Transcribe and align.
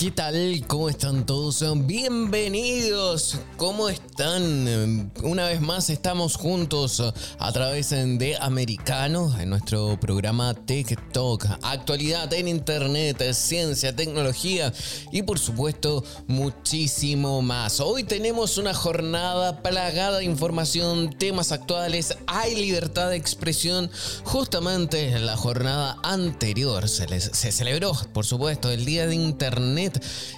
¿Qué 0.00 0.10
tal? 0.10 0.64
¿Cómo 0.66 0.88
están 0.88 1.26
todos? 1.26 1.62
Bienvenidos. 1.86 3.36
¿Cómo 3.58 3.90
están? 3.90 5.12
Una 5.22 5.48
vez 5.48 5.60
más 5.60 5.90
estamos 5.90 6.36
juntos 6.36 7.02
a 7.38 7.52
través 7.52 7.90
de 7.90 8.34
Americano 8.40 9.38
en 9.38 9.50
nuestro 9.50 10.00
programa 10.00 10.54
Talk. 10.54 11.44
Actualidad 11.60 12.32
en 12.32 12.48
Internet, 12.48 13.22
ciencia, 13.34 13.94
tecnología 13.94 14.72
y 15.12 15.20
por 15.20 15.38
supuesto 15.38 16.02
muchísimo 16.28 17.42
más. 17.42 17.78
Hoy 17.80 18.02
tenemos 18.04 18.56
una 18.56 18.72
jornada 18.72 19.62
plagada 19.62 20.20
de 20.20 20.24
información, 20.24 21.10
temas 21.10 21.52
actuales, 21.52 22.16
hay 22.26 22.54
libertad 22.54 23.10
de 23.10 23.16
expresión. 23.16 23.90
Justamente 24.24 25.10
en 25.10 25.26
la 25.26 25.36
jornada 25.36 25.98
anterior 26.02 26.88
se, 26.88 27.20
se 27.20 27.52
celebró, 27.52 27.92
por 28.14 28.24
supuesto, 28.24 28.70
el 28.70 28.86
Día 28.86 29.06
de 29.06 29.14
Internet 29.14 29.89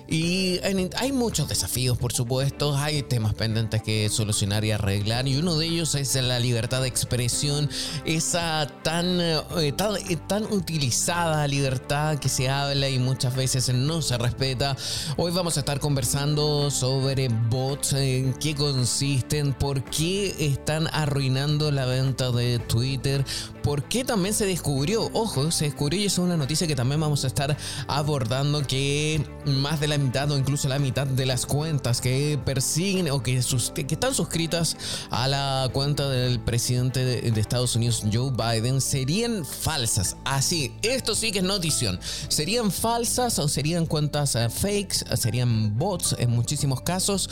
y 0.09 0.61
hay 0.63 1.13
muchos 1.13 1.49
desafíos, 1.49 1.99
por 1.99 2.13
supuesto, 2.13 2.77
hay 2.77 3.03
temas 3.03 3.35
pendientes 3.35 3.83
que 3.83 4.09
solucionar 4.09 4.65
y 4.65 4.73
arreglar. 4.73 5.27
Y 5.27 5.37
uno 5.37 5.57
de 5.57 5.67
ellos 5.67 5.95
es 5.95 6.15
la 6.17 6.39
libertad 6.39 6.83
de 6.83 6.89
expresión, 6.89 7.71
esa 8.05 8.67
tan, 8.83 9.21
eh, 9.21 9.73
tan, 9.77 9.97
eh, 9.97 10.19
tan 10.29 10.45
utilizada 10.53 11.47
libertad 11.47 12.19
que 12.19 12.29
se 12.29 12.49
habla 12.49 12.89
y 12.89 12.99
muchas 12.99 13.35
veces 13.35 13.69
no 13.71 14.03
se 14.03 14.19
respeta. 14.19 14.77
Hoy 15.17 15.33
vamos 15.33 15.57
a 15.57 15.61
estar 15.61 15.81
conversando 15.81 16.71
sobre 16.71 17.29
bots, 17.29 17.95
en 17.95 18.35
qué 18.35 18.55
consisten, 18.55 19.53
por 19.53 19.85
qué 19.85 20.35
están 20.39 20.89
arruinando 20.93 21.71
la 21.71 21.87
venta 21.87 22.31
de 22.31 22.59
Twitter, 22.59 23.25
por 23.63 23.85
qué 23.85 24.05
también 24.05 24.35
se 24.35 24.47
descubrió, 24.47 25.11
ojo, 25.13 25.51
se 25.51 25.67
descubrió 25.67 26.01
y 26.01 26.07
es 26.07 26.19
una 26.19 26.37
noticia 26.37 26.67
que 26.67 26.77
también 26.77 27.01
vamos 27.01 27.25
a 27.25 27.27
estar 27.29 27.57
abordando 27.87 28.67
que 28.67 29.25
más 29.47 29.81
de 29.81 29.89
la 29.89 29.99
mitad 29.99 30.31
o 30.31 30.39
incluso 30.39 30.69
la 30.69 30.79
mitad 30.79 31.07
de 31.07 31.27
las 31.27 31.47
cuentas 31.47 32.01
que 32.01 32.39
persiguen 32.45 33.11
o 33.11 33.23
que, 33.23 33.37
están 33.37 34.15
suscritas 34.15 34.77
a 35.11 35.29
la 35.29 35.69
cuenta 35.73 36.09
del 36.09 36.41
presidente 36.41 37.05
de, 37.05 37.43
Estados 37.43 37.75
Unidos, 37.75 38.05
Joe 38.13 38.31
Biden, 38.31 38.81
serían 38.81 39.45
falsas. 39.45 40.17
Así, 40.25 40.73
esto 40.83 41.15
sí 41.15 41.33
que 41.33 41.39
es 41.39 41.45
notición. 41.45 41.99
¿Serían 42.29 42.71
falsas 42.71 43.39
o 43.39 43.49
serían 43.49 43.87
cuentas 43.87 44.37
eh, 44.37 44.49
fakes? 44.49 45.05
¿Serían 45.17 45.77
bots 45.77 46.15
en 46.19 46.31
muchísimos 46.31 46.83
casos? 46.83 47.29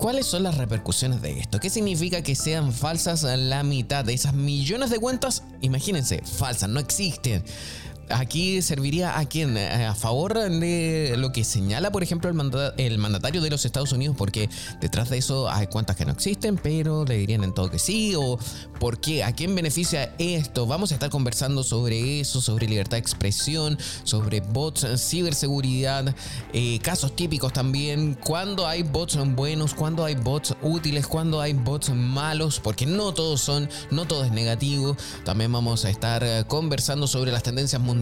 ¿Cuáles 0.00 0.24
son 0.24 0.44
las 0.44 0.56
repercusiones 0.56 1.20
de 1.20 1.40
esto? 1.40 1.60
¿Qué 1.60 1.68
significa 1.68 2.22
que 2.22 2.34
sean 2.34 2.72
falsas 2.72 3.22
la 3.22 3.62
mitad 3.62 4.02
de 4.02 4.14
esas 4.14 4.32
millones 4.32 4.88
de 4.88 4.98
cuentas? 4.98 5.42
Imagínense, 5.60 6.22
falsas, 6.24 6.70
no 6.70 6.80
existen 6.80 7.44
aquí 8.10 8.62
serviría 8.62 9.18
a 9.18 9.24
quién? 9.26 9.56
Eh, 9.56 9.86
a 9.86 9.94
favor 9.94 10.34
de 10.34 11.14
lo 11.16 11.32
que 11.32 11.44
señala, 11.44 11.90
por 11.92 12.02
ejemplo, 12.02 12.30
el, 12.76 12.98
mandatario 12.98 13.40
de 13.40 13.50
los 13.50 13.64
Estados 13.64 13.92
Unidos, 13.92 14.16
porque 14.18 14.48
detrás 14.80 15.10
de 15.10 15.18
eso 15.18 15.48
hay 15.48 15.66
cuentas 15.66 15.96
que 15.96 16.04
no 16.04 16.12
existen, 16.12 16.56
pero 16.56 17.04
le 17.04 17.16
dirían 17.16 17.44
en 17.44 17.54
todo 17.54 17.70
que 17.70 17.78
sí, 17.78 18.14
o 18.16 18.38
por 18.78 19.00
qué, 19.00 19.24
a 19.24 19.32
quién 19.32 19.54
beneficia 19.54 20.14
esto. 20.18 20.66
Vamos 20.66 20.90
a 20.90 20.94
estar 20.94 21.10
conversando 21.10 21.62
sobre 21.62 22.20
eso, 22.20 22.40
sobre 22.40 22.66
libertad 22.66 22.92
de 22.92 22.98
expresión, 22.98 23.78
sobre 24.04 24.40
bots, 24.40 24.86
ciberseguridad, 24.96 26.14
eh, 26.52 26.78
casos 26.80 27.14
típicos 27.14 27.52
también, 27.52 28.14
cuando 28.14 28.66
hay 28.66 28.82
bots 28.82 29.18
buenos, 29.34 29.74
cuando 29.74 30.04
hay 30.04 30.14
bots 30.14 30.54
útiles, 30.62 31.06
cuando 31.06 31.40
hay 31.40 31.52
bots 31.52 31.90
malos, 31.90 32.60
porque 32.60 32.86
no 32.86 33.12
todos 33.14 33.40
son, 33.40 33.68
no 33.90 34.06
todo 34.06 34.24
es 34.24 34.32
negativo. 34.32 34.96
También 35.24 35.52
vamos 35.52 35.84
a 35.84 35.90
estar 35.90 36.22
eh, 36.24 36.44
conversando 36.46 37.06
sobre 37.06 37.32
las 37.32 37.42
tendencias 37.42 37.80
mundiales 37.80 37.99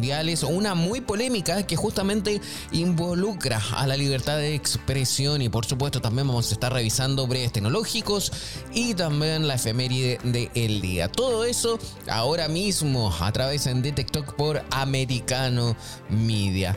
una 0.49 0.75
muy 0.75 1.01
polémica 1.01 1.67
que 1.67 1.77
justamente 1.77 2.41
involucra 2.73 3.61
a 3.73 3.87
la 3.87 3.97
libertad 3.97 4.37
de 4.37 4.55
expresión 4.55 5.43
y 5.43 5.49
por 5.49 5.67
supuesto 5.67 6.01
también 6.01 6.27
vamos 6.27 6.51
a 6.51 6.55
estar 6.55 6.73
revisando 6.73 7.27
breves 7.27 7.53
tecnológicos 7.53 8.33
y 8.75 8.95
también 8.95 9.47
la 9.47 9.55
efeméride 9.55 10.19
del 10.23 10.81
día. 10.81 11.09
Todo 11.09 11.45
eso 11.45 11.79
ahora 12.09 12.49
mismo 12.49 13.15
a 13.21 13.33
través 13.33 13.65
de 13.65 13.93
TikTok 13.93 14.35
por 14.35 14.63
Americano 14.71 15.77
Media. 16.09 16.77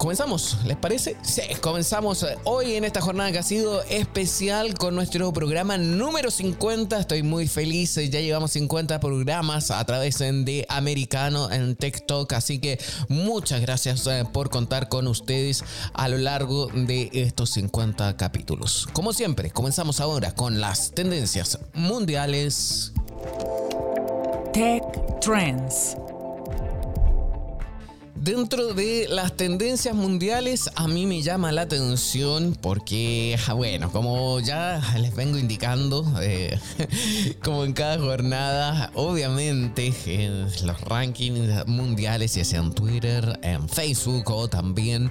¿Comenzamos? 0.00 0.56
¿Les 0.64 0.78
parece? 0.78 1.14
Sí, 1.20 1.42
comenzamos 1.60 2.24
hoy 2.44 2.72
en 2.72 2.84
esta 2.84 3.02
jornada 3.02 3.32
que 3.32 3.38
ha 3.38 3.42
sido 3.42 3.82
especial 3.82 4.72
con 4.72 4.94
nuestro 4.94 5.30
programa 5.30 5.76
número 5.76 6.30
50. 6.30 7.00
Estoy 7.00 7.22
muy 7.22 7.46
feliz, 7.46 7.96
ya 7.96 8.18
llevamos 8.18 8.52
50 8.52 8.98
programas 8.98 9.70
a 9.70 9.84
través 9.84 10.18
de 10.20 10.64
Americano 10.70 11.52
en 11.52 11.76
TikTok, 11.76 12.32
así 12.32 12.60
que 12.60 12.80
muchas 13.08 13.60
gracias 13.60 14.06
eh, 14.06 14.24
por 14.32 14.48
contar 14.48 14.88
con 14.88 15.06
ustedes 15.06 15.62
a 15.92 16.08
lo 16.08 16.16
largo 16.16 16.68
de 16.68 17.10
estos 17.12 17.50
50 17.50 18.16
capítulos. 18.16 18.88
Como 18.94 19.12
siempre, 19.12 19.50
comenzamos 19.50 20.00
ahora 20.00 20.34
con 20.34 20.62
las 20.62 20.92
tendencias 20.92 21.58
mundiales. 21.74 22.94
Tech 24.54 24.82
Trends. 25.20 25.94
Dentro 28.20 28.74
de 28.74 29.06
las 29.08 29.34
tendencias 29.34 29.94
mundiales 29.94 30.70
a 30.74 30.86
mí 30.86 31.06
me 31.06 31.22
llama 31.22 31.52
la 31.52 31.62
atención 31.62 32.54
porque, 32.60 33.38
bueno, 33.56 33.90
como 33.90 34.40
ya 34.40 34.78
les 34.98 35.16
vengo 35.16 35.38
indicando, 35.38 36.04
eh, 36.20 36.58
como 37.42 37.64
en 37.64 37.72
cada 37.72 37.98
jornada, 37.98 38.90
obviamente 38.92 39.94
en 40.04 40.42
los 40.66 40.80
rankings 40.82 41.66
mundiales, 41.66 42.34
ya 42.34 42.44
sea 42.44 42.60
en 42.60 42.74
Twitter, 42.74 43.40
en 43.42 43.66
Facebook 43.70 44.30
o 44.30 44.48
también 44.48 45.10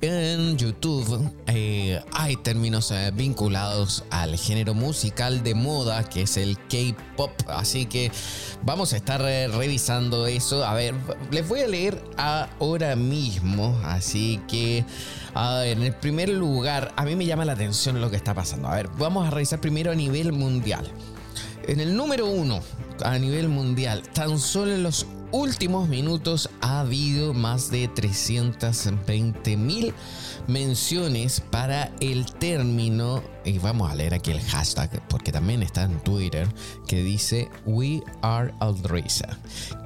en 0.00 0.56
YouTube 0.56 1.28
eh, 1.48 2.00
hay 2.12 2.36
términos 2.36 2.90
eh, 2.92 3.10
vinculados 3.12 4.04
al 4.10 4.36
género 4.36 4.74
musical 4.74 5.42
de 5.42 5.54
moda 5.54 6.04
que 6.04 6.22
es 6.22 6.36
el 6.36 6.56
K-pop. 6.56 7.32
Así 7.48 7.86
que 7.86 8.12
vamos 8.62 8.92
a 8.92 8.96
estar 8.96 9.20
eh, 9.22 9.48
revisando 9.48 10.26
eso. 10.26 10.64
A 10.64 10.74
ver, 10.74 10.94
les 11.30 11.48
voy 11.48 11.60
a 11.60 11.66
leer 11.66 12.02
ahora 12.16 12.94
mismo. 12.94 13.78
Así 13.84 14.40
que, 14.48 14.84
en 15.34 15.82
el 15.82 15.94
primer 15.94 16.28
lugar, 16.28 16.92
a 16.96 17.04
mí 17.04 17.16
me 17.16 17.26
llama 17.26 17.44
la 17.44 17.52
atención 17.52 18.00
lo 18.00 18.10
que 18.10 18.16
está 18.16 18.34
pasando. 18.34 18.68
A 18.68 18.76
ver, 18.76 18.88
vamos 18.98 19.26
a 19.26 19.30
revisar 19.30 19.60
primero 19.60 19.90
a 19.90 19.94
nivel 19.94 20.32
mundial. 20.32 20.88
En 21.66 21.80
el 21.80 21.96
número 21.96 22.26
uno, 22.26 22.60
a 23.04 23.18
nivel 23.18 23.48
mundial, 23.48 24.02
tan 24.14 24.38
solo 24.38 24.72
en 24.72 24.82
los 24.82 25.06
últimos 25.32 25.88
minutos 25.88 26.50
ha 26.60 26.80
habido 26.80 27.34
más 27.34 27.70
de 27.70 27.88
320 27.88 29.56
mil 29.56 29.94
menciones 30.46 31.40
para 31.40 31.92
el 32.00 32.26
término, 32.26 33.22
y 33.44 33.58
vamos 33.58 33.90
a 33.90 33.94
leer 33.94 34.14
aquí 34.14 34.30
el 34.30 34.40
hashtag, 34.40 35.06
porque 35.08 35.32
también 35.32 35.62
está 35.62 35.84
en 35.84 35.98
Twitter, 36.00 36.48
que 36.86 37.02
dice 37.02 37.48
We 37.66 38.02
are 38.22 38.52
Aldrisa. 38.60 39.38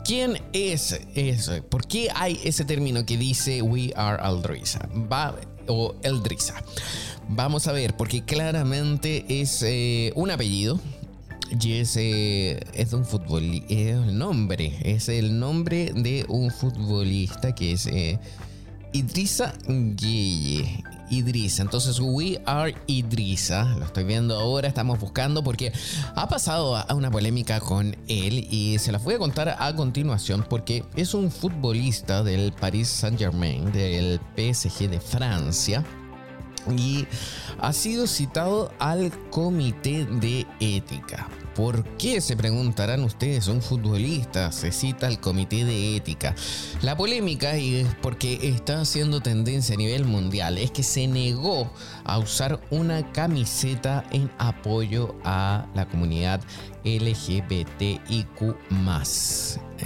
¿Quién 0.05 0.41
es 0.53 1.01
eso? 1.15 1.63
¿Por 1.65 1.87
qué 1.87 2.09
hay 2.15 2.41
ese 2.45 2.65
término 2.65 3.05
que 3.05 3.17
dice 3.17 3.63
We 3.63 3.93
are 3.97 4.23
Aldrisa? 4.23 4.89
Va, 5.11 5.35
o 5.67 5.95
Eldrisa. 6.03 6.55
Vamos 7.29 7.67
a 7.67 7.73
ver, 7.73 7.97
porque 7.97 8.25
claramente 8.25 9.25
es 9.29 9.63
eh, 9.63 10.13
un 10.15 10.31
apellido 10.31 10.81
y 11.61 11.73
ese 11.75 12.61
es 12.73 12.91
de 12.91 12.97
un 12.97 13.05
futbolista, 13.05 13.67
es 13.69 13.97
el 13.97 14.19
nombre, 14.19 14.79
es 14.83 15.09
el 15.09 15.39
nombre 15.39 15.93
de 15.95 16.25
un 16.29 16.51
futbolista 16.51 17.55
que 17.55 17.73
es 17.73 17.87
eh, 17.87 18.19
Idrisa 18.93 19.55
Gueye. 19.67 20.83
Idrisa. 21.11 21.63
Entonces, 21.63 22.01
We 22.01 22.41
Are 22.47 22.75
Idrisa. 22.87 23.65
Lo 23.79 23.85
estoy 23.85 24.05
viendo 24.05 24.35
ahora, 24.35 24.67
estamos 24.67 24.99
buscando 24.99 25.45
porque 25.45 25.71
ha 26.15 26.27
pasado 26.27 26.77
a 26.77 26.95
una 26.95 27.11
polémica 27.11 27.61
con 27.61 27.95
él 28.09 28.47
y 28.51 28.79
se 28.79 28.93
las 28.93 29.05
voy 29.05 29.15
a 29.15 29.19
contar 29.19 29.57
a 29.59 29.77
continuación 29.77 30.47
porque 30.49 30.85
es 30.97 31.13
un 31.13 31.31
futbolista 31.31 32.23
del 32.23 32.53
Paris 32.53 32.89
Saint-Germain, 32.89 33.71
del 33.73 34.21
PSG 34.37 34.89
de 34.89 35.01
Francia 35.01 35.85
y 36.79 37.07
ha 37.59 37.73
sido 37.75 38.07
citado 38.07 38.73
al 38.79 39.13
comité 39.31 40.07
de 40.07 40.47
ética. 40.61 41.29
¿Por 41.55 41.85
qué 41.99 42.21
se 42.21 42.37
preguntarán 42.37 43.03
ustedes? 43.05 43.49
Un 43.49 43.61
futbolista 43.61 44.53
se 44.53 44.73
cita 44.73 45.07
al 45.07 45.21
comité 45.21 45.65
de 45.65 45.97
ética. 45.97 46.35
La 46.81 46.97
polémica, 46.97 47.59
y 47.59 47.77
es 47.77 47.89
porque 48.01 48.39
está 48.43 48.81
haciendo 48.81 49.21
tendencia 49.21 49.75
a 49.75 49.79
nivel 49.79 50.05
mundial, 50.05 50.57
es 50.59 50.71
que 50.71 50.83
se 50.83 51.07
negó 51.07 51.71
a 52.05 52.19
usar 52.19 52.61
una 52.71 53.13
camiseta 53.13 54.05
en 54.13 54.31
apoyo 54.39 55.15
a 55.25 55.67
la 55.75 55.87
comunidad 55.89 56.41
LGBTIQ. 56.85 58.57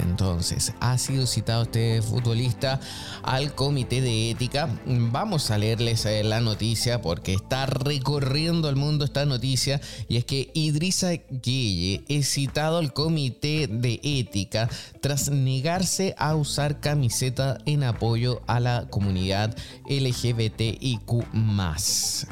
Entonces, 0.02 0.72
ha 0.80 0.98
sido 0.98 1.26
citado 1.26 1.62
este 1.62 2.02
futbolista 2.02 2.80
al 3.22 3.54
comité 3.54 4.00
de 4.00 4.30
ética. 4.30 4.68
Vamos 4.86 5.50
a 5.50 5.58
leerles 5.58 6.04
eh, 6.06 6.22
la 6.24 6.40
noticia 6.40 7.02
porque 7.02 7.34
está 7.34 7.66
recorriendo 7.66 8.68
el 8.68 8.76
mundo 8.76 9.04
esta 9.04 9.26
noticia 9.26 9.80
y 10.08 10.16
es 10.16 10.24
que 10.24 10.50
Idrisa 10.54 11.12
Gueye 11.30 12.04
es 12.08 12.28
citado 12.28 12.78
al 12.78 12.92
comité 12.92 13.66
de 13.66 14.00
ética 14.02 14.68
tras 15.00 15.30
negarse 15.30 16.14
a 16.18 16.34
usar 16.34 16.80
camiseta 16.80 17.58
en 17.66 17.84
apoyo 17.84 18.42
a 18.46 18.60
la 18.60 18.86
comunidad 18.88 19.56
LGBTIQ. 19.88 21.24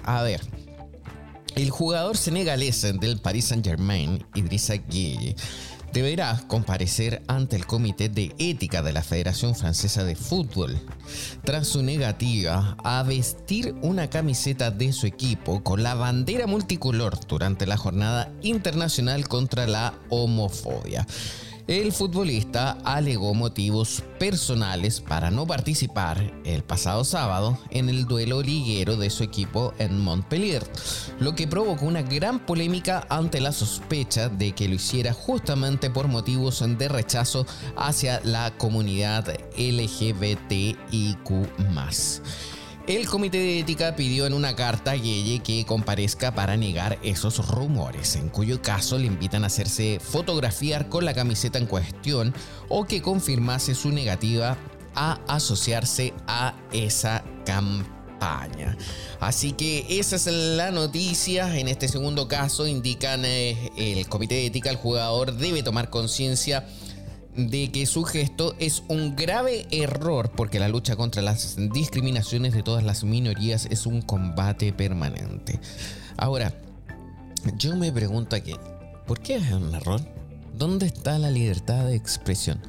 A 0.04 0.22
ver. 0.22 0.40
El 1.54 1.70
jugador 1.70 2.16
senegalés 2.16 2.82
del 2.82 3.20
Paris 3.20 3.44
Saint-Germain, 3.46 4.26
Idrissa 4.34 4.74
Gueye, 4.74 5.36
deberá 5.94 6.42
comparecer 6.48 7.22
ante 7.28 7.54
el 7.54 7.66
Comité 7.66 8.08
de 8.08 8.34
Ética 8.38 8.82
de 8.82 8.92
la 8.92 9.04
Federación 9.04 9.54
Francesa 9.54 10.02
de 10.02 10.16
Fútbol 10.16 10.76
tras 11.44 11.68
su 11.68 11.84
negativa 11.84 12.76
a 12.82 13.04
vestir 13.04 13.76
una 13.80 14.10
camiseta 14.10 14.72
de 14.72 14.92
su 14.92 15.06
equipo 15.06 15.62
con 15.62 15.84
la 15.84 15.94
bandera 15.94 16.48
multicolor 16.48 17.16
durante 17.28 17.64
la 17.64 17.76
Jornada 17.76 18.32
Internacional 18.42 19.28
contra 19.28 19.68
la 19.68 19.94
Homofobia. 20.08 21.06
El 21.66 21.92
futbolista 21.92 22.72
alegó 22.84 23.32
motivos 23.32 24.02
personales 24.18 25.00
para 25.00 25.30
no 25.30 25.46
participar 25.46 26.42
el 26.44 26.62
pasado 26.62 27.04
sábado 27.04 27.58
en 27.70 27.88
el 27.88 28.04
duelo 28.04 28.42
liguero 28.42 28.98
de 28.98 29.08
su 29.08 29.24
equipo 29.24 29.72
en 29.78 29.98
Montpellier, 29.98 30.62
lo 31.20 31.34
que 31.34 31.48
provocó 31.48 31.86
una 31.86 32.02
gran 32.02 32.44
polémica 32.44 33.06
ante 33.08 33.40
la 33.40 33.50
sospecha 33.50 34.28
de 34.28 34.52
que 34.52 34.68
lo 34.68 34.74
hiciera 34.74 35.14
justamente 35.14 35.88
por 35.88 36.06
motivos 36.06 36.62
de 36.76 36.86
rechazo 36.86 37.46
hacia 37.78 38.20
la 38.24 38.54
comunidad 38.58 39.34
LGBTIQ. 39.56 41.30
El 42.86 43.06
comité 43.08 43.38
de 43.38 43.60
ética 43.60 43.96
pidió 43.96 44.26
en 44.26 44.34
una 44.34 44.54
carta 44.54 44.90
a 44.90 44.96
Yeye 44.96 45.38
que 45.38 45.64
comparezca 45.64 46.34
para 46.34 46.58
negar 46.58 46.98
esos 47.02 47.48
rumores, 47.48 48.14
en 48.14 48.28
cuyo 48.28 48.60
caso 48.60 48.98
le 48.98 49.06
invitan 49.06 49.42
a 49.42 49.46
hacerse 49.46 49.98
fotografiar 50.00 50.90
con 50.90 51.06
la 51.06 51.14
camiseta 51.14 51.58
en 51.58 51.64
cuestión 51.64 52.34
o 52.68 52.84
que 52.84 53.00
confirmase 53.00 53.74
su 53.74 53.90
negativa 53.90 54.58
a 54.94 55.18
asociarse 55.26 56.12
a 56.26 56.54
esa 56.72 57.24
campaña. 57.46 58.76
Así 59.18 59.52
que 59.52 59.86
esa 59.88 60.16
es 60.16 60.26
la 60.26 60.70
noticia. 60.70 61.58
En 61.58 61.68
este 61.68 61.88
segundo 61.88 62.28
caso 62.28 62.66
indican 62.66 63.24
eh, 63.24 63.70
el 63.78 64.06
comité 64.10 64.34
de 64.34 64.46
ética, 64.46 64.68
el 64.68 64.76
jugador 64.76 65.32
debe 65.32 65.62
tomar 65.62 65.88
conciencia 65.88 66.66
de 67.36 67.70
que 67.72 67.86
su 67.86 68.04
gesto 68.04 68.54
es 68.58 68.82
un 68.88 69.16
grave 69.16 69.66
error 69.70 70.30
porque 70.36 70.60
la 70.60 70.68
lucha 70.68 70.96
contra 70.96 71.22
las 71.22 71.56
discriminaciones 71.72 72.52
de 72.52 72.62
todas 72.62 72.84
las 72.84 73.04
minorías 73.04 73.66
es 73.70 73.86
un 73.86 74.02
combate 74.02 74.72
permanente. 74.72 75.60
Ahora, 76.16 76.54
yo 77.56 77.76
me 77.76 77.92
pregunto 77.92 78.36
aquí, 78.36 78.54
¿por 79.06 79.20
qué 79.20 79.36
es 79.36 79.52
un 79.52 79.74
error? 79.74 80.00
¿Dónde 80.56 80.86
está 80.86 81.18
la 81.18 81.30
libertad 81.30 81.86
de 81.86 81.96
expresión? 81.96 82.60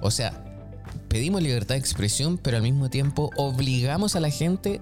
O 0.00 0.10
sea, 0.10 0.44
pedimos 1.08 1.42
libertad 1.42 1.74
de 1.74 1.80
expresión, 1.80 2.38
pero 2.38 2.56
al 2.56 2.62
mismo 2.62 2.90
tiempo 2.90 3.30
obligamos 3.36 4.14
a 4.14 4.20
la 4.20 4.30
gente 4.30 4.80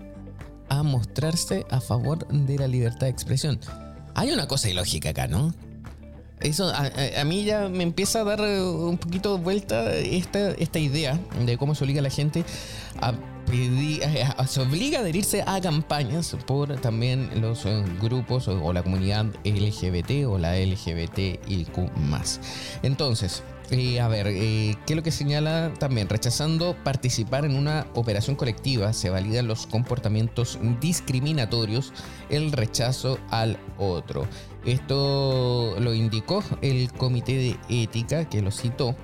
a 0.68 0.82
mostrarse 0.82 1.66
a 1.70 1.80
favor 1.80 2.28
de 2.28 2.58
la 2.58 2.68
libertad 2.68 3.06
de 3.06 3.10
expresión. 3.10 3.58
Hay 4.14 4.30
una 4.30 4.46
cosa 4.46 4.68
ilógica 4.68 5.10
acá, 5.10 5.26
¿no? 5.26 5.54
Eso 6.40 6.72
a, 6.74 7.24
mí 7.24 7.44
ya 7.44 7.68
me 7.68 7.82
empieza 7.82 8.20
a 8.20 8.24
dar 8.24 8.40
eh, 8.40 8.62
un 8.62 8.96
poquito 8.96 9.36
de 9.36 9.42
vuelta 9.42 9.92
esta, 9.94 10.52
esta 10.52 10.78
idea 10.78 11.20
de 11.44 11.58
cómo 11.58 11.74
se 11.74 11.84
obliga 11.84 12.00
a 12.00 12.02
la 12.02 12.10
gente 12.10 12.44
a 13.00 13.12
pedir, 13.50 14.02
se 14.46 14.60
obliga 14.60 14.98
a 14.98 15.02
adherirse 15.02 15.42
a 15.46 15.60
campañas 15.60 16.36
por 16.46 16.80
también 16.80 17.30
los 17.40 17.66
eh, 17.66 17.84
grupos 18.00 18.48
o, 18.48 18.72
la 18.72 18.82
comunidad 18.82 19.26
LGBT 19.44 20.26
o 20.26 20.38
la 20.38 20.56
LGBTIQ. 20.56 21.78
Entonces, 22.82 23.42
a 23.72 24.08
ver, 24.08 24.26
eh, 24.26 24.74
¿qué 24.84 24.94
es 24.94 24.96
lo 24.96 25.02
que 25.04 25.12
señala 25.12 25.72
también? 25.78 26.08
Rechazando 26.08 26.76
participar 26.82 27.44
en 27.44 27.54
una 27.54 27.86
operación 27.94 28.34
colectiva, 28.34 28.92
se 28.92 29.10
validan 29.10 29.46
los 29.46 29.68
comportamientos 29.68 30.58
discriminatorios, 30.80 31.92
el 32.30 32.50
rechazo 32.50 33.18
al 33.30 33.58
otro. 33.78 34.26
Esto 34.64 35.76
lo 35.78 35.94
indicó 35.94 36.42
el 36.62 36.92
comité 36.92 37.36
de 37.68 37.82
ética 37.82 38.28
que 38.28 38.42
lo 38.42 38.50
citó 38.50 38.96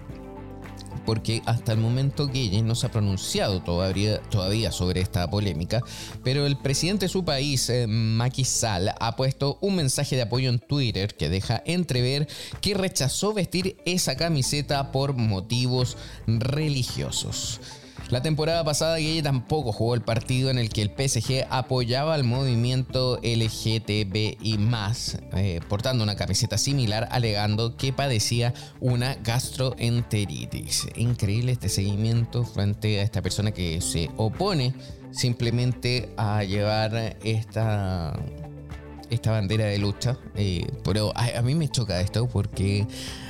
porque 1.06 1.40
hasta 1.46 1.72
el 1.72 1.78
momento 1.78 2.26
Gueye 2.26 2.62
no 2.62 2.74
se 2.74 2.86
ha 2.86 2.90
pronunciado 2.90 3.62
todavía, 3.62 4.20
todavía, 4.22 4.72
sobre 4.72 5.00
esta 5.00 5.30
polémica, 5.30 5.82
pero 6.22 6.44
el 6.44 6.58
presidente 6.58 7.06
de 7.06 7.10
su 7.10 7.24
país, 7.24 7.70
eh, 7.70 7.86
Macky 7.86 8.44
Sall, 8.44 8.90
ha 8.98 9.16
puesto 9.16 9.58
un 9.60 9.76
mensaje 9.76 10.16
de 10.16 10.22
apoyo 10.22 10.50
en 10.50 10.58
Twitter 10.58 11.14
que 11.14 11.28
deja 11.28 11.62
entrever 11.64 12.28
que 12.60 12.74
rechazó 12.74 13.32
vestir 13.32 13.76
esa 13.86 14.16
camiseta 14.16 14.92
por 14.92 15.14
motivos 15.14 15.96
religiosos. 16.26 17.60
La 18.08 18.22
temporada 18.22 18.62
pasada 18.62 18.98
Gueye 18.98 19.20
tampoco 19.20 19.72
jugó 19.72 19.96
el 19.96 20.00
partido 20.00 20.50
en 20.50 20.58
el 20.58 20.68
que 20.68 20.82
el 20.82 20.90
PSG 20.90 21.46
apoyaba 21.50 22.14
al 22.14 22.22
movimiento 22.22 23.18
LGTBI+, 23.20 24.58
eh, 25.34 25.60
portando 25.68 26.04
una 26.04 26.14
camiseta 26.14 26.56
similar 26.56 27.08
alegando 27.10 27.76
que 27.76 27.92
padecía 27.92 28.54
una 28.80 29.16
gastroenteritis. 29.16 30.86
Increíble 30.94 31.50
este 31.50 31.68
seguimiento 31.68 32.44
frente 32.44 33.00
a 33.00 33.02
esta 33.02 33.22
persona 33.22 33.50
que 33.50 33.80
se 33.80 34.08
opone 34.16 34.72
simplemente 35.10 36.10
a 36.16 36.44
llevar 36.44 37.16
esta 37.24 38.12
esta 39.10 39.32
bandera 39.32 39.66
de 39.66 39.78
lucha. 39.78 40.16
Eh, 40.34 40.66
pero 40.84 41.12
a, 41.14 41.42
mí 41.42 41.54
me 41.54 41.68
choca 41.68 42.00
esto 42.00 42.28
porque 42.28 42.86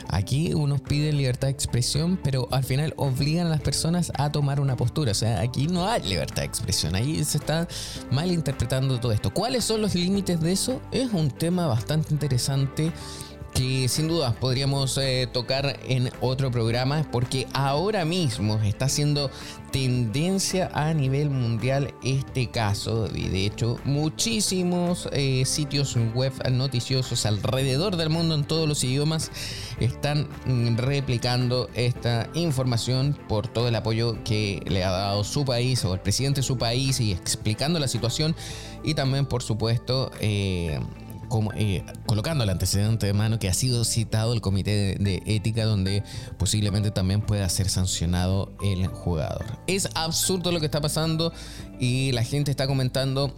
aquí 0.08 0.54
unos 0.54 0.80
piden 0.80 1.16
libertad 1.16 1.48
de 1.48 1.52
expresión, 1.52 2.18
pero 2.22 2.48
al 2.50 2.64
final 2.64 2.94
obligan 2.96 3.46
a 3.46 3.50
las 3.50 3.60
personas 3.60 4.12
a 4.16 4.30
tomar 4.32 4.60
una 4.60 4.76
postura. 4.76 5.12
O 5.12 5.14
sea, 5.14 5.40
aquí 5.40 5.66
no 5.66 5.88
hay 5.88 6.02
libertad 6.02 6.42
de 6.42 6.46
expresión. 6.46 6.94
Ahí 6.94 7.24
se 7.24 7.38
está 7.38 7.68
mal 8.10 8.30
interpretando 8.30 8.98
todo 9.00 9.12
esto. 9.12 9.32
¿Cuáles 9.32 9.64
son 9.64 9.82
los 9.82 9.94
límites 9.94 10.40
de 10.40 10.52
eso? 10.52 10.80
Es 10.92 11.12
un 11.12 11.30
tema 11.30 11.66
bastante 11.66 12.12
interesante 12.12 12.92
que 13.56 13.88
sin 13.88 14.06
duda 14.06 14.32
podríamos 14.38 14.98
eh, 14.98 15.26
tocar 15.32 15.80
en 15.88 16.10
otro 16.20 16.50
programa 16.50 17.06
porque 17.10 17.46
ahora 17.54 18.04
mismo 18.04 18.60
está 18.62 18.86
siendo 18.86 19.30
tendencia 19.72 20.70
a 20.74 20.92
nivel 20.92 21.30
mundial 21.30 21.94
este 22.04 22.50
caso. 22.50 23.08
Y 23.14 23.28
de 23.28 23.46
hecho 23.46 23.78
muchísimos 23.84 25.08
eh, 25.12 25.44
sitios 25.46 25.96
web 26.14 26.32
noticiosos 26.50 27.24
alrededor 27.24 27.96
del 27.96 28.10
mundo 28.10 28.34
en 28.34 28.44
todos 28.44 28.68
los 28.68 28.84
idiomas 28.84 29.30
están 29.80 30.28
mm, 30.44 30.76
replicando 30.76 31.70
esta 31.74 32.28
información 32.34 33.18
por 33.26 33.48
todo 33.48 33.68
el 33.68 33.74
apoyo 33.74 34.22
que 34.22 34.62
le 34.66 34.84
ha 34.84 34.90
dado 34.90 35.24
su 35.24 35.46
país 35.46 35.82
o 35.86 35.94
el 35.94 36.00
presidente 36.00 36.42
de 36.42 36.46
su 36.46 36.58
país 36.58 37.00
y 37.00 37.12
explicando 37.12 37.78
la 37.78 37.88
situación. 37.88 38.36
Y 38.84 38.92
también 38.92 39.24
por 39.24 39.42
supuesto 39.42 40.10
eh, 40.20 40.78
eh, 41.56 41.84
colocando 42.06 42.44
el 42.44 42.50
antecedente 42.50 43.06
de 43.06 43.12
mano 43.12 43.38
que 43.38 43.48
ha 43.48 43.54
sido 43.54 43.84
citado 43.84 44.32
el 44.32 44.40
comité 44.40 44.96
de, 44.98 45.22
ética 45.26 45.64
donde 45.64 46.02
posiblemente 46.38 46.90
también 46.90 47.20
pueda 47.20 47.48
ser 47.48 47.68
sancionado 47.68 48.52
el 48.62 48.86
jugador. 48.86 49.44
Es 49.66 49.88
absurdo 49.94 50.52
lo 50.52 50.60
que 50.60 50.66
está 50.66 50.80
pasando 50.80 51.32
y 51.78 52.12
la 52.12 52.22
gente 52.22 52.50
está 52.50 52.66
comentando 52.66 53.36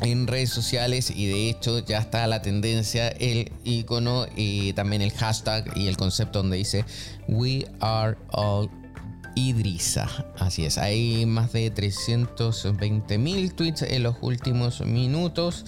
en 0.00 0.26
redes 0.26 0.50
sociales 0.50 1.10
y 1.10 1.26
de 1.26 1.48
hecho 1.48 1.80
ya 1.80 1.98
está 1.98 2.26
la 2.26 2.42
tendencia, 2.42 3.08
el 3.08 3.52
icono 3.64 4.26
y 4.36 4.72
también 4.74 5.02
el 5.02 5.12
hashtag 5.12 5.76
y 5.76 5.88
el 5.88 5.96
concepto 5.96 6.40
donde 6.40 6.56
dice 6.56 6.84
We 7.26 7.66
are 7.80 8.16
all 8.30 8.70
Idrisa. 9.34 10.08
Así 10.38 10.64
es, 10.64 10.78
hay 10.78 11.24
más 11.26 11.52
de 11.52 11.70
320 11.70 13.18
mil 13.18 13.54
tweets 13.54 13.82
en 13.82 14.02
los 14.02 14.16
últimos 14.20 14.80
minutos. 14.80 15.64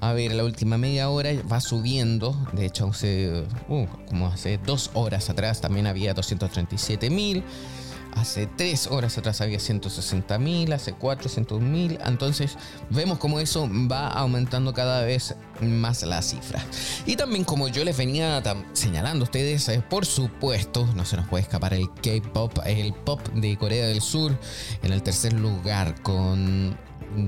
A 0.00 0.12
ver, 0.12 0.32
la 0.32 0.44
última 0.44 0.76
media 0.78 1.08
hora 1.08 1.30
va 1.50 1.60
subiendo. 1.60 2.36
De 2.52 2.66
hecho, 2.66 2.88
hace, 2.88 3.44
uh, 3.68 3.86
como 4.08 4.28
hace 4.28 4.58
dos 4.58 4.90
horas 4.94 5.30
atrás 5.30 5.60
también 5.60 5.86
había 5.86 6.14
237 6.14 7.10
mil. 7.10 7.42
Hace 8.16 8.46
tres 8.46 8.86
horas 8.86 9.18
atrás 9.18 9.42
había 9.42 9.60
160 9.60 10.38
mil, 10.38 10.72
hace 10.72 10.94
400 10.94 11.60
mil. 11.60 11.98
Entonces 12.04 12.56
vemos 12.88 13.18
como 13.18 13.40
eso 13.40 13.68
va 13.90 14.08
aumentando 14.08 14.72
cada 14.72 15.02
vez 15.02 15.34
más 15.60 16.02
la 16.02 16.22
cifra. 16.22 16.64
Y 17.04 17.16
también 17.16 17.44
como 17.44 17.68
yo 17.68 17.84
les 17.84 17.96
venía 17.96 18.42
señalando 18.72 19.24
a 19.24 19.26
ustedes, 19.26 19.68
eh, 19.68 19.82
por 19.86 20.06
supuesto, 20.06 20.86
no 20.94 21.04
se 21.04 21.16
nos 21.16 21.28
puede 21.28 21.42
escapar 21.42 21.74
el 21.74 21.90
K-Pop, 21.92 22.58
el 22.64 22.94
pop 22.94 23.20
de 23.34 23.58
Corea 23.58 23.86
del 23.86 24.00
Sur 24.00 24.38
en 24.82 24.92
el 24.92 25.02
tercer 25.02 25.34
lugar 25.34 26.00
con 26.02 26.74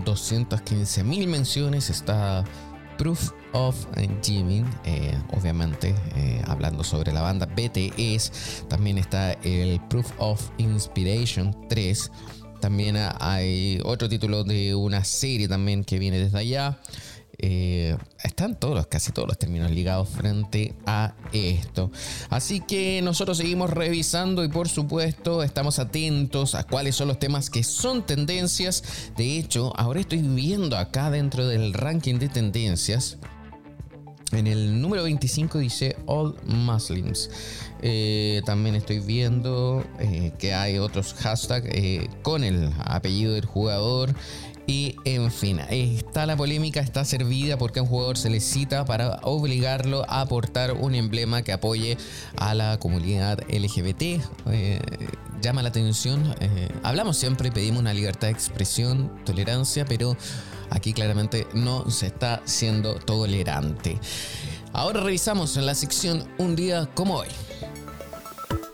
215 0.04 1.04
mil 1.04 1.28
menciones. 1.28 1.90
Está 1.90 2.44
Proof 2.98 3.32
of 3.52 3.76
Jimin, 4.22 4.66
eh, 4.84 5.16
obviamente 5.30 5.94
eh, 6.16 6.42
hablando 6.46 6.82
sobre 6.82 7.12
la 7.12 7.22
banda 7.22 7.46
BTS, 7.46 8.64
también 8.68 8.98
está 8.98 9.32
el 9.44 9.80
Proof 9.88 10.10
of 10.18 10.50
Inspiration 10.58 11.56
3, 11.68 12.10
también 12.60 12.96
hay 13.20 13.80
otro 13.84 14.08
título 14.08 14.42
de 14.42 14.74
una 14.74 15.04
serie 15.04 15.46
también 15.46 15.84
que 15.84 15.98
viene 15.98 16.18
desde 16.18 16.38
allá. 16.38 16.78
Eh, 17.40 17.96
están 18.24 18.58
todos, 18.58 18.88
casi 18.88 19.12
todos 19.12 19.28
los 19.28 19.38
términos 19.38 19.70
ligados 19.70 20.08
frente 20.08 20.74
a 20.86 21.14
esto. 21.32 21.92
Así 22.30 22.60
que 22.60 23.00
nosotros 23.02 23.38
seguimos 23.38 23.70
revisando 23.70 24.42
y 24.42 24.48
por 24.48 24.68
supuesto 24.68 25.44
estamos 25.44 25.78
atentos 25.78 26.56
a 26.56 26.64
cuáles 26.64 26.96
son 26.96 27.08
los 27.08 27.20
temas 27.20 27.48
que 27.48 27.62
son 27.62 28.04
tendencias. 28.04 28.82
De 29.16 29.38
hecho, 29.38 29.72
ahora 29.76 30.00
estoy 30.00 30.18
viendo 30.18 30.76
acá 30.76 31.10
dentro 31.10 31.46
del 31.46 31.74
ranking 31.74 32.18
de 32.18 32.28
tendencias. 32.28 33.18
En 34.32 34.46
el 34.46 34.82
número 34.82 35.04
25 35.04 35.58
dice 35.58 35.96
All 36.06 36.34
Muslims. 36.44 37.30
Eh, 37.82 38.42
también 38.44 38.74
estoy 38.74 39.00
viendo 39.00 39.84
eh, 40.00 40.32
que 40.38 40.54
hay 40.54 40.78
otros 40.78 41.14
hashtags 41.14 41.68
con 42.22 42.44
el 42.44 42.72
apellido 42.84 43.34
del 43.34 43.46
jugador. 43.46 44.14
Y 44.68 44.96
en 45.06 45.32
fin, 45.32 45.60
está 45.70 46.26
la 46.26 46.36
polémica, 46.36 46.80
está 46.80 47.02
servida 47.06 47.56
porque 47.56 47.78
a 47.78 47.82
un 47.82 47.88
jugador 47.88 48.18
se 48.18 48.28
le 48.28 48.38
cita 48.38 48.84
para 48.84 49.18
obligarlo 49.22 50.04
a 50.10 50.20
aportar 50.20 50.72
un 50.72 50.94
emblema 50.94 51.40
que 51.40 51.52
apoye 51.52 51.96
a 52.36 52.52
la 52.52 52.78
comunidad 52.78 53.40
LGBT. 53.48 54.02
Eh, 54.50 54.78
llama 55.40 55.62
la 55.62 55.70
atención. 55.70 56.34
Eh, 56.40 56.68
hablamos 56.82 57.16
siempre 57.16 57.50
pedimos 57.50 57.80
una 57.80 57.94
libertad 57.94 58.28
de 58.28 58.34
expresión, 58.34 59.10
tolerancia, 59.24 59.86
pero 59.86 60.18
aquí 60.68 60.92
claramente 60.92 61.46
no 61.54 61.90
se 61.90 62.08
está 62.08 62.42
siendo 62.44 62.96
tolerante. 62.96 63.98
Ahora 64.74 65.00
revisamos 65.00 65.56
en 65.56 65.64
la 65.64 65.74
sección 65.74 66.28
Un 66.36 66.56
día 66.56 66.90
como 66.94 67.14
hoy. 67.14 67.28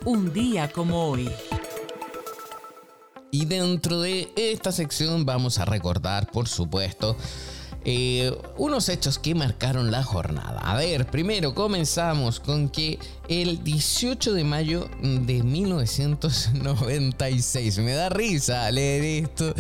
Un 0.06 0.34
día 0.34 0.70
como 0.70 1.08
hoy. 1.08 1.30
Y 3.30 3.46
dentro 3.46 4.02
de 4.02 4.30
esta 4.36 4.70
sección 4.70 5.24
vamos 5.24 5.58
a 5.58 5.64
recordar, 5.64 6.30
por 6.30 6.46
supuesto, 6.46 7.16
eh, 7.86 8.36
unos 8.58 8.90
hechos 8.90 9.18
que 9.18 9.34
marcaron 9.34 9.90
la 9.90 10.02
jornada. 10.02 10.60
A 10.60 10.76
ver, 10.76 11.06
primero 11.06 11.54
comenzamos 11.54 12.38
con 12.38 12.68
que 12.68 12.98
el 13.28 13.62
18 13.64 14.34
de 14.34 14.44
mayo 14.44 14.88
de 15.02 15.42
1996. 15.42 17.78
Me 17.78 17.92
da 17.92 18.10
risa 18.10 18.70
leer 18.70 19.24
esto 19.24 19.54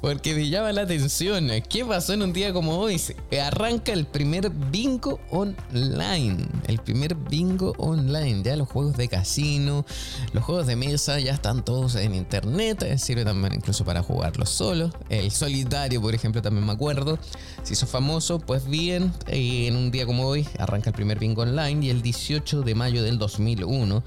porque 0.00 0.34
me 0.34 0.48
llama 0.48 0.72
la 0.72 0.82
atención. 0.82 1.50
¿Qué 1.68 1.84
pasó 1.84 2.12
en 2.12 2.22
un 2.22 2.32
día 2.32 2.52
como 2.52 2.78
hoy? 2.78 3.00
Arranca 3.42 3.92
el 3.92 4.06
primer 4.06 4.50
bingo 4.50 5.18
online. 5.30 6.46
El 6.66 6.78
primer 6.78 7.16
bingo 7.16 7.74
online. 7.78 8.42
Ya 8.44 8.56
los 8.56 8.68
juegos 8.68 8.96
de 8.96 9.08
casino, 9.08 9.84
los 10.32 10.44
juegos 10.44 10.66
de 10.66 10.76
mesa 10.76 11.18
ya 11.18 11.32
están 11.32 11.64
todos 11.64 11.96
en 11.96 12.14
internet. 12.14 12.96
Sirve 12.98 13.24
también 13.24 13.54
incluso 13.54 13.84
para 13.84 14.02
jugarlos 14.02 14.50
solos. 14.50 14.92
El 15.08 15.30
solitario, 15.30 16.00
por 16.00 16.14
ejemplo, 16.14 16.42
también 16.42 16.66
me 16.66 16.72
acuerdo. 16.72 17.18
Si 17.62 17.74
hizo 17.74 17.86
famoso, 17.86 18.38
pues 18.38 18.66
bien, 18.66 19.12
eh, 19.26 19.66
en 19.66 19.76
un 19.76 19.90
día 19.90 20.06
como 20.06 20.26
hoy 20.26 20.46
arranca 20.58 20.90
el 20.90 20.94
primer 20.94 21.18
bingo 21.18 21.42
online 21.42 21.86
y 21.86 21.90
el 21.90 22.02
18 22.02 22.62
de 22.62 22.74
mayo 22.74 22.99
del 23.02 23.18
2001 23.18 24.02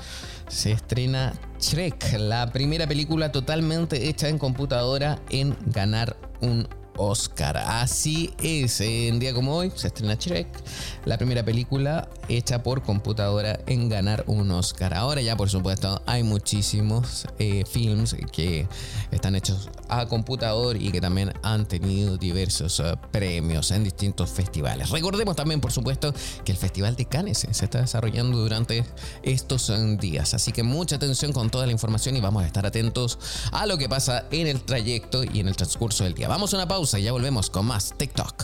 se 0.48 0.72
estrena 0.72 1.34
Shrek, 1.60 2.18
la 2.20 2.52
primera 2.52 2.88
película 2.88 3.32
totalmente 3.32 4.10
hecha 4.10 4.30
en 4.30 4.38
computadora 4.38 5.20
en 5.30 5.56
ganar 5.66 6.16
un 6.42 6.68
Oscar. 6.98 7.58
Así 7.58 8.34
es, 8.42 8.80
en 8.82 9.20
día 9.20 9.34
como 9.34 9.56
hoy 9.56 9.72
se 9.76 9.88
estrena 9.88 10.16
Shrek, 10.16 10.48
la 11.06 11.18
primera 11.18 11.44
película 11.44 12.08
hecha 12.30 12.64
por 12.64 12.84
computadora 12.84 13.60
en 13.66 13.90
ganar 13.90 14.24
un 14.28 14.52
Oscar. 14.52 14.94
Ahora 14.94 15.22
ya 15.22 15.36
por 15.36 15.50
supuesto 15.50 16.02
hay 16.06 16.24
muchísimos 16.24 17.26
eh, 17.40 17.64
films 17.70 18.16
que 18.32 18.68
están 19.12 19.36
hechos 19.36 19.70
a 19.90 20.06
computador 20.06 20.82
y 20.82 20.92
que 20.92 21.02
también 21.02 21.34
han 21.42 21.66
tenido 21.66 22.18
diversos 22.18 22.80
eh, 22.80 22.96
premios 23.12 23.72
en 23.72 23.84
distintos 23.84 24.30
festivales. 24.30 24.90
Recordemos 24.92 25.36
también 25.36 25.60
por 25.60 25.72
supuesto 25.72 26.14
que 26.46 26.52
el 26.52 26.58
Festival 26.58 26.96
de 26.96 27.06
Cannes 27.06 27.48
se 27.50 27.66
está 27.66 27.82
desarrollando 27.82 28.38
durante 28.38 28.86
estos 29.24 29.70
eh, 29.70 29.98
días. 30.00 30.34
Así 30.34 30.52
que 30.52 30.64
mucha 30.64 30.98
atención 30.98 31.34
con 31.34 31.50
toda 31.50 31.66
la 31.66 31.72
información 31.72 32.16
y 32.16 32.22
vamos 32.22 32.44
a 32.44 32.46
estar 32.46 32.66
atentos 32.66 33.18
a 33.52 33.66
lo 33.66 33.78
que 33.78 33.90
pasa 33.90 34.26
en 34.32 34.48
el 34.48 34.62
trayecto 34.62 35.24
y 35.24 35.40
en 35.40 35.48
el 35.48 35.56
transcurso 35.56 36.04
del 36.04 36.14
día. 36.14 36.28
Vamos 36.28 36.54
a 36.54 36.58
una 36.58 36.68
pausa 36.68 36.83
y 36.92 37.04
ya 37.04 37.14
volvemos 37.14 37.50
con 37.50 37.66
más 37.66 37.94
TikTok. 37.98 38.44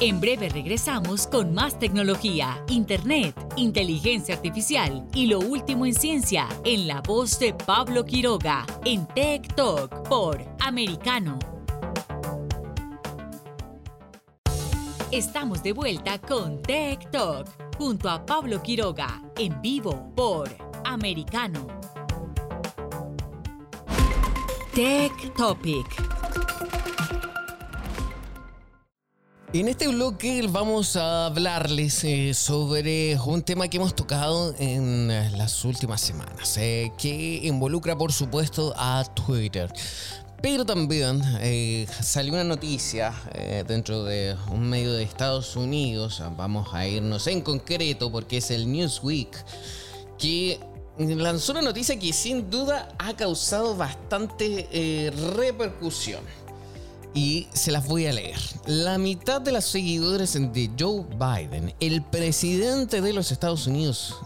En 0.00 0.20
breve 0.20 0.50
regresamos 0.50 1.26
con 1.26 1.54
más 1.54 1.78
tecnología, 1.78 2.62
internet, 2.68 3.34
inteligencia 3.56 4.34
artificial 4.34 5.06
y 5.14 5.26
lo 5.26 5.40
último 5.40 5.86
en 5.86 5.94
ciencia 5.94 6.48
en 6.64 6.86
la 6.86 7.00
voz 7.00 7.38
de 7.38 7.54
Pablo 7.54 8.04
Quiroga 8.04 8.66
en 8.84 9.06
Tech 9.08 9.54
Talk 9.54 10.08
por 10.08 10.42
Americano. 10.60 11.38
Estamos 15.10 15.62
de 15.62 15.72
vuelta 15.72 16.18
con 16.18 16.60
Tech 16.62 17.10
Talk 17.10 17.48
junto 17.78 18.10
a 18.10 18.24
Pablo 18.24 18.62
Quiroga 18.62 19.22
en 19.38 19.60
vivo 19.62 20.12
por 20.14 20.48
Americano. 20.84 21.66
Tech 24.74 25.34
Topic. 25.34 26.19
En 29.52 29.66
este 29.66 29.88
bloque 29.88 30.46
vamos 30.48 30.94
a 30.94 31.26
hablarles 31.26 32.04
eh, 32.04 32.34
sobre 32.34 33.18
un 33.18 33.42
tema 33.42 33.66
que 33.66 33.78
hemos 33.78 33.96
tocado 33.96 34.54
en 34.60 35.08
las 35.36 35.64
últimas 35.64 36.00
semanas, 36.00 36.56
eh, 36.56 36.92
que 36.96 37.40
involucra 37.42 37.98
por 37.98 38.12
supuesto 38.12 38.72
a 38.76 39.04
Twitter. 39.12 39.68
Pero 40.40 40.64
también 40.64 41.20
eh, 41.40 41.88
salió 42.00 42.34
una 42.34 42.44
noticia 42.44 43.12
dentro 43.66 44.04
de 44.04 44.36
un 44.52 44.70
medio 44.70 44.92
de 44.92 45.02
Estados 45.02 45.56
Unidos, 45.56 46.22
vamos 46.36 46.72
a 46.72 46.86
irnos 46.86 47.26
en 47.26 47.40
concreto 47.40 48.10
porque 48.12 48.36
es 48.36 48.52
el 48.52 48.70
Newsweek, 48.70 49.44
que 50.16 50.60
lanzó 50.96 51.52
una 51.52 51.62
noticia 51.62 51.98
que 51.98 52.12
sin 52.12 52.48
duda 52.48 52.88
ha 53.00 53.16
causado 53.16 53.76
bastante 53.76 55.12
repercusión 55.36 56.20
y 57.14 57.48
se 57.52 57.72
las 57.72 57.86
voy 57.86 58.06
a 58.06 58.12
leer. 58.12 58.38
La 58.66 58.98
mitad 58.98 59.40
de 59.40 59.52
los 59.52 59.64
seguidores 59.64 60.34
de 60.34 60.70
Joe 60.78 61.04
Biden, 61.18 61.74
el 61.80 62.02
presidente 62.02 63.00
de 63.00 63.12
los 63.12 63.32
Estados 63.32 63.66
Unidos, 63.66 64.16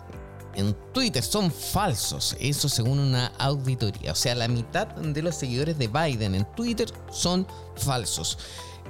en 0.54 0.76
Twitter 0.92 1.22
son 1.22 1.50
falsos. 1.50 2.36
Eso 2.38 2.68
según 2.68 2.98
una 2.98 3.26
auditoría. 3.38 4.12
O 4.12 4.14
sea, 4.14 4.34
la 4.34 4.48
mitad 4.48 4.86
de 4.86 5.22
los 5.22 5.34
seguidores 5.34 5.78
de 5.78 5.88
Biden 5.88 6.34
en 6.34 6.44
Twitter 6.54 6.88
son 7.10 7.46
falsos. 7.76 8.38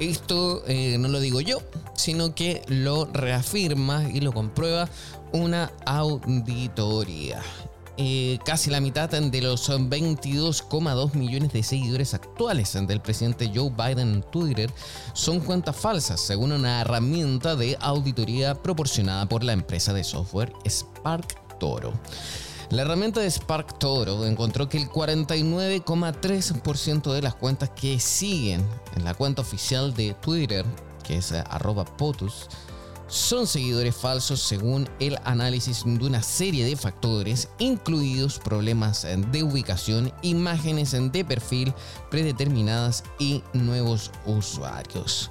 Esto 0.00 0.64
eh, 0.66 0.98
no 0.98 1.08
lo 1.08 1.20
digo 1.20 1.40
yo, 1.40 1.62
sino 1.94 2.34
que 2.34 2.62
lo 2.66 3.06
reafirma 3.06 4.08
y 4.10 4.20
lo 4.20 4.32
comprueba 4.32 4.88
una 5.32 5.72
auditoría. 5.86 7.40
Eh, 7.96 8.40
casi 8.44 8.70
la 8.70 8.80
mitad 8.80 9.08
de 9.08 9.40
los 9.40 9.70
22,2 9.70 11.14
millones 11.14 11.52
de 11.52 11.62
seguidores 11.62 12.12
actuales 12.12 12.72
del 12.72 13.00
presidente 13.00 13.52
Joe 13.54 13.70
Biden 13.70 14.14
en 14.14 14.22
Twitter 14.22 14.68
son 15.12 15.38
cuentas 15.38 15.76
falsas, 15.76 16.20
según 16.20 16.50
una 16.50 16.80
herramienta 16.80 17.54
de 17.54 17.78
auditoría 17.80 18.60
proporcionada 18.60 19.28
por 19.28 19.44
la 19.44 19.52
empresa 19.52 19.92
de 19.92 20.02
software 20.02 20.52
Spark 20.68 21.58
Toro. 21.60 21.92
La 22.70 22.82
herramienta 22.82 23.20
de 23.20 23.30
Spark 23.30 23.78
Toro 23.78 24.26
encontró 24.26 24.68
que 24.68 24.78
el 24.78 24.88
49,3% 24.88 27.12
de 27.12 27.22
las 27.22 27.36
cuentas 27.36 27.70
que 27.70 28.00
siguen 28.00 28.66
en 28.96 29.04
la 29.04 29.14
cuenta 29.14 29.42
oficial 29.42 29.94
de 29.94 30.14
Twitter, 30.14 30.66
que 31.04 31.18
es 31.18 31.30
arroba 31.30 31.84
POTUS, 31.84 32.48
son 33.14 33.46
seguidores 33.46 33.94
falsos 33.94 34.40
según 34.40 34.88
el 34.98 35.16
análisis 35.24 35.84
de 35.84 36.04
una 36.04 36.20
serie 36.20 36.64
de 36.64 36.76
factores, 36.76 37.48
incluidos 37.60 38.40
problemas 38.40 39.06
de 39.30 39.42
ubicación, 39.44 40.12
imágenes 40.22 40.96
de 41.12 41.24
perfil 41.24 41.72
predeterminadas 42.10 43.04
y 43.20 43.44
nuevos 43.52 44.10
usuarios. 44.26 45.30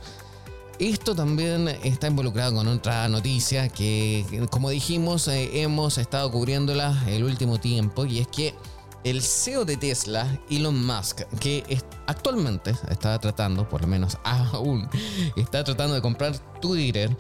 Esto 0.80 1.14
también 1.14 1.68
está 1.68 2.08
involucrado 2.08 2.56
con 2.56 2.68
otra 2.70 3.10
noticia 3.10 3.68
que, 3.68 4.48
como 4.50 4.70
dijimos, 4.70 5.28
eh, 5.28 5.62
hemos 5.62 5.98
estado 5.98 6.32
cubriéndola 6.32 7.04
el 7.08 7.26
último 7.26 7.60
tiempo 7.60 8.06
y 8.06 8.20
es 8.20 8.28
que 8.28 8.56
el 9.04 9.22
CEO 9.22 9.66
de 9.66 9.78
Tesla, 9.78 10.40
Elon 10.50 10.86
Musk, 10.86 11.22
que 11.40 11.64
actualmente 12.08 12.74
está 12.90 13.20
tratando, 13.20 13.68
por 13.68 13.82
lo 13.82 13.88
menos 13.88 14.18
aún, 14.24 14.90
está 15.36 15.64
tratando 15.64 15.96
de 15.96 16.02
comprar 16.02 16.38
Twitter, 16.62 17.16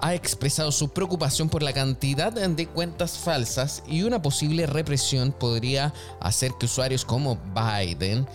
ha 0.00 0.14
expresado 0.14 0.72
su 0.72 0.88
preocupación 0.90 1.48
por 1.48 1.62
la 1.62 1.72
cantidad 1.72 2.32
de 2.32 2.66
cuentas 2.66 3.18
falsas 3.18 3.82
y 3.86 4.02
una 4.02 4.20
posible 4.20 4.66
represión 4.66 5.32
podría 5.32 5.92
hacer 6.20 6.52
que 6.58 6.66
usuarios 6.66 7.04
como 7.04 7.38
Biden 7.54 8.26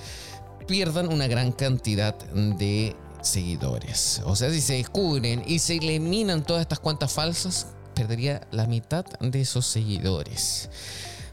pierdan 0.68 1.12
una 1.12 1.28
gran 1.28 1.52
cantidad 1.52 2.16
de 2.16 2.96
seguidores. 3.22 4.22
O 4.26 4.36
sea, 4.36 4.52
si 4.52 4.62
se 4.62 4.74
descubren 4.74 5.44
y 5.46 5.60
se 5.60 5.78
eliminan 5.78 6.44
todas 6.44 6.62
estas 6.62 6.80
cuentas 6.80 7.12
falsas, 7.12 7.68
perdería 7.94 8.48
la 8.52 8.66
mitad 8.66 9.06
de 9.20 9.42
esos 9.42 9.66
seguidores. 9.66 10.70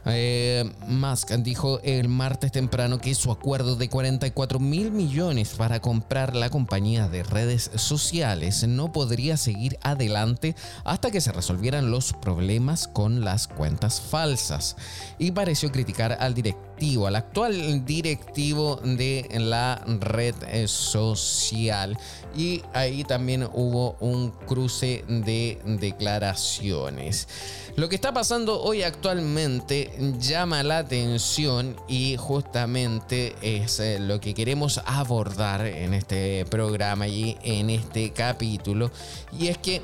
Eh, 0.09 0.63
Musk 0.87 1.31
dijo 1.31 1.79
el 1.83 2.07
martes 2.07 2.51
temprano 2.51 2.99
que 2.99 3.13
su 3.13 3.31
acuerdo 3.31 3.75
de 3.75 3.89
44 3.89 4.59
mil 4.59 4.91
millones 4.91 5.55
para 5.55 5.81
comprar 5.81 6.35
la 6.35 6.49
compañía 6.49 7.09
de 7.09 7.23
redes 7.23 7.71
sociales 7.75 8.65
no 8.67 8.91
podría 8.91 9.35
seguir 9.35 9.77
adelante 9.81 10.55
hasta 10.85 11.11
que 11.11 11.19
se 11.19 11.33
resolvieran 11.33 11.91
los 11.91 12.13
problemas 12.13 12.87
con 12.87 13.25
las 13.25 13.47
cuentas 13.47 13.99
falsas 13.99 14.77
y 15.19 15.31
pareció 15.31 15.71
criticar 15.71 16.17
al 16.19 16.33
directivo, 16.33 17.07
al 17.07 17.17
actual 17.17 17.85
directivo 17.85 18.77
de 18.77 19.27
la 19.37 19.83
red 19.99 20.35
eh, 20.47 20.67
social 20.67 21.97
y 22.35 22.61
ahí 22.73 23.03
también 23.03 23.43
hubo 23.53 23.97
un 23.99 24.31
cruce 24.31 25.03
de 25.07 25.59
declaraciones. 25.65 27.27
Lo 27.75 27.89
que 27.89 27.95
está 27.95 28.13
pasando 28.13 28.61
hoy 28.61 28.83
actualmente 28.83 29.96
llama 30.19 30.63
la 30.63 30.79
atención 30.79 31.75
y 31.87 32.15
justamente 32.17 33.35
es 33.41 33.79
eh, 33.79 33.99
lo 33.99 34.19
que 34.19 34.33
queremos 34.33 34.81
abordar 34.85 35.65
en 35.65 35.93
este 35.93 36.45
programa 36.45 37.07
y 37.07 37.37
en 37.43 37.69
este 37.69 38.11
capítulo. 38.11 38.91
Y 39.37 39.47
es 39.47 39.57
que 39.57 39.81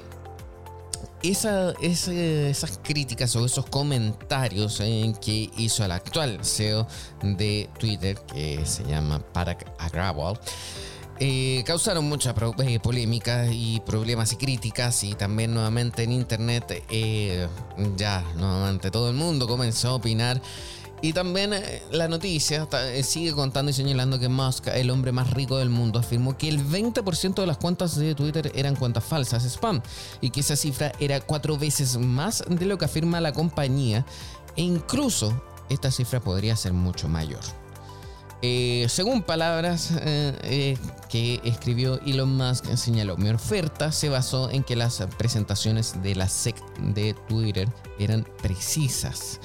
esas 1.22 2.79
críticas 2.84 3.36
o 3.36 3.46
esos 3.46 3.65
comentarios 3.67 4.82
que 5.22 5.50
hizo 5.58 5.86
el 5.86 5.91
actual 5.91 6.39
CEO 6.43 6.88
de 7.22 7.70
Twitter, 7.79 8.17
que 8.34 8.65
se 8.65 8.84
llama 8.84 9.20
Parag 9.20 9.65
Agrawal, 9.79 10.38
eh, 11.20 11.63
causaron 11.65 12.05
mucha 12.05 12.34
eh, 12.65 12.79
polémica 12.79 13.46
y 13.51 13.79
problemas 13.82 14.34
y 14.34 14.36
críticas 14.36 15.03
y 15.03 15.13
también 15.13 15.53
nuevamente 15.53 16.03
en 16.03 16.12
internet 16.12 16.84
eh, 16.89 17.48
ya 17.96 18.24
nuevamente 18.36 18.89
todo 18.89 19.10
el 19.10 19.15
mundo 19.15 19.48
comenzó 19.48 19.89
a 19.89 19.93
opinar 19.93 20.41
y 21.01 21.13
también 21.13 21.53
la 21.91 22.08
noticia 22.08 22.67
sigue 23.03 23.34
contando 23.34 23.70
y 23.70 23.74
señalando 23.74 24.20
que 24.20 24.29
Musk, 24.29 24.67
el 24.67 24.89
hombre 24.89 25.12
más 25.12 25.32
rico 25.32 25.58
del 25.58 25.70
mundo, 25.70 26.00
afirmó 26.00 26.38
que 26.38 26.48
el 26.48 26.65
20% 26.65 27.36
de 27.36 27.46
las 27.46 27.58
cuentas 27.58 27.98
de 27.98 28.15
Twitter 28.15 28.53
eran 28.55 28.77
cuentas 28.77 29.03
falsas, 29.03 29.43
spam, 29.43 29.82
y 30.22 30.29
que 30.29 30.39
esa 30.39 30.55
cifra 30.55 30.93
era 31.01 31.20
cuatro 31.20 31.58
veces 31.58 31.98
más 31.98 32.46
de 32.48 32.65
lo 32.65 32.77
que 32.77 32.86
afirma 32.86 33.20
la 33.20 33.34
compañía 33.34 34.05
e 34.55 34.62
incluso 34.62 35.34
esta 35.70 35.91
cifra 35.91 36.22
podría 36.22 36.55
ser 36.55 36.72
mucho 36.72 37.10
mayor. 37.10 37.62
Eh, 38.45 38.88
según 38.89 39.21
palabras 39.21 39.91
eh, 40.01 40.38
eh, 40.43 40.77
que 41.07 41.39
escribió 41.45 42.01
Elon 42.05 42.35
Musk, 42.35 42.65
señaló, 42.75 43.15
mi 43.15 43.29
oferta 43.29 43.93
se 43.93 44.09
basó 44.09 44.50
en 44.50 44.65
que 44.65 44.75
las 44.75 45.01
presentaciones 45.17 46.03
de 46.03 46.13
la 46.13 46.27
SEC 46.27 46.57
de 46.93 47.13
Twitter 47.29 47.69
eran 48.00 48.27
precisas. 48.41 49.39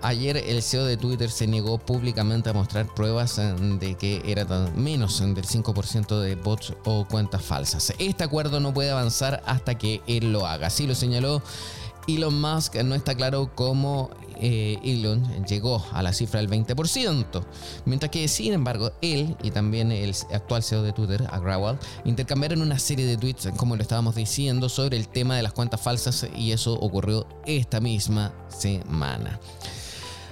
Ayer 0.00 0.38
el 0.38 0.62
CEO 0.62 0.86
de 0.86 0.96
Twitter 0.96 1.30
se 1.30 1.46
negó 1.46 1.76
públicamente 1.76 2.48
a 2.48 2.54
mostrar 2.54 2.86
pruebas 2.94 3.36
de 3.36 3.96
que 3.96 4.22
era 4.24 4.46
menos 4.74 5.20
del 5.20 5.44
5% 5.44 6.18
de 6.18 6.36
bots 6.36 6.72
o 6.86 7.06
cuentas 7.06 7.42
falsas. 7.42 7.92
Este 7.98 8.24
acuerdo 8.24 8.60
no 8.60 8.72
puede 8.72 8.92
avanzar 8.92 9.42
hasta 9.44 9.76
que 9.76 10.00
él 10.06 10.32
lo 10.32 10.46
haga. 10.46 10.68
Así 10.68 10.86
lo 10.86 10.94
señaló 10.94 11.42
Elon 12.06 12.40
Musk. 12.40 12.76
No 12.76 12.94
está 12.94 13.14
claro 13.14 13.50
cómo 13.54 14.08
eh, 14.40 14.78
Elon 14.84 15.44
llegó 15.46 15.84
a 15.92 16.02
la 16.02 16.12
cifra 16.12 16.40
del 16.40 16.50
20%, 16.50 17.44
mientras 17.84 18.10
que 18.10 18.28
sin 18.28 18.52
embargo 18.52 18.92
él 19.02 19.36
y 19.42 19.50
también 19.50 19.92
el 19.92 20.14
actual 20.32 20.62
CEO 20.62 20.82
de 20.82 20.92
Twitter, 20.92 21.26
Agrawal, 21.30 21.78
intercambiaron 22.04 22.62
una 22.62 22.78
serie 22.78 23.06
de 23.06 23.16
tweets, 23.16 23.48
como 23.56 23.76
lo 23.76 23.82
estábamos 23.82 24.14
diciendo, 24.14 24.68
sobre 24.68 24.96
el 24.96 25.08
tema 25.08 25.36
de 25.36 25.42
las 25.42 25.52
cuentas 25.52 25.80
falsas 25.80 26.26
y 26.36 26.52
eso 26.52 26.74
ocurrió 26.74 27.26
esta 27.46 27.80
misma 27.80 28.34
semana. 28.48 29.40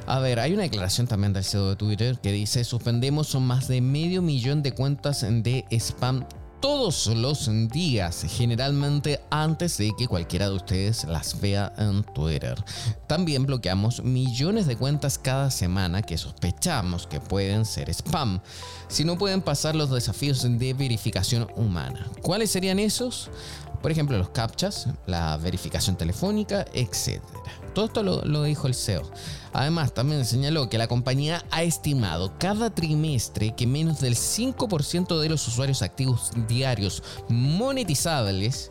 A 0.07 0.19
ver, 0.19 0.39
hay 0.39 0.53
una 0.53 0.65
declaración 0.65 1.07
también 1.07 1.33
del 1.33 1.45
CEO 1.45 1.71
de 1.71 1.77
Twitter 1.77 2.19
que 2.19 2.31
dice, 2.31 2.63
suspendemos 2.65 3.35
más 3.41 3.69
de 3.69 3.81
medio 3.81 4.21
millón 4.21 4.63
de 4.63 4.73
cuentas 4.73 5.23
de 5.23 5.65
spam 5.71 6.27
todos 6.65 7.09
los 7.09 7.51
días, 7.69 8.25
generalmente 8.27 9.21
antes 9.29 9.77
de 9.77 9.93
que 9.99 10.09
cualquiera 10.09 10.49
de 10.49 10.55
ustedes 10.55 11.05
las 11.05 11.39
vea 11.39 11.71
en 11.77 12.03
Twitter. 12.15 12.55
También 13.07 13.45
bloqueamos 13.45 14.03
millones 14.03 14.67
de 14.67 14.75
cuentas 14.75 15.19
cada 15.19 15.51
semana 15.51 16.01
que 16.01 16.17
sospechamos 16.17 17.07
que 17.07 17.21
pueden 17.21 17.67
ser 17.67 17.91
spam, 17.91 18.41
si 18.89 19.05
no 19.05 19.19
pueden 19.19 19.43
pasar 19.43 19.77
los 19.77 19.91
desafíos 19.91 20.43
de 20.43 20.73
verificación 20.73 21.49
humana. 21.55 22.09
¿Cuáles 22.23 22.51
serían 22.53 22.79
esos? 22.79 23.29
Por 23.83 23.93
ejemplo, 23.93 24.17
los 24.17 24.31
captchas, 24.31 24.89
la 25.07 25.37
verificación 25.37 25.97
telefónica, 25.97 26.65
etc. 26.73 27.21
Todo 27.75 27.87
esto 27.87 28.03
lo, 28.03 28.43
dijo 28.45 28.69
el 28.69 28.75
CEO. 28.75 29.03
Además, 29.53 29.93
también 29.93 30.25
señaló 30.25 30.71
que 30.71 30.79
la 30.79 30.87
compañía 30.87 31.45
ha 31.51 31.65
estimado 31.65 32.33
cada 32.39 32.71
trimestre 32.71 33.55
que 33.55 33.67
menos 33.67 34.01
del 34.01 34.15
5% 34.15 35.19
de 35.19 35.29
los 35.29 35.47
usuarios 35.49 35.83
activos 35.83 36.31
diarios 36.49 37.03
monetizables 37.29 38.71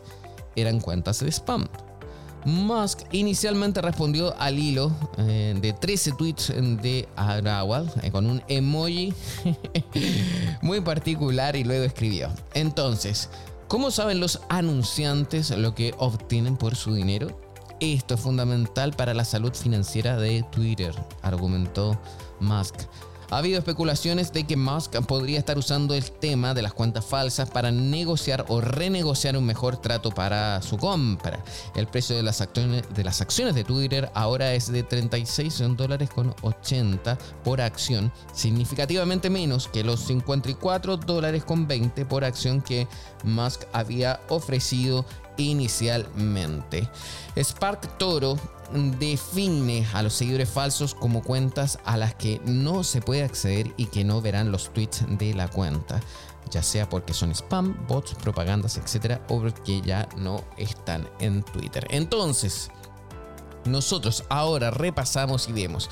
eran 0.56 0.80
cuentas 0.80 1.20
de 1.20 1.30
spam. 1.30 1.68
Musk 2.46 3.00
inicialmente 3.12 3.80
respondió 3.80 4.34
al 4.38 4.58
hilo 4.58 4.92
eh, 5.18 5.54
de 5.60 5.72
13 5.72 6.12
tweets 6.12 6.52
de 6.82 7.08
Agrawal 7.16 7.90
eh, 8.02 8.10
con 8.10 8.26
un 8.26 8.42
emoji 8.48 9.14
muy 10.62 10.80
particular 10.80 11.56
y 11.56 11.64
luego 11.64 11.84
escribió. 11.84 12.30
Entonces, 12.52 13.30
¿cómo 13.68 13.90
saben 13.90 14.20
los 14.20 14.40
anunciantes 14.50 15.50
lo 15.50 15.74
que 15.74 15.94
obtienen 15.98 16.56
por 16.56 16.76
su 16.76 16.94
dinero? 16.94 17.43
Esto 17.92 18.14
es 18.14 18.20
fundamental 18.20 18.94
para 18.94 19.12
la 19.12 19.26
salud 19.26 19.52
financiera 19.52 20.16
de 20.16 20.42
Twitter, 20.50 20.94
argumentó 21.20 22.00
Musk. 22.40 22.76
Ha 23.30 23.38
habido 23.38 23.58
especulaciones 23.58 24.32
de 24.32 24.44
que 24.44 24.56
Musk 24.56 24.96
podría 25.06 25.38
estar 25.38 25.58
usando 25.58 25.94
el 25.94 26.10
tema 26.10 26.54
de 26.54 26.62
las 26.62 26.72
cuentas 26.72 27.04
falsas 27.04 27.50
para 27.50 27.70
negociar 27.70 28.46
o 28.48 28.62
renegociar 28.62 29.36
un 29.36 29.44
mejor 29.44 29.76
trato 29.76 30.10
para 30.10 30.62
su 30.62 30.78
compra. 30.78 31.44
El 31.74 31.86
precio 31.86 32.16
de 32.16 32.22
las 32.22 32.40
acciones 32.40 32.84
de, 32.94 33.04
las 33.04 33.20
acciones 33.20 33.54
de 33.54 33.64
Twitter 33.64 34.10
ahora 34.14 34.54
es 34.54 34.72
de 34.72 34.82
36 34.82 35.62
dólares 35.76 36.08
con 36.08 36.34
80 36.42 37.18
por 37.42 37.60
acción, 37.60 38.12
significativamente 38.32 39.28
menos 39.28 39.68
que 39.68 39.84
los 39.84 40.00
54 40.00 40.96
dólares 40.96 41.44
con 41.44 41.66
20 41.66 42.06
por 42.06 42.24
acción 42.24 42.62
que 42.62 42.88
Musk 43.24 43.64
había 43.72 44.20
ofrecido 44.28 45.04
inicialmente. 45.36 46.88
Spark 47.36 47.98
Toro 47.98 48.38
define 48.98 49.86
a 49.92 50.02
los 50.02 50.14
seguidores 50.14 50.48
falsos 50.48 50.94
como 50.94 51.22
cuentas 51.22 51.78
a 51.84 51.96
las 51.96 52.14
que 52.14 52.40
no 52.44 52.84
se 52.84 53.00
puede 53.00 53.22
acceder 53.22 53.72
y 53.76 53.86
que 53.86 54.04
no 54.04 54.20
verán 54.20 54.50
los 54.50 54.72
tweets 54.72 55.04
de 55.18 55.34
la 55.34 55.48
cuenta, 55.48 56.00
ya 56.50 56.62
sea 56.62 56.88
porque 56.88 57.14
son 57.14 57.30
spam, 57.30 57.86
bots, 57.86 58.14
propagandas, 58.14 58.76
etcétera, 58.76 59.24
o 59.28 59.40
porque 59.40 59.80
ya 59.82 60.08
no 60.16 60.44
están 60.56 61.08
en 61.20 61.42
Twitter. 61.42 61.86
Entonces, 61.90 62.70
nosotros 63.64 64.24
ahora 64.28 64.70
repasamos 64.70 65.48
y 65.48 65.52
vemos 65.52 65.88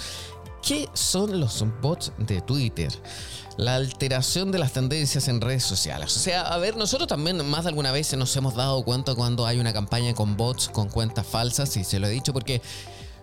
qué 0.62 0.88
son 0.94 1.40
los 1.40 1.64
bots 1.80 2.12
de 2.18 2.40
Twitter 2.40 2.92
la 3.56 3.76
alteración 3.76 4.50
de 4.50 4.58
las 4.58 4.72
tendencias 4.72 5.28
en 5.28 5.40
redes 5.40 5.64
sociales. 5.64 6.16
O 6.16 6.20
sea, 6.20 6.42
a 6.42 6.58
ver, 6.58 6.76
nosotros 6.76 7.08
también 7.08 7.44
más 7.46 7.64
de 7.64 7.68
alguna 7.68 7.92
vez 7.92 8.16
nos 8.16 8.34
hemos 8.36 8.54
dado 8.54 8.82
cuenta 8.82 9.14
cuando 9.14 9.46
hay 9.46 9.58
una 9.58 9.72
campaña 9.72 10.14
con 10.14 10.36
bots, 10.36 10.68
con 10.68 10.88
cuentas 10.88 11.26
falsas, 11.26 11.76
y 11.76 11.84
se 11.84 11.98
lo 11.98 12.06
he 12.06 12.10
dicho 12.10 12.32
porque 12.32 12.62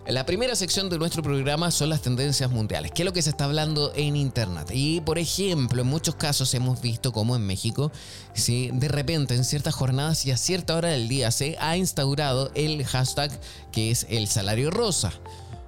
La 0.06 0.26
primera 0.26 0.56
sección 0.56 0.88
de 0.88 0.98
nuestro 0.98 1.22
programa 1.22 1.70
son 1.70 1.90
las 1.90 2.00
tendencias 2.00 2.50
mundiales, 2.50 2.90
qué 2.90 3.02
es 3.02 3.06
lo 3.06 3.12
que 3.12 3.22
se 3.22 3.30
está 3.30 3.44
hablando 3.44 3.92
en 3.94 4.16
Internet. 4.16 4.68
Y 4.72 5.02
por 5.02 5.18
ejemplo, 5.18 5.82
en 5.82 5.88
muchos 5.88 6.16
casos 6.16 6.52
hemos 6.54 6.80
visto 6.80 7.12
como 7.12 7.36
en 7.36 7.46
México, 7.46 7.92
si 8.32 8.70
de 8.72 8.88
repente 8.88 9.34
en 9.34 9.44
ciertas 9.44 9.74
jornadas 9.74 10.24
y 10.26 10.32
a 10.32 10.36
cierta 10.36 10.74
hora 10.74 10.88
del 10.88 11.06
día 11.06 11.30
se 11.30 11.56
ha 11.60 11.76
instaurado 11.76 12.50
el 12.54 12.84
hashtag 12.86 13.30
que 13.72 13.90
es 13.90 14.06
el 14.08 14.26
salario 14.26 14.70
rosa. 14.70 15.12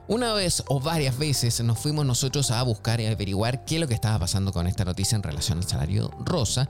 Una 0.09 0.33
vez 0.33 0.65
o 0.67 0.81
varias 0.81 1.17
veces 1.17 1.63
nos 1.63 1.79
fuimos 1.79 2.05
nosotros 2.05 2.51
a 2.51 2.63
buscar 2.65 3.01
y 3.01 3.07
averiguar 3.07 3.65
qué 3.65 3.77
es 3.77 3.81
lo 3.81 3.87
que 3.87 3.95
estaba 3.95 4.19
pasando 4.19 4.53
con 4.53 4.67
esta 4.67 4.85
noticia 4.85 5.17
en 5.17 5.23
relación 5.23 5.59
al 5.59 5.65
salario 5.65 6.11
rosa. 6.25 6.69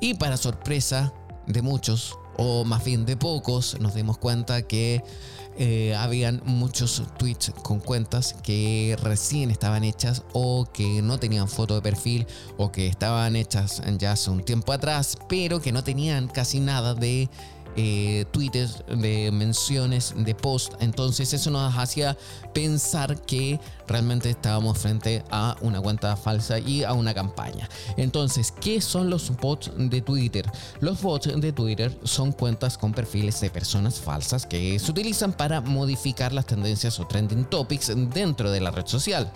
Y 0.00 0.14
para 0.14 0.36
sorpresa 0.36 1.12
de 1.46 1.62
muchos, 1.62 2.18
o 2.36 2.64
más 2.64 2.84
bien 2.84 3.06
de 3.06 3.16
pocos, 3.16 3.78
nos 3.78 3.94
dimos 3.94 4.18
cuenta 4.18 4.62
que 4.62 5.04
eh, 5.56 5.94
habían 5.94 6.42
muchos 6.44 7.04
tweets 7.16 7.52
con 7.62 7.78
cuentas 7.78 8.34
que 8.42 8.96
recién 9.00 9.52
estaban 9.52 9.84
hechas 9.84 10.24
o 10.32 10.66
que 10.72 11.00
no 11.00 11.20
tenían 11.20 11.46
foto 11.46 11.76
de 11.76 11.82
perfil 11.82 12.26
o 12.56 12.72
que 12.72 12.88
estaban 12.88 13.36
hechas 13.36 13.80
ya 13.98 14.12
hace 14.12 14.30
un 14.30 14.42
tiempo 14.42 14.72
atrás, 14.72 15.16
pero 15.28 15.62
que 15.62 15.70
no 15.70 15.84
tenían 15.84 16.26
casi 16.26 16.58
nada 16.58 16.94
de 16.94 17.30
eh, 17.76 18.24
twitters, 18.30 18.84
de 18.86 19.30
menciones, 19.32 20.14
de 20.16 20.34
post. 20.34 20.74
Entonces 20.80 21.32
eso 21.32 21.50
nos 21.50 21.76
hacía 21.76 22.16
pensar 22.54 23.20
que 23.22 23.60
realmente 23.86 24.30
estábamos 24.30 24.78
frente 24.78 25.22
a 25.30 25.56
una 25.60 25.80
cuenta 25.80 26.16
falsa 26.16 26.58
y 26.58 26.84
a 26.84 26.94
una 26.94 27.12
campaña. 27.12 27.68
Entonces, 27.96 28.52
¿qué 28.52 28.80
son 28.80 29.10
los 29.10 29.36
bots 29.36 29.70
de 29.76 30.00
Twitter? 30.00 30.50
Los 30.80 31.02
bots 31.02 31.28
de 31.38 31.52
Twitter 31.52 31.94
son 32.04 32.32
cuentas 32.32 32.78
con 32.78 32.92
perfiles 32.92 33.40
de 33.40 33.50
personas 33.50 34.00
falsas 34.00 34.46
que 34.46 34.78
se 34.78 34.90
utilizan 34.90 35.32
para 35.32 35.60
modificar 35.60 36.32
las 36.32 36.46
tendencias 36.46 36.98
o 37.00 37.06
trending 37.06 37.44
topics 37.44 37.92
dentro 38.14 38.50
de 38.50 38.60
la 38.60 38.70
red 38.70 38.86
social. 38.86 39.30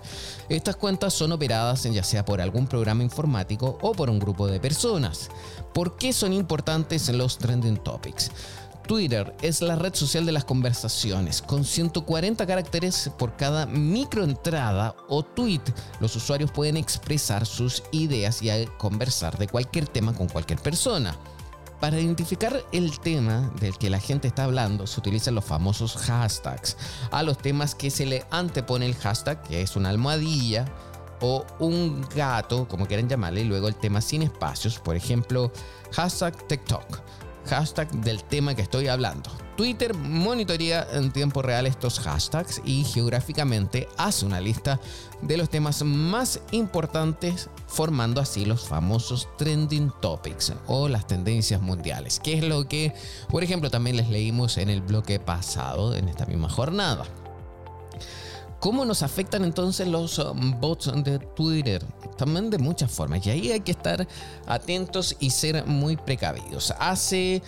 Estas 0.48 0.76
cuentas 0.76 1.12
son 1.12 1.32
operadas 1.32 1.82
ya 1.82 2.04
sea 2.04 2.24
por 2.24 2.40
algún 2.40 2.66
programa 2.66 3.02
informático 3.02 3.78
o 3.82 3.92
por 3.92 4.08
un 4.08 4.18
grupo 4.18 4.46
de 4.46 4.60
personas. 4.60 5.28
¿Por 5.74 5.96
qué 5.96 6.12
son 6.12 6.32
importantes 6.32 7.08
los 7.08 7.38
trending 7.38 7.78
topics? 7.78 8.30
Twitter 8.88 9.36
es 9.42 9.60
la 9.60 9.76
red 9.76 9.94
social 9.94 10.24
de 10.24 10.32
las 10.32 10.46
conversaciones, 10.46 11.42
con 11.42 11.62
140 11.62 12.46
caracteres 12.46 13.10
por 13.18 13.36
cada 13.36 13.66
microentrada 13.66 14.96
o 15.08 15.22
tweet. 15.22 15.60
Los 16.00 16.16
usuarios 16.16 16.50
pueden 16.50 16.78
expresar 16.78 17.44
sus 17.44 17.82
ideas 17.92 18.42
y 18.42 18.48
conversar 18.78 19.36
de 19.36 19.46
cualquier 19.46 19.86
tema 19.86 20.14
con 20.14 20.26
cualquier 20.26 20.58
persona. 20.58 21.14
Para 21.80 22.00
identificar 22.00 22.64
el 22.72 22.98
tema 22.98 23.52
del 23.60 23.76
que 23.76 23.90
la 23.90 24.00
gente 24.00 24.26
está 24.26 24.44
hablando, 24.44 24.86
se 24.86 24.98
utilizan 24.98 25.34
los 25.34 25.44
famosos 25.44 25.94
hashtags. 25.94 26.78
A 27.10 27.22
los 27.22 27.36
temas 27.36 27.74
que 27.74 27.90
se 27.90 28.06
le 28.06 28.24
antepone 28.30 28.86
el 28.86 28.96
hashtag, 28.96 29.42
que 29.42 29.60
es 29.60 29.76
una 29.76 29.90
almohadilla, 29.90 30.64
o 31.20 31.44
un 31.58 32.06
gato, 32.16 32.66
como 32.66 32.86
quieran 32.86 33.08
llamarle, 33.08 33.42
y 33.42 33.44
luego 33.44 33.68
el 33.68 33.74
tema 33.74 34.00
sin 34.00 34.22
espacios, 34.22 34.78
por 34.78 34.96
ejemplo, 34.96 35.52
hashtag 35.92 36.48
TikTok 36.48 37.00
hashtag 37.48 37.90
del 38.02 38.22
tema 38.24 38.54
que 38.54 38.62
estoy 38.62 38.88
hablando. 38.88 39.30
Twitter 39.56 39.92
monitorea 39.92 40.86
en 40.92 41.10
tiempo 41.10 41.42
real 41.42 41.66
estos 41.66 41.98
hashtags 41.98 42.62
y 42.64 42.84
geográficamente 42.84 43.88
hace 43.96 44.24
una 44.24 44.40
lista 44.40 44.78
de 45.20 45.36
los 45.36 45.50
temas 45.50 45.82
más 45.82 46.40
importantes 46.52 47.50
formando 47.66 48.20
así 48.20 48.44
los 48.44 48.68
famosos 48.68 49.28
trending 49.36 49.92
topics 50.00 50.52
o 50.68 50.88
las 50.88 51.08
tendencias 51.08 51.60
mundiales, 51.60 52.20
que 52.20 52.34
es 52.34 52.44
lo 52.44 52.68
que, 52.68 52.94
por 53.28 53.42
ejemplo, 53.42 53.68
también 53.68 53.96
les 53.96 54.08
leímos 54.08 54.58
en 54.58 54.70
el 54.70 54.80
bloque 54.80 55.18
pasado, 55.18 55.96
en 55.96 56.08
esta 56.08 56.24
misma 56.26 56.48
jornada. 56.48 57.04
¿Cómo 58.60 58.84
nos 58.84 59.04
afectan 59.04 59.44
entonces 59.44 59.86
los 59.86 60.18
um, 60.18 60.60
bots 60.60 60.90
de 61.04 61.20
Twitter? 61.20 61.84
También 62.16 62.50
de 62.50 62.58
muchas 62.58 62.90
formas. 62.90 63.24
Y 63.24 63.30
ahí 63.30 63.52
hay 63.52 63.60
que 63.60 63.70
estar 63.70 64.06
atentos 64.46 65.16
y 65.20 65.30
ser 65.30 65.64
muy 65.64 65.96
precavidos. 65.96 66.74
Hace 66.80 67.40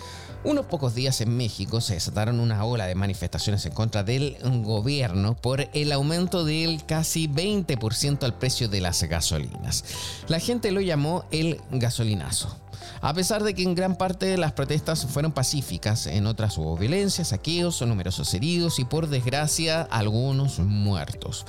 unos 0.45 0.67
pocos 0.67 0.95
días 0.95 1.19
en 1.19 1.35
México 1.35 1.81
se 1.81 1.95
desataron 1.95 2.39
una 2.39 2.63
ola 2.63 2.87
de 2.87 2.95
manifestaciones 2.95 3.65
en 3.65 3.73
contra 3.73 4.03
del 4.03 4.37
gobierno 4.63 5.35
por 5.35 5.67
el 5.73 5.91
aumento 5.91 6.45
del 6.45 6.85
casi 6.85 7.27
20% 7.27 8.23
al 8.23 8.33
precio 8.33 8.69
de 8.69 8.79
las 8.79 9.03
gasolinas. 9.03 9.83
La 10.29 10.39
gente 10.39 10.71
lo 10.71 10.79
llamó 10.79 11.25
el 11.31 11.59
gasolinazo. 11.71 12.57
A 13.01 13.13
pesar 13.13 13.43
de 13.43 13.53
que 13.53 13.63
en 13.63 13.75
gran 13.75 13.95
parte 13.97 14.37
las 14.37 14.53
protestas 14.53 15.05
fueron 15.05 15.31
pacíficas, 15.31 16.07
en 16.07 16.27
otras 16.27 16.57
hubo 16.57 16.77
violencia, 16.77 17.25
saqueos, 17.25 17.81
numerosos 17.81 18.33
heridos 18.33 18.79
y 18.79 18.85
por 18.85 19.07
desgracia 19.07 19.81
algunos 19.83 20.59
muertos. 20.59 21.45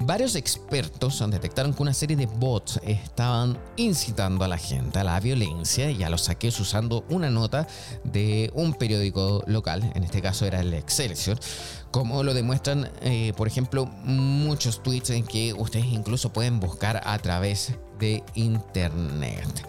Varios 0.00 0.34
expertos 0.34 1.22
detectaron 1.30 1.74
que 1.74 1.82
una 1.82 1.94
serie 1.94 2.16
de 2.16 2.26
bots 2.26 2.80
estaban 2.82 3.58
incitando 3.76 4.44
a 4.44 4.48
la 4.48 4.58
gente 4.58 4.98
a 4.98 5.04
la 5.04 5.18
violencia 5.20 5.90
y 5.90 6.02
a 6.02 6.10
los 6.10 6.22
saqueos 6.22 6.58
usando 6.60 7.04
una 7.08 7.30
nota 7.30 7.66
de 8.04 8.50
un 8.54 8.74
periódico 8.74 9.42
local, 9.46 9.90
en 9.94 10.04
este 10.04 10.22
caso 10.22 10.46
era 10.46 10.60
el 10.60 10.72
Excelsior, 10.74 11.38
como 11.90 12.22
lo 12.22 12.34
demuestran, 12.34 12.90
eh, 13.00 13.32
por 13.36 13.48
ejemplo, 13.48 13.86
muchos 14.04 14.82
tweets 14.82 15.10
en 15.10 15.24
que 15.24 15.52
ustedes 15.54 15.86
incluso 15.86 16.32
pueden 16.32 16.60
buscar 16.60 17.00
a 17.04 17.18
través 17.18 17.72
de 17.98 18.22
internet. 18.34 19.66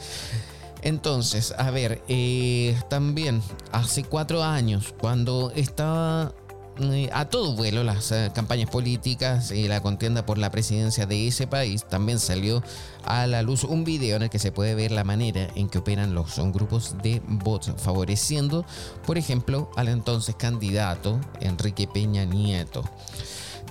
Entonces, 0.87 1.53
a 1.57 1.69
ver, 1.69 2.01
eh, 2.07 2.73
también 2.89 3.41
hace 3.73 4.05
cuatro 4.05 4.41
años, 4.41 4.95
cuando 4.97 5.51
estaba 5.53 6.33
eh, 6.79 7.09
a 7.11 7.25
todo 7.25 7.57
vuelo 7.57 7.83
las 7.83 8.13
eh, 8.13 8.31
campañas 8.33 8.69
políticas 8.69 9.51
y 9.51 9.67
la 9.67 9.81
contienda 9.81 10.25
por 10.25 10.37
la 10.37 10.49
presidencia 10.49 11.05
de 11.05 11.27
ese 11.27 11.45
país, 11.45 11.83
también 11.89 12.19
salió 12.19 12.63
a 13.03 13.27
la 13.27 13.41
luz 13.41 13.65
un 13.65 13.83
video 13.83 14.15
en 14.15 14.23
el 14.23 14.29
que 14.29 14.39
se 14.39 14.53
puede 14.53 14.75
ver 14.75 14.91
la 14.93 15.03
manera 15.03 15.49
en 15.55 15.67
que 15.67 15.79
operan 15.79 16.15
los 16.15 16.37
grupos 16.53 16.95
de 17.03 17.21
bots, 17.27 17.73
favoreciendo, 17.75 18.65
por 19.05 19.17
ejemplo, 19.17 19.69
al 19.75 19.89
entonces 19.89 20.35
candidato 20.35 21.19
Enrique 21.41 21.89
Peña 21.89 22.23
Nieto. 22.23 22.85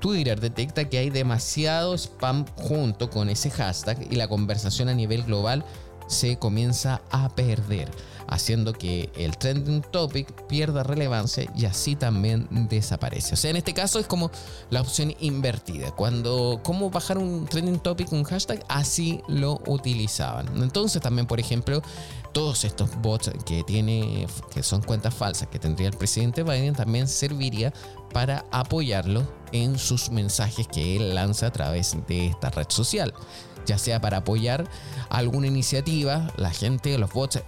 Twitter 0.00 0.40
detecta 0.40 0.88
que 0.88 0.98
hay 0.98 1.10
demasiado 1.10 1.94
spam 1.94 2.44
junto 2.56 3.10
con 3.10 3.28
ese 3.28 3.50
hashtag 3.50 4.06
y 4.10 4.16
la 4.16 4.28
conversación 4.28 4.88
a 4.88 4.94
nivel 4.94 5.22
global 5.24 5.64
se 6.08 6.38
comienza 6.38 7.02
a 7.10 7.28
perder, 7.28 7.88
haciendo 8.26 8.72
que 8.72 9.10
el 9.16 9.36
trending 9.36 9.82
topic 9.82 10.46
pierda 10.46 10.82
relevancia 10.82 11.50
y 11.54 11.66
así 11.66 11.96
también 11.96 12.48
desaparece. 12.68 13.34
O 13.34 13.36
sea, 13.36 13.50
en 13.50 13.56
este 13.56 13.74
caso 13.74 13.98
es 13.98 14.06
como 14.06 14.30
la 14.70 14.80
opción 14.80 15.14
invertida. 15.20 15.90
Cuando, 15.92 16.60
¿cómo 16.64 16.90
bajar 16.90 17.18
un 17.18 17.46
trending 17.46 17.78
topic, 17.78 18.10
un 18.12 18.24
hashtag? 18.24 18.64
Así 18.68 19.20
lo 19.28 19.60
utilizaban. 19.66 20.48
Entonces 20.62 21.00
también, 21.00 21.26
por 21.26 21.40
ejemplo, 21.40 21.82
todos 22.32 22.64
estos 22.64 22.90
bots 23.00 23.30
que 23.44 23.62
tiene, 23.64 24.26
que 24.50 24.62
son 24.62 24.82
cuentas 24.82 25.14
falsas 25.14 25.48
que 25.48 25.58
tendría 25.58 25.88
el 25.88 25.96
presidente 25.96 26.42
Biden, 26.42 26.74
también 26.74 27.08
serviría 27.08 27.72
para 28.12 28.44
apoyarlo 28.50 29.26
en 29.52 29.78
sus 29.78 30.10
mensajes 30.10 30.66
que 30.68 30.96
él 30.96 31.14
lanza 31.14 31.46
a 31.46 31.52
través 31.52 31.96
de 32.06 32.26
esta 32.26 32.50
red 32.50 32.66
social. 32.68 33.14
Ya 33.66 33.76
sea 33.76 34.00
para 34.00 34.18
apoyar 34.18 34.68
alguna 35.10 35.46
iniciativa, 35.46 36.32
la 36.36 36.50
gente, 36.50 36.96
los 36.96 37.12
bots, 37.12 37.42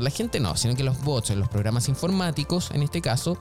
la 0.00 0.10
gente 0.10 0.38
no, 0.38 0.56
sino 0.56 0.76
que 0.76 0.84
los 0.84 1.02
bots 1.02 1.30
los 1.30 1.48
programas 1.48 1.88
informáticos, 1.88 2.70
en 2.70 2.82
este 2.82 3.00
caso, 3.00 3.36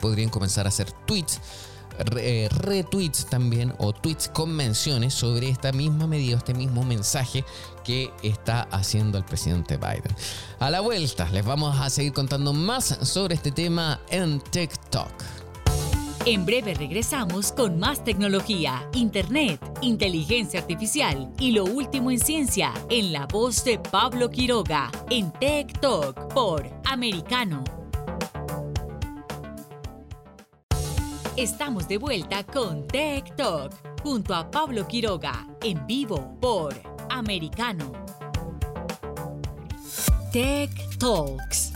podrían 0.00 0.30
comenzar 0.30 0.66
a 0.66 0.68
hacer 0.70 0.90
tweets, 1.06 1.40
eh, 2.16 2.48
retweets 2.50 3.26
también 3.26 3.74
o 3.78 3.92
tweets 3.92 4.28
con 4.28 4.50
menciones 4.50 5.14
sobre 5.14 5.48
esta 5.48 5.72
misma 5.72 6.06
medida, 6.06 6.36
este 6.36 6.54
mismo 6.54 6.84
mensaje 6.84 7.44
que 7.84 8.10
está 8.22 8.62
haciendo 8.70 9.18
el 9.18 9.24
presidente 9.24 9.76
Biden. 9.76 10.14
A 10.58 10.70
la 10.70 10.80
vuelta 10.80 11.28
les 11.30 11.44
vamos 11.44 11.78
a 11.78 11.90
seguir 11.90 12.12
contando 12.12 12.52
más 12.52 12.98
sobre 13.02 13.34
este 13.34 13.50
tema 13.50 14.00
en 14.10 14.40
TikTok. 14.40 15.12
En 16.24 16.46
breve 16.46 16.74
regresamos 16.74 17.50
con 17.50 17.80
más 17.80 18.04
tecnología, 18.04 18.88
internet, 18.92 19.60
inteligencia 19.80 20.60
artificial 20.60 21.32
y 21.40 21.50
lo 21.50 21.64
último 21.64 22.12
en 22.12 22.20
ciencia 22.20 22.72
en 22.90 23.12
la 23.12 23.26
voz 23.26 23.64
de 23.64 23.80
Pablo 23.80 24.30
Quiroga 24.30 24.92
en 25.10 25.32
Tech 25.32 25.80
Talk 25.80 26.32
por 26.32 26.70
Americano. 26.84 27.81
Estamos 31.36 31.88
de 31.88 31.96
vuelta 31.96 32.44
con 32.44 32.86
Tech 32.86 33.34
Talk 33.36 33.72
junto 34.02 34.34
a 34.34 34.50
Pablo 34.50 34.86
Quiroga 34.86 35.46
en 35.62 35.86
vivo 35.86 36.36
por 36.38 36.74
Americano. 37.08 37.90
Tech 40.30 40.70
Talks. 40.98 41.72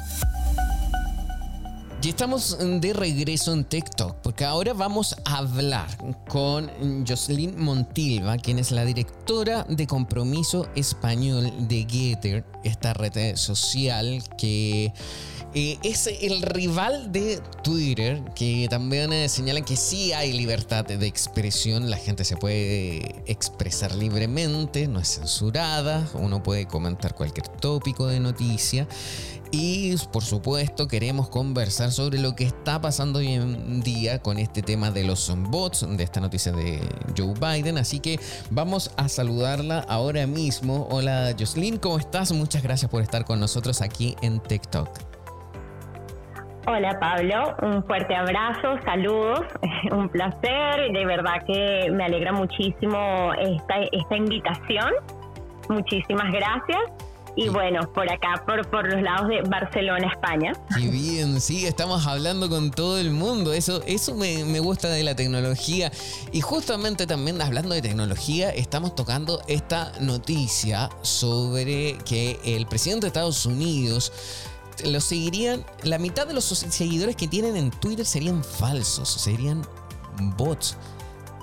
Y 2.07 2.11
estamos 2.11 2.57
de 2.61 2.93
regreso 2.93 3.53
en 3.53 3.65
TikTok, 3.65 4.19
porque 4.23 4.45
ahora 4.45 4.73
vamos 4.75 5.17
a 5.25 5.39
hablar 5.39 5.89
con 6.29 6.71
Jocelyn 7.05 7.61
Montilva, 7.61 8.37
quien 8.37 8.61
es 8.61 8.71
la 8.71 8.85
directora 8.85 9.65
de 9.69 9.89
compromiso 9.89 10.69
español 10.77 11.51
de 11.67 11.85
Getter, 11.91 12.45
esta 12.63 12.95
red 12.95 13.35
social 13.35 14.23
que 14.39 14.93
es 15.57 16.07
el 16.07 16.43
rival 16.43 17.13
de 17.13 17.41
Twitter, 17.63 18.23
que 18.35 18.67
también 18.69 19.11
eh, 19.15 19.27
señala 19.27 19.63
que 19.63 19.75
sí 19.75 20.13
hay 20.13 20.35
libertad 20.35 20.85
de 20.85 21.07
expresión, 21.07 21.89
la 21.89 21.97
gente 21.97 22.25
se 22.25 22.37
puede 22.37 23.23
expresar 23.25 23.95
libremente, 23.95 24.87
no 24.87 25.01
es 25.01 25.15
censurada, 25.15 26.07
uno 26.13 26.43
puede 26.43 26.67
comentar 26.67 27.15
cualquier 27.15 27.49
tópico 27.49 28.07
de 28.07 28.21
noticia. 28.21 28.87
Y 29.51 29.97
por 30.13 30.25
supuesto 30.25 30.89
queremos 30.89 31.31
conversar 31.31 31.91
sobre 31.91 32.19
lo 32.19 32.37
que 32.37 32.45
está 32.45 32.81
pasando 32.83 33.21
hoy 33.21 33.33
en 33.33 33.81
día 33.81 34.21
con 34.21 34.39
este 34.39 34.61
tema 34.61 34.91
de 34.91 35.05
los 35.05 35.33
bots, 35.49 35.87
de 35.89 36.05
esta 36.05 36.21
noticia 36.21 36.53
de 36.53 36.81
Joe 37.17 37.33
Biden. 37.33 37.79
Así 37.79 38.01
que 38.01 38.21
vamos 38.51 38.91
a 38.97 39.09
saludarla 39.09 39.79
ahora 39.89 40.27
mismo. 40.27 40.87
Hola 40.91 41.35
Jocelyn, 41.39 41.79
¿cómo 41.79 41.99
estás? 41.99 42.33
Muchas 42.33 42.63
gracias 42.63 42.91
por 42.91 43.01
estar 43.01 43.25
con 43.25 43.41
nosotros 43.41 43.81
aquí 43.81 44.17
en 44.21 44.41
TikTok. 44.41 45.06
Hola 46.69 46.99
Pablo, 46.99 47.55
un 47.63 47.85
fuerte 47.85 48.17
abrazo, 48.17 48.75
saludos, 48.85 49.41
un 49.93 50.09
placer, 50.09 50.93
de 50.93 51.07
verdad 51.07 51.45
que 51.47 51.89
me 51.93 52.05
alegra 52.05 52.33
muchísimo 52.33 53.33
esta, 53.41 53.77
esta 53.93 54.17
invitación. 54.17 54.91
Muchísimas 55.69 56.33
gracias 56.33 56.81
y 57.37 57.51
bueno, 57.51 57.81
por 57.93 58.11
acá, 58.11 58.43
por, 58.47 58.69
por 58.69 58.91
los 58.91 59.01
lados 59.01 59.29
de 59.29 59.43
Barcelona, 59.43 60.09
España. 60.11 60.55
Qué 60.75 60.89
bien, 60.89 61.41
sí, 61.41 61.67
estamos 61.67 62.07
hablando 62.07 62.49
con 62.49 62.71
todo 62.71 62.99
el 62.99 63.11
mundo. 63.11 63.53
Eso, 63.53 63.83
eso 63.87 64.15
me, 64.15 64.45
me 64.45 64.59
gusta 64.59 64.89
de 64.89 65.05
la 65.05 65.15
tecnología. 65.15 65.93
Y 66.33 66.41
justamente 66.41 67.07
también 67.07 67.41
hablando 67.41 67.75
de 67.75 67.83
tecnología, 67.83 68.51
estamos 68.51 68.95
tocando 68.95 69.41
esta 69.47 69.93
noticia 70.01 70.89
sobre 71.03 71.99
que 71.99 72.41
el 72.45 72.67
presidente 72.67 73.03
de 73.03 73.09
Estados 73.09 73.45
Unidos 73.45 74.13
lo 74.85 75.01
seguirían, 75.01 75.65
la 75.83 75.99
mitad 75.99 76.27
de 76.27 76.35
los 76.35 76.45
seguidores 76.45 77.17
que 77.17 77.29
tienen 77.29 77.57
en 77.57 77.71
Twitter 77.71 78.05
serían 78.05 78.43
falsos, 78.45 79.09
serían 79.09 79.63
bots. 80.37 80.77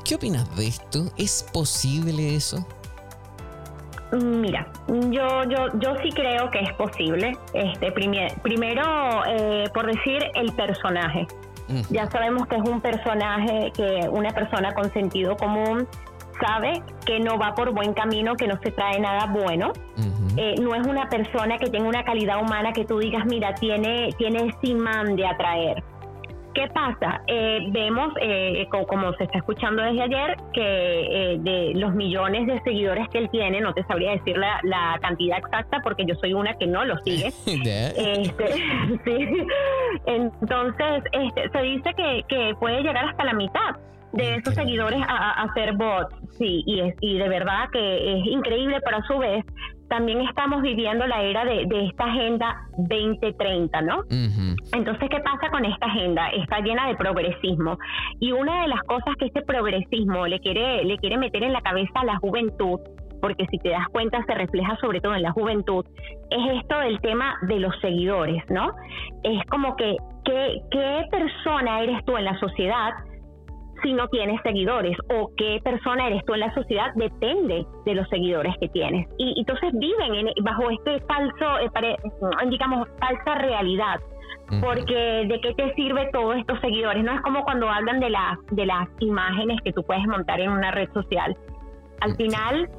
¿Qué 0.06 0.16
opinas 0.16 0.56
de 0.56 0.68
esto? 0.68 1.12
¿Es 1.18 1.46
posible 1.54 2.36
eso? 2.36 2.66
Mira, 4.12 4.68
yo, 4.88 5.44
yo, 5.50 5.68
yo 5.80 5.96
sí 6.04 6.12
creo 6.12 6.50
que 6.52 6.60
es 6.60 6.74
posible. 6.74 7.36
Este, 7.54 7.92
primero, 7.92 9.24
eh, 9.28 9.66
por 9.74 9.88
decir 9.88 10.24
el 10.36 10.52
personaje. 10.54 11.28
Ya 11.90 12.12
sabemos 12.12 12.46
que 12.48 12.58
es 12.58 12.62
un 12.70 12.82
personaje 12.82 13.72
que 13.76 14.08
una 14.10 14.30
persona 14.32 14.74
con 14.74 14.92
sentido 14.94 15.36
común 15.38 15.88
sabe 16.40 16.84
que 17.06 17.20
no 17.20 17.38
va 17.38 17.56
por 17.56 17.74
buen 17.74 17.94
camino, 17.94 18.36
que 18.36 18.48
no 18.48 18.60
se 18.62 18.72
trae 18.72 19.00
nada 19.00 19.28
bueno. 19.28 19.72
Eh, 20.38 20.56
no 20.62 20.76
es 20.76 20.86
una 20.88 21.10
persona 21.10 21.58
que 21.58 21.70
tenga 21.70 21.88
una 21.88 22.04
calidad 22.04 22.42
humana 22.42 22.74
que 22.74 22.86
tú 22.86 23.00
digas, 23.00 23.26
mira, 23.26 23.54
tiene, 23.56 24.10
tiene 24.18 24.48
ese 24.48 24.72
imán 24.72 25.16
de 25.16 25.26
atraer. 25.26 25.84
¿Qué 26.54 26.68
pasa? 26.68 27.22
Eh, 27.26 27.60
vemos, 27.72 28.14
eh, 28.22 28.68
como, 28.88 29.12
se 29.14 29.24
está 29.24 29.40
escuchando 29.40 29.82
desde 29.82 30.04
ayer, 30.04 30.38
que 30.54 30.62
eh, 31.34 31.38
de 31.40 31.72
los 31.76 31.96
millones 31.96 32.46
de 32.46 32.62
seguidores 32.62 33.10
que 33.10 33.18
él 33.20 33.30
tiene, 33.32 33.60
no 33.60 33.74
te 33.74 33.84
sabría 33.86 34.12
decir 34.12 34.38
la, 34.38 35.00
cantidad 35.02 35.40
exacta 35.40 35.80
porque 35.84 36.06
yo 36.06 36.16
soy 36.16 36.34
una 36.34 36.54
que 36.54 36.68
no 36.68 36.86
lo 36.86 36.98
sigue. 37.00 37.28
este, 37.46 38.54
sí. 39.06 39.48
Entonces, 40.06 41.04
este, 41.12 41.50
se 41.50 41.62
dice 41.62 41.94
que, 41.96 42.24
que 42.28 42.54
puede 42.60 42.82
llegar 42.82 43.06
hasta 43.06 43.26
la 43.26 43.34
mitad 43.34 43.76
de 44.12 44.36
esos 44.36 44.54
seguidores 44.54 45.02
a, 45.08 45.42
a, 45.42 45.54
ser 45.56 45.74
bots. 45.74 46.16
Sí, 46.38 46.64
y, 46.68 46.82
es, 46.82 46.96
y 47.02 47.18
de 47.18 47.30
verdad 47.30 47.68
que 47.72 48.14
es 48.14 48.26
increíble, 48.28 48.80
pero 48.86 48.98
a 48.98 49.04
su 49.04 49.18
vez 49.18 49.44
también 49.94 50.22
estamos 50.22 50.64
viviendo 50.64 51.06
la 51.06 51.22
era 51.22 51.46
de, 51.46 51.68
esta 51.88 52.06
agenda 52.06 52.56
2030, 52.80 53.80
¿no? 53.84 54.02
Entonces, 54.74 55.08
¿qué 55.08 55.20
pasa 55.20 55.52
con 55.52 55.64
esta 55.66 55.86
agenda? 55.86 56.30
Está 56.30 56.62
llena 56.62 56.88
de 56.88 56.96
progresismo. 56.96 57.78
Y 58.20 58.32
una 58.32 58.64
de 58.64 58.70
las 58.70 58.82
cosas 58.88 59.16
que 59.20 59.26
este 59.26 59.44
progresismo 59.44 60.26
le 60.26 60.40
quiere, 60.40 60.84
le 60.84 60.98
quiere 60.98 61.20
meter 61.20 61.44
en 61.44 61.54
la 61.54 61.62
cabeza 61.62 61.92
a 61.94 62.06
la 62.06 62.18
juventud, 62.18 62.80
porque 63.22 63.46
si 63.52 63.60
te 63.60 63.70
das 63.70 63.88
cuenta 63.90 64.24
se 64.26 64.34
refleja 64.34 64.76
sobre 64.78 65.00
todo 65.00 65.14
en 65.14 65.22
la 65.22 65.32
juventud, 65.32 65.86
es 66.32 66.60
esto 66.60 66.80
del 66.80 67.00
tema 67.02 67.36
de 67.44 67.60
los 67.60 67.80
seguidores, 67.80 68.44
¿no? 68.50 68.72
Es 69.22 69.46
como 69.46 69.76
que, 69.76 69.96
¿qué 70.26 71.04
persona 71.12 71.84
eres 71.84 72.04
tú 72.04 72.18
en 72.18 72.26
la 72.26 72.40
sociedad? 72.40 72.94
Si 73.84 73.94
no 73.94 74.08
tienes 74.08 74.42
seguidores 74.42 74.98
o 75.14 75.30
qué 75.38 75.60
persona 75.64 76.08
eres 76.08 76.24
tú 76.26 76.34
en 76.34 76.40
la 76.40 76.54
sociedad 76.54 76.92
depende 76.96 77.66
de 77.86 77.96
los 77.96 78.08
seguidores 78.10 78.56
que 78.60 78.70
tienes. 78.70 79.08
Y 79.18 79.40
entonces 79.40 79.72
viven 79.74 80.28
bajo 80.42 80.70
este 80.70 81.00
falso, 81.02 81.60
eh, 81.60 81.98
digamos, 82.50 82.88
falsa 83.00 83.36
realidad. 83.36 84.00
Porque 84.62 85.26
de 85.28 85.40
qué 85.42 85.54
te 85.56 85.74
sirve 85.74 86.10
todos 86.12 86.36
estos 86.36 86.60
seguidores, 86.60 87.04
no 87.04 87.14
es 87.14 87.22
como 87.22 87.44
cuando 87.44 87.68
hablan 87.70 88.00
de 88.00 88.10
las 88.10 88.38
de 88.52 88.66
las 88.68 88.88
imágenes 89.00 89.60
que 89.64 89.72
tú 89.72 89.82
puedes 89.84 90.06
montar 90.06 90.40
en 90.42 90.52
una 90.52 90.70
red 90.70 90.92
social. 90.94 91.36
Al 92.02 92.16
final 92.16 92.70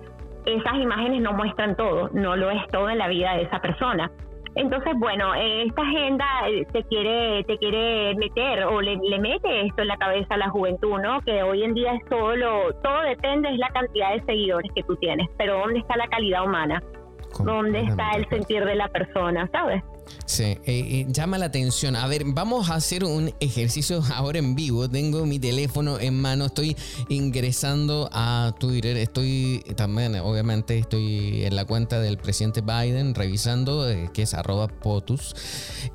esas 0.47 0.75
imágenes 0.75 1.23
no 1.23 1.33
muestran 1.33 1.75
todo, 1.75 2.11
no 2.13 2.37
lo 2.37 2.51
es 2.51 2.67
todo 2.69 2.91
en 2.91 2.99
la 2.99 3.09
vida 3.09 3.35
de 3.35 3.43
esa 3.43 3.61
persona. 3.61 4.11
Entonces, 4.57 4.93
bueno, 4.99 5.35
esta 5.35 5.83
agenda 5.83 6.25
eh, 6.49 6.65
te 6.73 6.85
quiere, 6.85 7.43
te 7.45 7.59
quiere 7.59 8.15
meter 8.15 8.65
o 8.65 8.81
le, 8.81 8.97
mete 9.19 9.67
esto 9.67 9.83
en 9.83 9.89
la 9.89 9.97
cabeza 9.97 10.35
a 10.35 10.37
la 10.37 10.49
juventud, 10.49 11.01
¿no? 11.01 11.21
Que 11.23 11.43
hoy 11.43 11.65
en 11.65 11.75
día 11.75 11.95
es 11.95 12.05
todo 12.09 12.37
lo, 12.37 12.73
todo 12.75 13.01
depende 13.03 13.51
de 13.51 13.59
la 13.59 13.69
cantidad 13.71 14.13
de 14.13 14.25
seguidores 14.25 14.71
que 14.75 14.83
tú 14.85 14.95
tienes, 14.97 15.29
pero 15.39 15.59
¿dónde 15.59 15.81
está 15.81 15.97
la 15.97 16.07
calidad 16.07 16.45
humana? 16.45 16.83
¿Dónde 17.45 17.81
está 17.81 18.13
el 18.13 18.29
sentir 18.29 18.65
de 18.65 18.77
la 18.77 18.87
persona, 18.89 19.49
sabes? 19.51 19.83
Sí, 20.27 20.43
eh, 20.45 20.61
eh, 20.67 21.07
llama 21.11 21.39
la 21.39 21.47
atención. 21.47 21.97
A 21.97 22.07
ver, 22.07 22.25
vamos 22.27 22.71
a 22.71 22.77
hacer 22.77 23.05
un 23.05 23.35
ejercicio 23.41 24.03
ahora 24.15 24.39
en 24.39 24.55
vivo. 24.55 24.89
Tengo 24.89 25.27
mi 25.27 25.39
teléfono 25.39 25.99
en 26.01 26.19
mano, 26.21 26.47
estoy 26.47 26.77
ingresando 27.09 28.09
a 28.13 28.55
Twitter, 28.59 28.97
estoy 28.97 29.63
también, 29.77 30.17
obviamente, 30.17 30.79
estoy 30.79 31.45
en 31.45 31.57
la 31.57 31.65
cuenta 31.65 32.01
del 32.01 32.17
presidente 32.19 32.63
Biden 32.63 33.15
revisando, 33.15 33.89
eh, 33.89 34.11
que 34.13 34.23
es 34.23 34.35
arroba 34.35 34.69
POTUS, 34.69 35.35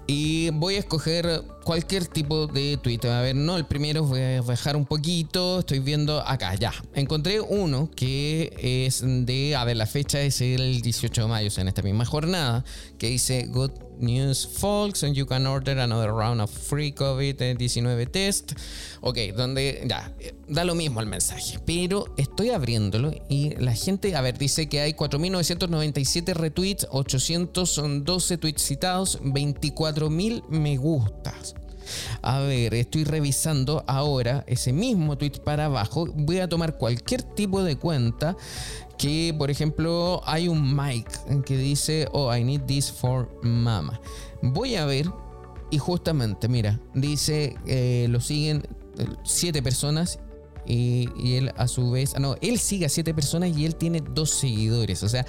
y 0.06 0.52
voy 0.52 0.76
a 0.76 0.80
escoger 0.80 1.44
cualquier 1.64 2.06
tipo 2.08 2.48
de 2.48 2.78
tweet. 2.78 3.00
A 3.10 3.22
ver, 3.22 3.36
no, 3.36 3.58
el 3.58 3.66
primero 3.66 4.04
voy 4.04 4.22
a 4.22 4.42
bajar 4.42 4.76
un 4.76 4.86
poquito, 4.86 5.60
estoy 5.60 5.80
viendo 5.80 6.22
acá, 6.22 6.56
ya. 6.56 6.74
Encontré 6.94 7.42
uno 7.42 7.90
que 7.96 8.54
es 8.86 9.04
de, 9.04 9.56
a 9.56 9.64
ver, 9.66 9.78
la 9.78 9.86
fecha 9.86 10.22
es 10.22 10.42
el 10.42 10.82
18 10.82 11.24
de 11.24 11.28
mayo, 11.28 11.50
en 11.58 11.68
esta 11.68 11.82
misma 11.82 12.06
jornada, 12.06 12.64
que 12.98 13.08
dice 13.08 13.48
Good 13.48 13.89
News 14.00 14.48
Folks 14.48 15.04
and 15.04 15.16
you 15.16 15.26
can 15.26 15.46
order 15.46 15.80
another 15.80 16.12
round 16.12 16.42
of 16.42 16.50
free 16.50 16.92
COVID-19 16.92 18.12
test. 18.12 18.54
Ok, 19.02 19.18
donde 19.36 19.86
ya, 19.88 20.12
da 20.48 20.64
lo 20.64 20.76
mismo 20.76 21.00
el 21.00 21.06
mensaje, 21.06 21.60
pero 21.66 22.14
estoy 22.18 22.50
abriéndolo 22.50 23.12
y 23.30 23.56
la 23.58 23.74
gente, 23.74 24.16
a 24.16 24.22
ver, 24.22 24.38
dice 24.38 24.68
que 24.68 24.82
hay 24.82 24.94
4.997 24.94 26.34
retweets, 26.34 26.88
812 26.92 28.38
tweets 28.38 28.62
citados, 28.62 29.20
24.000 29.22 30.48
me 30.50 30.78
gustas. 30.78 31.56
A 32.22 32.40
ver, 32.40 32.74
estoy 32.74 33.04
revisando 33.04 33.84
ahora 33.88 34.44
ese 34.48 34.74
mismo 34.74 35.18
tweet 35.18 35.42
para 35.44 35.66
abajo. 35.66 36.08
Voy 36.14 36.40
a 36.40 36.48
tomar 36.48 36.78
cualquier 36.78 37.24
tipo 37.24 37.64
de 37.64 37.78
cuenta 37.78 38.36
que, 39.00 39.34
por 39.36 39.50
ejemplo, 39.50 40.22
hay 40.26 40.50
un 40.50 40.76
mic 40.76 41.10
que 41.46 41.58
dice, 41.58 42.08
oh, 42.12 42.36
I 42.36 42.44
need 42.44 42.64
this 42.64 42.92
for 42.92 43.30
mama. 43.42 44.00
Voy 44.42 44.76
a 44.76 44.86
ver 44.86 45.10
y 45.72 45.78
justamente, 45.78 46.50
mira, 46.50 46.80
dice, 46.94 47.56
eh, 47.66 48.08
lo 48.10 48.20
siguen 48.20 48.68
eh, 48.98 49.08
siete 49.24 49.64
personas 49.64 50.20
y, 50.66 51.36
él 51.36 51.52
a 51.56 51.68
su 51.70 51.90
vez, 51.90 52.14
ah, 52.16 52.20
no, 52.20 52.36
él 52.42 52.60
sigue 52.60 52.86
a 52.86 52.90
siete 52.90 53.14
personas 53.14 53.58
y 53.58 53.66
él 53.66 53.76
tiene 53.76 54.02
dos 54.02 54.32
seguidores, 54.32 55.02
o 55.02 55.10
sea, 55.10 55.26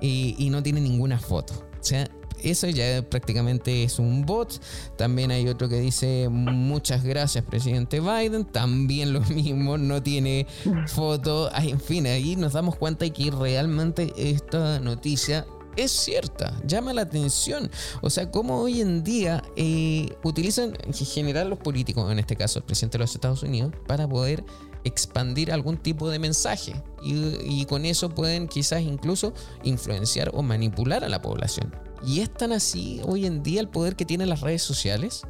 y, 0.00 0.36
y 0.38 0.50
no 0.50 0.62
tiene 0.62 0.82
ninguna 0.82 1.18
foto. 1.18 1.54
O 1.80 1.84
sea, 1.84 2.08
eso 2.42 2.68
ya 2.68 3.02
prácticamente 3.08 3.84
es 3.84 3.98
un 3.98 4.24
bot. 4.24 4.60
También 4.96 5.30
hay 5.30 5.48
otro 5.48 5.68
que 5.68 5.80
dice 5.80 6.28
muchas 6.30 7.04
gracias 7.04 7.44
presidente 7.44 8.00
Biden. 8.00 8.44
También 8.44 9.12
lo 9.12 9.20
mismo, 9.30 9.78
no 9.78 10.02
tiene 10.02 10.46
foto. 10.86 11.50
En 11.54 11.80
fin, 11.80 12.06
ahí 12.06 12.36
nos 12.36 12.52
damos 12.52 12.76
cuenta 12.76 13.04
de 13.04 13.12
que 13.12 13.30
realmente 13.30 14.12
esta 14.16 14.80
noticia 14.80 15.46
es 15.76 15.92
cierta, 15.92 16.58
llama 16.66 16.92
la 16.92 17.02
atención. 17.02 17.70
O 18.00 18.10
sea, 18.10 18.30
cómo 18.30 18.60
hoy 18.60 18.80
en 18.80 19.04
día 19.04 19.42
eh, 19.56 20.08
utilizan 20.24 20.76
en 20.82 20.94
general 20.94 21.50
los 21.50 21.58
políticos, 21.58 22.10
en 22.10 22.18
este 22.18 22.36
caso 22.36 22.58
el 22.58 22.64
presidente 22.64 22.98
de 22.98 23.04
los 23.04 23.14
Estados 23.14 23.42
Unidos, 23.42 23.72
para 23.86 24.08
poder 24.08 24.44
expandir 24.84 25.52
algún 25.52 25.76
tipo 25.76 26.08
de 26.08 26.18
mensaje 26.18 26.80
y, 27.02 27.36
y 27.44 27.64
con 27.66 27.84
eso 27.84 28.10
pueden 28.10 28.46
quizás 28.46 28.82
incluso 28.82 29.34
influenciar 29.64 30.30
o 30.32 30.42
manipular 30.42 31.04
a 31.04 31.08
la 31.08 31.20
población. 31.20 31.85
¿Y 32.04 32.20
es 32.20 32.32
tan 32.32 32.52
así 32.52 33.00
hoy 33.06 33.26
en 33.26 33.42
día 33.42 33.60
el 33.60 33.68
poder 33.68 33.96
que 33.96 34.04
tienen 34.04 34.28
las 34.28 34.40
redes 34.40 34.62
sociales? 34.62 35.26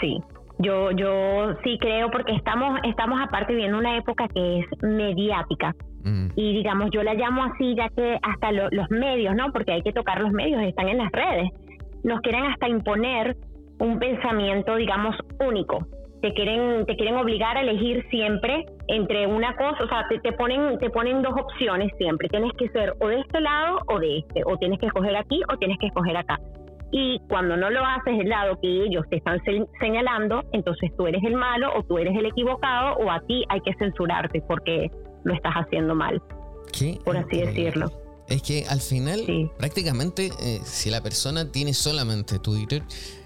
Sí, 0.00 0.18
yo, 0.58 0.90
yo 0.92 1.54
sí 1.64 1.78
creo 1.80 2.10
porque 2.10 2.34
estamos, 2.34 2.78
estamos 2.84 3.20
aparte 3.20 3.54
viendo 3.54 3.78
una 3.78 3.96
época 3.96 4.28
que 4.28 4.60
es 4.60 4.66
mediática. 4.82 5.74
Mm. 6.04 6.28
Y 6.36 6.56
digamos, 6.56 6.90
yo 6.92 7.02
la 7.02 7.14
llamo 7.14 7.44
así 7.44 7.74
ya 7.74 7.88
que 7.90 8.18
hasta 8.22 8.52
los 8.52 8.90
medios, 8.90 9.34
¿no? 9.34 9.52
Porque 9.52 9.72
hay 9.72 9.82
que 9.82 9.92
tocar 9.92 10.20
los 10.20 10.32
medios, 10.32 10.62
están 10.62 10.88
en 10.88 10.98
las 10.98 11.10
redes. 11.12 11.50
Nos 12.04 12.20
quieren 12.20 12.44
hasta 12.44 12.68
imponer 12.68 13.36
un 13.80 13.98
pensamiento, 13.98 14.76
digamos, 14.76 15.16
único 15.40 15.86
te 16.20 16.32
quieren 16.34 16.84
te 16.86 16.96
quieren 16.96 17.16
obligar 17.16 17.56
a 17.56 17.60
elegir 17.60 18.04
siempre 18.10 18.66
entre 18.88 19.26
una 19.26 19.54
cosa, 19.54 19.84
o 19.84 19.88
sea, 19.88 20.06
te, 20.08 20.32
ponen 20.32 20.78
te 20.78 20.90
ponen 20.90 21.22
dos 21.22 21.34
opciones 21.38 21.92
siempre, 21.98 22.28
tienes 22.28 22.52
que 22.54 22.68
ser 22.70 22.94
o 23.00 23.08
de 23.08 23.20
este 23.20 23.40
lado 23.40 23.80
o 23.86 23.98
de 23.98 24.18
este, 24.18 24.42
o 24.46 24.56
tienes 24.56 24.80
que 24.80 24.86
escoger 24.86 25.14
aquí 25.16 25.40
o 25.52 25.56
tienes 25.58 25.78
que 25.78 25.86
escoger 25.86 26.16
acá. 26.16 26.40
Y 26.90 27.20
cuando 27.28 27.54
no 27.56 27.68
lo 27.68 27.84
haces 27.84 28.16
del 28.16 28.30
lado 28.30 28.58
que 28.62 28.84
ellos 28.84 29.04
te 29.10 29.16
están 29.16 29.38
señalando, 29.78 30.42
entonces 30.52 30.90
tú 30.96 31.06
eres 31.06 31.22
el 31.22 31.34
malo 31.34 31.70
o 31.76 31.82
tú 31.82 31.98
eres 31.98 32.16
el 32.16 32.24
equivocado 32.24 32.96
o 32.96 33.10
a 33.10 33.20
ti 33.20 33.44
hay 33.50 33.60
que 33.60 33.74
censurarte 33.74 34.40
porque 34.48 34.90
lo 35.24 35.34
estás 35.34 35.52
haciendo 35.52 35.94
mal. 35.94 36.22
Por 37.04 37.16
así 37.16 37.40
decirlo. 37.40 37.90
Es 38.28 38.42
que 38.42 38.64
al 38.68 38.80
final, 38.80 39.20
prácticamente, 39.58 40.30
eh, 40.42 40.60
si 40.62 40.90
la 40.90 41.02
persona 41.02 41.50
tiene 41.50 41.72
solamente 41.72 42.38
Twitter, 42.38 42.82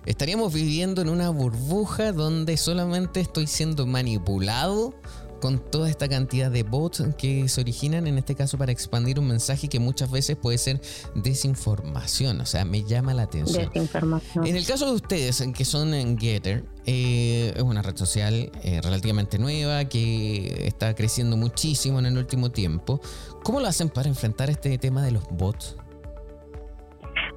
estaríamos 0.07 0.55
viviendo 0.55 1.03
en 1.03 1.09
una 1.09 1.29
burbuja 1.31 2.12
donde 2.12 2.57
solamente 2.57 3.20
estoy 3.20 3.48
siendo 3.48 3.85
manipulado 3.87 4.94
con 5.42 5.59
toda 5.59 5.90
esta 5.90 6.09
cantidad 6.09 6.52
de 6.52 6.62
bots 6.62 7.02
que 7.18 7.48
se 7.48 7.61
originan 7.61 8.07
en 8.07 8.16
este 8.16 8.37
caso 8.37 8.57
para 8.57 8.70
expandir 8.70 9.18
un 9.18 9.26
mensaje 9.26 9.68
que 9.68 9.81
muchas 9.81 10.09
veces 10.09 10.37
puede 10.37 10.57
ser 10.57 10.81
desinformación. 11.16 12.40
O 12.40 12.46
sea, 12.46 12.64
me 12.64 12.85
llama 12.85 13.12
la 13.12 13.24
atención. 13.24 13.64
Desinformación. 13.66 14.46
En 14.46 14.55
el 14.55 14.64
caso 14.64 14.87
de 14.87 14.92
ustedes, 14.92 15.44
que 15.52 15.64
son 15.64 15.94
en 15.94 16.16
Getter, 16.16 16.62
eh, 16.87 17.52
es 17.57 17.62
una 17.62 17.83
red 17.83 17.96
social 17.96 18.52
eh, 18.62 18.81
relativamente 18.85 19.37
nueva 19.37 19.85
que 19.87 20.68
está 20.68 20.94
creciendo 20.94 21.37
muchísimo 21.37 21.98
en 21.98 22.07
el 22.07 22.16
último 22.16 22.52
tiempo. 22.52 23.00
¿Cómo 23.42 23.59
lo 23.59 23.66
hacen 23.66 23.88
para 23.88 24.09
enfrentar 24.09 24.48
este 24.48 24.78
tema 24.78 25.02
de 25.02 25.11
los 25.11 25.28
bots? 25.28 25.76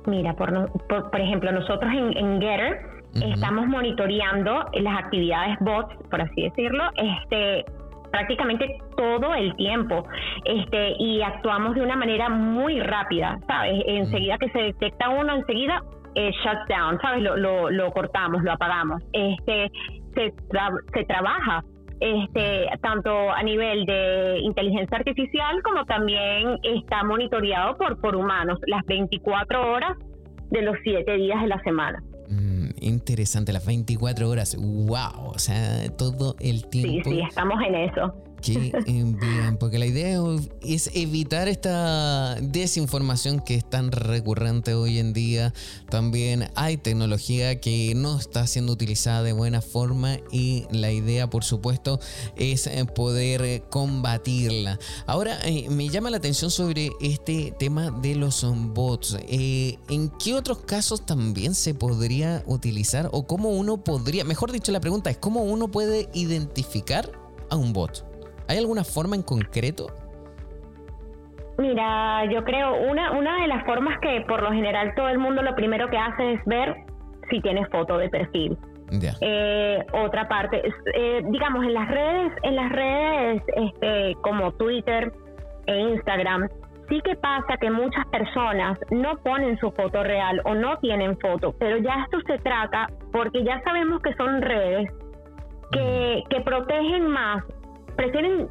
Mira, 0.06 0.36
por, 0.36 0.72
por, 0.88 1.20
ejemplo, 1.20 1.52
nosotros 1.52 1.91
en, 1.91 2.39
Getter 2.39 2.82
estamos 3.15 3.65
monitoreando 3.65 4.65
las 4.74 5.06
actividades 5.06 5.58
bots, 5.62 5.96
por 6.12 6.22
así 6.22 6.44
decirlo, 6.44 6.84
este 6.98 7.65
prácticamente 8.15 8.78
todo 8.95 9.34
el 9.36 9.54
tiempo 9.58 10.08
este 10.45 10.95
y 10.99 11.21
actuamos 11.21 11.75
de 11.75 11.82
una 11.82 11.97
manera 11.97 12.30
muy 12.30 12.80
rápida, 12.80 13.38
¿sabes? 13.45 13.84
Enseguida 13.86 14.38
que 14.38 14.49
se 14.51 14.60
detecta 14.60 15.10
uno, 15.10 15.36
enseguida 15.36 15.84
eh, 16.15 16.32
shut 16.32 16.60
down, 16.69 16.97
¿sabes? 17.01 17.21
Lo, 17.21 17.36
lo, 17.36 17.69
lo, 17.69 17.91
cortamos, 17.91 18.41
lo 18.41 18.54
apagamos. 18.54 19.04
Este, 19.12 19.69
se, 20.13 20.34
se 20.93 21.04
trabaja 21.04 21.62
este, 21.99 22.69
tanto 22.82 23.32
a 23.32 23.43
nivel 23.43 23.86
de 23.86 24.39
inteligencia 24.39 24.97
artificial 24.97 25.62
como 25.62 25.84
también 25.84 26.58
está 26.63 27.04
monitoreado 27.04 27.75
por, 27.75 27.99
por 27.99 28.15
humanos 28.15 28.60
las 28.65 28.86
24 28.86 29.73
horas 29.73 29.97
de 30.51 30.62
los 30.62 30.78
7 30.86 31.17
días 31.17 31.41
de 31.41 31.47
la 31.47 31.60
semana. 31.63 32.01
Mm, 32.30 32.70
interesante, 32.82 33.54
las 33.54 33.66
24 33.66 34.30
horas. 34.30 34.56
¡Wow! 34.58 35.30
O 35.34 35.40
sea, 35.40 35.90
todo 35.98 36.36
el 36.40 36.66
tiempo. 36.68 37.10
Sí, 37.10 37.16
sí, 37.16 37.22
estamos 37.28 37.62
en 37.68 37.76
eso. 37.76 38.14
Qué 38.46 38.72
bien, 38.86 39.58
porque 39.60 39.80
la 39.80 39.88
idea 39.88 40.22
es 40.62 40.92
evitar 40.94 41.48
esta 41.48 42.36
desinformación 42.36 43.40
que 43.40 43.56
es 43.56 43.68
tan 43.68 43.92
recurrente 43.92 44.76
hoy 44.76 45.00
en 45.00 45.14
día. 45.14 45.52
También 45.90 46.52
hay 46.54 46.78
tecnología 46.78 47.60
que 47.60 47.94
no 47.96 48.20
está 48.20 48.46
siendo 48.46 48.74
utilizada 48.74 49.24
de 49.24 49.34
buena 49.34 49.62
forma 49.62 50.18
y 50.32 50.68
la 50.70 50.92
idea, 50.92 51.28
por 51.28 51.44
supuesto, 51.44 52.00
es 52.36 52.68
eh, 52.68 52.86
poder 52.86 53.64
combatirla. 53.72 54.78
Ahora, 55.08 55.40
eh, 55.44 55.68
me 55.72 55.90
llama 55.90 56.12
la 56.12 56.18
atención 56.18 56.52
sobre 56.52 56.92
este 57.02 57.52
tema 57.58 57.90
de 57.90 58.14
los 58.14 58.46
bots. 58.76 59.18
Eh, 59.28 59.80
¿En 59.90 60.10
qué 60.20 60.36
otros 60.36 60.60
casos 60.60 61.04
también 61.04 61.56
se 61.56 61.74
podría 61.74 62.44
utilizar 62.46 63.10
o 63.12 63.26
cómo 63.26 63.50
uno 63.50 63.84
podría, 63.84 64.24
mejor 64.24 64.52
dicho, 64.52 64.72
la 64.72 64.82
pregunta 64.82 65.10
es 65.10 65.18
cómo 65.18 65.42
uno 65.42 65.72
puede 65.72 66.10
identificar 66.14 67.12
a 67.50 67.56
un 67.56 67.74
bot? 67.74 68.14
¿Hay 68.48 68.58
alguna 68.58 68.84
forma 68.84 69.16
en 69.16 69.24
concreto? 69.24 69.88
Mira, 71.58 72.26
yo 72.32 72.44
creo 72.44 72.76
una 72.90 73.12
una 73.12 73.42
de 73.42 73.48
las 73.48 73.66
formas 73.66 73.98
que 74.02 74.24
por 74.28 74.44
lo 74.44 74.52
general 74.52 74.94
todo 74.96 75.08
el 75.08 75.18
mundo 75.18 75.42
lo 75.42 75.56
primero 75.56 75.90
que 75.90 75.98
hace 75.98 76.34
es 76.34 76.46
ver 76.46 76.76
si 77.30 77.42
tienes 77.42 77.70
foto 77.70 77.98
de 77.98 78.10
perfil. 78.10 78.58
Eh, 79.22 79.84
otra 79.94 80.28
parte, 80.28 80.62
eh, 80.94 81.22
digamos 81.30 81.66
en 81.66 81.74
las 81.74 81.88
redes, 81.90 82.32
en 82.44 82.56
las 82.56 82.72
redes 82.72 83.44
este, 83.56 84.16
como 84.22 84.52
Twitter 84.54 85.12
e 85.66 85.80
Instagram, 85.80 86.48
sí 86.88 87.02
que 87.02 87.16
pasa 87.16 87.58
que 87.60 87.72
muchas 87.72 88.06
personas 88.08 88.78
no 88.92 89.18
ponen 89.18 89.58
su 89.58 89.72
foto 89.72 90.04
real 90.04 90.40
o 90.46 90.54
no 90.54 90.78
tienen 90.80 91.18
foto, 91.18 91.56
pero 91.58 91.78
ya 91.78 92.04
esto 92.04 92.20
se 92.28 92.38
trata 92.40 92.88
porque 93.12 93.44
ya 93.44 93.62
sabemos 93.64 94.02
que 94.02 94.14
son 94.16 94.42
redes 94.42 94.90
que, 95.72 96.24
que 96.30 96.42
protegen 96.42 97.08
más 97.08 97.44
prefieren, 97.96 98.48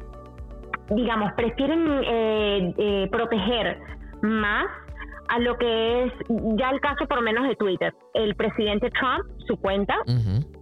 digamos, 0.89 1.31
prefieren 1.33 1.87
eh, 2.03 2.73
eh, 2.77 3.07
proteger 3.11 3.79
más 4.21 4.65
a 5.27 5.39
lo 5.39 5.57
que 5.57 6.03
es 6.03 6.13
ya 6.57 6.69
el 6.69 6.79
caso 6.81 7.07
por 7.07 7.17
lo 7.17 7.23
menos 7.23 7.47
de 7.47 7.55
Twitter. 7.55 7.93
El 8.13 8.35
presidente 8.35 8.89
Trump, 8.91 9.23
su 9.47 9.57
cuenta, 9.57 9.95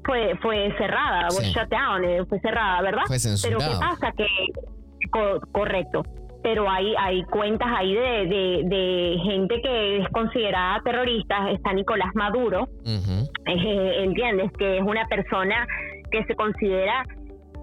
fue 0.05 0.35
fue 0.41 0.73
cerrada, 0.77 1.27
shut 1.29 1.69
down, 1.69 2.03
eh, 2.05 2.25
fue 2.27 2.39
cerrada, 2.39 2.81
¿verdad? 2.81 3.03
Fue 3.07 3.17
Pero 3.43 3.59
¿qué 3.59 3.65
pasa? 3.79 4.11
Que, 4.13 4.27
correcto. 5.51 6.03
pero 6.41 6.69
hay, 6.69 6.93
hay 6.97 7.23
cuentas 7.23 7.67
ahí 7.75 7.93
de, 7.93 9.19
gente 9.23 9.61
que 9.61 9.97
es 9.97 10.09
considerada 10.09 10.81
terrorista. 10.83 11.51
Está 11.51 11.73
Nicolás 11.73 12.09
Maduro, 12.15 12.67
eh, 12.85 14.03
¿entiendes? 14.03 14.51
Que 14.57 14.77
es 14.77 14.83
una 14.83 15.05
persona 15.07 15.67
que 16.11 16.23
se 16.25 16.35
considera 16.35 17.05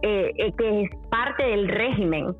eh, 0.03 0.33
eh, 0.37 0.53
que 0.57 0.83
es 0.83 0.91
parte 1.11 1.45
del 1.45 1.69
régimen. 1.69 2.35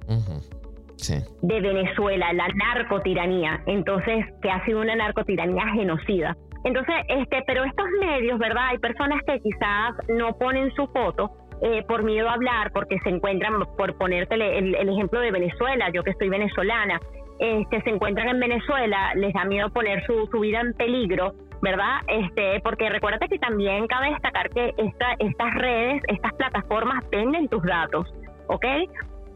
de 1.43 1.61
Venezuela, 1.61 2.33
la 2.35 2.47
narcotiranía, 2.49 3.63
entonces 3.67 4.27
que 4.43 4.51
ha 4.51 4.63
sido 4.67 4.81
una 4.81 4.95
narcotiranía 4.97 5.67
genocida. 5.73 6.37
Entonces, 6.65 6.95
este, 7.09 7.43
pero 7.47 7.65
estos 7.65 7.87
medios, 8.01 8.39
¿verdad? 8.39 8.67
Hay 8.69 8.79
personas 8.79 9.21
que 9.27 9.41
quizás 9.41 9.95
no 10.09 10.37
ponen 10.37 10.71
su 10.75 10.87
foto 10.89 11.31
eh, 11.63 11.83
por 11.89 12.03
miedo 12.03 12.29
a 12.29 12.35
hablar, 12.35 12.71
porque 12.73 12.99
se 13.01 13.11
encuentran, 13.11 13.55
por 13.77 13.97
ponerte 13.97 14.35
el, 14.35 14.89
ejemplo 14.89 15.21
de 15.21 15.31
Venezuela, 15.31 15.91
yo 15.93 16.03
que 16.03 16.11
estoy 16.11 16.29
venezolana, 16.29 17.01
este, 17.39 17.81
se 17.83 17.91
encuentran 17.91 18.29
en 18.29 18.41
Venezuela, 18.41 19.15
les 19.15 19.33
da 19.33 19.45
miedo 19.45 19.71
poner 19.71 20.05
su, 20.05 20.27
su 20.31 20.41
vida 20.41 20.61
en 20.61 20.75
peligro, 20.75 21.33
¿verdad? 21.63 22.01
Este, 22.09 22.61
porque 22.61 22.89
recuérdate 22.89 23.29
que 23.29 23.39
también 23.39 23.87
cabe 23.87 24.11
destacar 24.11 24.51
que 24.51 24.75
esta, 24.79 25.15
estas 25.19 25.55
redes, 25.55 26.03
estas 26.09 26.33
plataformas 26.35 27.05
venden 27.11 27.49
tus 27.49 27.63
datos, 27.63 28.13
¿ok? 28.47 28.65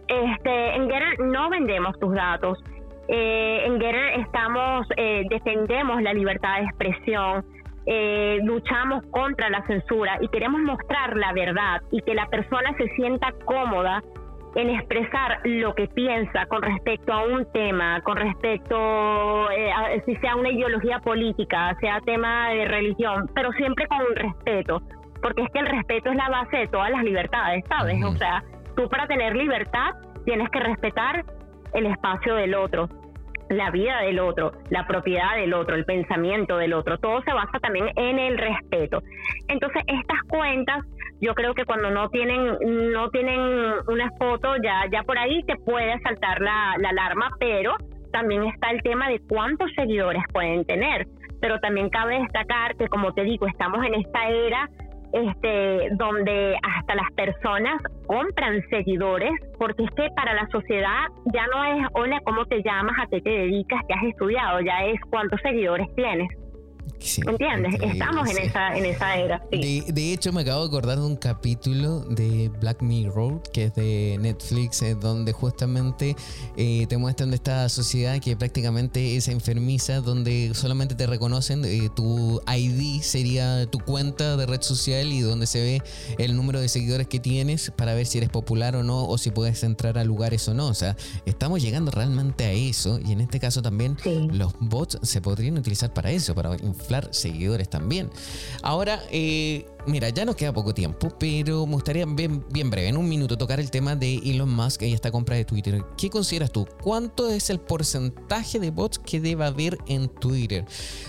Este, 0.09 0.75
en 0.75 0.91
Getter 0.91 1.21
no 1.21 1.51
vendemos 1.51 1.99
tus 1.99 2.15
datos. 2.15 2.59
Eh, 3.09 3.65
en 3.67 3.81
Getter 3.81 4.21
estamos, 4.21 4.87
eh, 4.97 5.25
defendemos 5.29 6.01
la 6.03 6.15
libertad 6.15 6.61
de 6.61 6.65
expresión, 6.65 7.45
eh, 7.87 8.39
luchamos 8.43 9.05
contra 9.11 9.51
la 9.51 9.63
censura 9.67 10.17
y 10.21 10.29
queremos 10.29 10.63
mostrar 10.63 11.17
la 11.17 11.35
verdad 11.35 11.83
y 11.91 12.01
que 12.01 12.15
la 12.15 12.27
persona 12.27 12.75
se 12.79 12.89
sienta 12.97 13.33
cómoda 13.45 14.03
en 14.55 14.71
expresar 14.71 15.41
lo 15.45 15.75
que 15.75 15.89
piensa 15.89 16.47
con 16.47 16.63
respecto 16.63 17.13
a 17.13 17.25
un 17.25 17.51
tema, 17.53 18.01
con 18.03 18.17
respecto 18.17 19.51
eh, 19.51 19.73
a 19.73 20.01
si 20.05 20.15
sea 20.17 20.37
una 20.37 20.51
ideología 20.51 21.01
política, 21.01 21.77
sea 21.81 22.01
tema 22.01 22.51
de 22.51 22.65
religión, 22.67 23.29
pero 23.35 23.53
siempre 23.53 23.87
con 23.89 23.99
un 23.99 24.15
respeto, 24.15 24.83
porque 25.21 25.43
es 25.43 25.51
que 25.53 25.59
el 25.59 25.67
respeto 25.67 26.11
es 26.11 26.17
la 26.17 26.29
base 26.29 26.57
de 26.57 26.69
todas 26.69 26.91
las 26.91 27.03
libertades, 27.03 27.65
¿sabes? 27.69 28.03
O 28.05 28.17
sea, 28.17 28.45
tú 28.77 28.89
para 28.89 29.07
tener 29.07 29.35
libertad 29.35 29.91
tienes 30.25 30.49
que 30.51 30.61
respetar 30.61 31.25
el 31.73 31.87
espacio 31.87 32.35
del 32.37 32.55
otro 32.55 32.89
la 33.49 33.71
vida 33.71 34.01
del 34.01 34.21
otro, 34.21 34.53
la 34.71 34.87
propiedad 34.87 35.37
del 35.37 35.55
otro, 35.55 35.75
el 35.75 35.85
pensamiento 35.85 36.57
del 36.57 36.73
otro, 36.73 36.99
todo 36.99 37.23
se 37.23 37.33
basa 37.33 37.59
también 37.61 37.91
en 37.97 38.19
el 38.19 38.39
respeto. 38.39 39.03
Entonces, 39.49 39.83
estas 39.87 40.23
cuentas, 40.29 40.85
yo 41.21 41.35
creo 41.35 41.55
que 41.55 41.65
cuando 41.65 41.91
no 41.91 42.09
tienen, 42.11 42.59
no 42.93 43.11
tienen 43.11 43.41
una 43.89 44.11
foto, 44.19 44.57
ya, 44.63 44.85
ya 44.93 45.03
por 45.03 45.19
ahí 45.19 45.43
te 45.45 45.57
puede 45.57 45.99
saltar 46.01 46.41
la, 46.41 46.75
la 46.79 46.91
alarma, 46.91 47.31
pero 47.39 47.77
también 48.13 48.45
está 48.45 48.71
el 48.71 48.83
tema 48.83 49.09
de 49.09 49.21
cuántos 49.29 49.71
seguidores 49.75 50.23
pueden 50.33 50.65
tener. 50.65 51.07
Pero 51.41 51.59
también 51.61 51.91
cabe 51.91 52.21
destacar 52.21 52.77
que, 52.77 52.89
como 52.89 53.13
te 53.13 53.23
digo, 53.25 53.47
estamos 53.47 53.85
en 53.85 53.95
esta 53.95 54.29
era 54.29 54.69
este, 55.15 55.91
donde 55.93 56.57
hasta 56.61 56.97
las 56.97 57.11
personas 57.13 57.81
compran 58.07 58.61
seguidores, 58.69 59.31
porque 59.59 59.85
es 59.85 59.91
que 59.93 60.09
para 60.17 60.35
la 60.35 60.47
sociedad 60.49 61.07
ya 61.33 61.47
no 61.47 61.65
es, 61.65 61.87
hola, 61.93 62.21
¿cómo 62.25 62.45
te 62.47 62.63
llamas? 62.63 62.97
¿A 63.01 63.07
qué 63.07 63.21
te 63.21 63.31
dedicas? 63.31 63.81
¿Qué 63.87 63.95
has 63.95 64.05
estudiado? 64.05 64.61
Ya 64.61 64.85
es 64.87 65.01
cuántos 65.11 65.41
seguidores 65.41 65.87
tienes. 65.95 66.29
¿Entiendes? 67.27 67.75
Estamos 67.83 68.31
en, 68.31 68.39
esa, 68.39 68.77
en 68.77 68.87
esa 68.87 69.17
era. 69.17 69.43
De, 69.51 70.13
hecho, 70.13 70.33
me 70.33 70.41
acabo 70.41 70.63
de 70.63 70.69
acordar 70.69 70.99
de 70.99 71.05
un 71.05 71.17
capítulo 71.17 72.01
de 72.01 72.51
Black 72.61 72.83
Mirror, 72.83 73.43
que 73.53 73.65
es 73.65 73.75
de 73.75 74.17
Netflix, 74.21 74.83
eh, 74.83 74.95
donde 74.95 75.33
justamente 75.33 76.17
eh, 76.57 76.87
te 76.89 76.97
muestran 76.97 77.31
de 77.31 77.37
esta 77.37 77.69
sociedad 77.69 78.19
que 78.21 78.37
prácticamente 78.37 79.17
es 79.17 79.29
enfermiza, 79.29 80.01
donde 80.01 80.53
solamente 80.55 80.95
te 80.95 81.07
reconocen, 81.07 81.65
eh, 81.65 81.91
tu 81.95 82.41
ID 82.47 83.03
sería 83.03 83.67
tu 83.67 83.81
cuenta 83.81 84.37
de 84.37 84.47
red 84.47 84.63
social 84.63 85.13
y 85.13 85.21
donde 85.21 85.47
se 85.47 85.61
ve 85.61 85.83
el 86.19 86.37
número 86.37 86.61
de 86.61 86.69
seguidores 86.69 87.07
que 87.07 87.21
tienes 87.21 87.71
para 87.71 87.95
ver 87.95 88.07
si 88.07 88.19
eres 88.19 88.31
popular 88.31 88.77
o 88.77 88.83
no, 88.83 89.07
o 89.07 89.19
si 89.19 89.31
puedes 89.31 89.63
entrar 89.63 89.99
a 89.99 90.05
lugares 90.05 90.49
o 90.49 90.55
no. 90.55 90.69
O 90.69 90.75
sea, 90.75 90.97
estamos 91.27 91.63
llegando 91.63 91.91
realmente 91.91 92.45
a 92.45 92.53
eso 92.53 92.99
y 93.05 93.13
en 93.13 93.21
este 93.21 93.41
caso 93.41 93.61
también 93.61 93.97
los 94.33 94.55
bots 94.59 94.99
se 95.03 95.21
podrían 95.21 95.59
utilizar 95.59 95.93
para 95.93 96.11
eso, 96.11 96.35
para 96.35 96.57
inflar 96.75 97.09
seguidores 97.13 97.69
también. 97.69 98.11
Ahora, 98.63 99.03
eh, 99.11 99.67
mira, 99.87 100.09
ya 100.11 100.25
nos 100.25 100.37
queda 100.37 100.53
poco 100.53 100.75
tiempo, 100.75 101.09
pero 101.19 101.67
me 101.67 101.75
gustaría 101.75 102.05
bien, 102.07 102.71
breve, 102.71 102.89
en 102.89 102.97
un 102.97 103.09
minuto, 103.09 103.37
tocar 103.39 103.61
el 103.61 103.71
tema 103.71 103.97
de 103.97 104.17
Elon 104.25 104.55
Musk 104.55 104.83
y 104.83 104.93
esta 104.93 105.11
compra 105.11 105.37
de 105.37 105.45
Twitter. 105.45 105.85
¿Qué 105.97 106.11
consideras 106.11 106.53
tú? 106.53 106.67
¿Cuánto 106.83 107.31
es 107.31 107.51
el 107.51 107.61
porcentaje 107.61 108.59
de 108.59 108.71
bots 108.71 108.99
que 108.99 109.21
debe 109.21 109.45
haber 109.45 109.79
en 109.87 110.09
Twitter? 110.09 110.65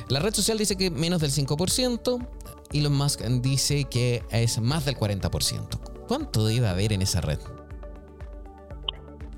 La 0.10 0.20
red 0.20 0.34
social 0.34 0.58
dice 0.58 0.76
que 0.76 0.90
menos 0.90 1.22
del 1.22 1.32
5%, 1.32 2.28
Elon 2.74 2.94
Musk 2.94 3.22
dice 3.42 3.86
que 3.86 4.24
es 4.30 4.60
más 4.60 4.86
del 4.86 4.98
40%. 4.98 5.80
¿Cuánto 6.08 6.46
debe 6.46 6.68
haber 6.68 6.94
en 6.94 7.02
esa 7.02 7.22
red? 7.22 7.40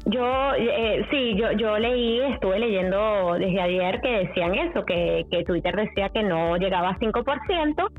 Yo, 0.09 0.53
eh, 0.55 1.05
sí, 1.11 1.35
yo, 1.35 1.51
yo 1.51 1.77
leí, 1.77 2.21
estuve 2.33 2.59
leyendo 2.59 3.33
desde 3.33 3.59
ayer 3.59 3.99
que 3.99 4.25
decían 4.25 4.55
eso, 4.55 4.85
que, 4.85 5.25
que 5.29 5.43
Twitter 5.43 5.75
decía 5.75 6.09
que 6.09 6.23
no 6.23 6.55
llegaba 6.55 6.91
a 6.91 6.97
5%, 6.97 7.89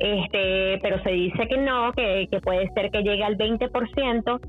este, 0.00 0.78
pero 0.82 1.00
se 1.04 1.10
dice 1.10 1.46
que 1.48 1.56
no, 1.58 1.92
que, 1.92 2.26
que 2.28 2.40
puede 2.40 2.68
ser 2.74 2.90
que 2.90 3.02
llegue 3.02 3.22
al 3.22 3.36
20%. 3.38 4.40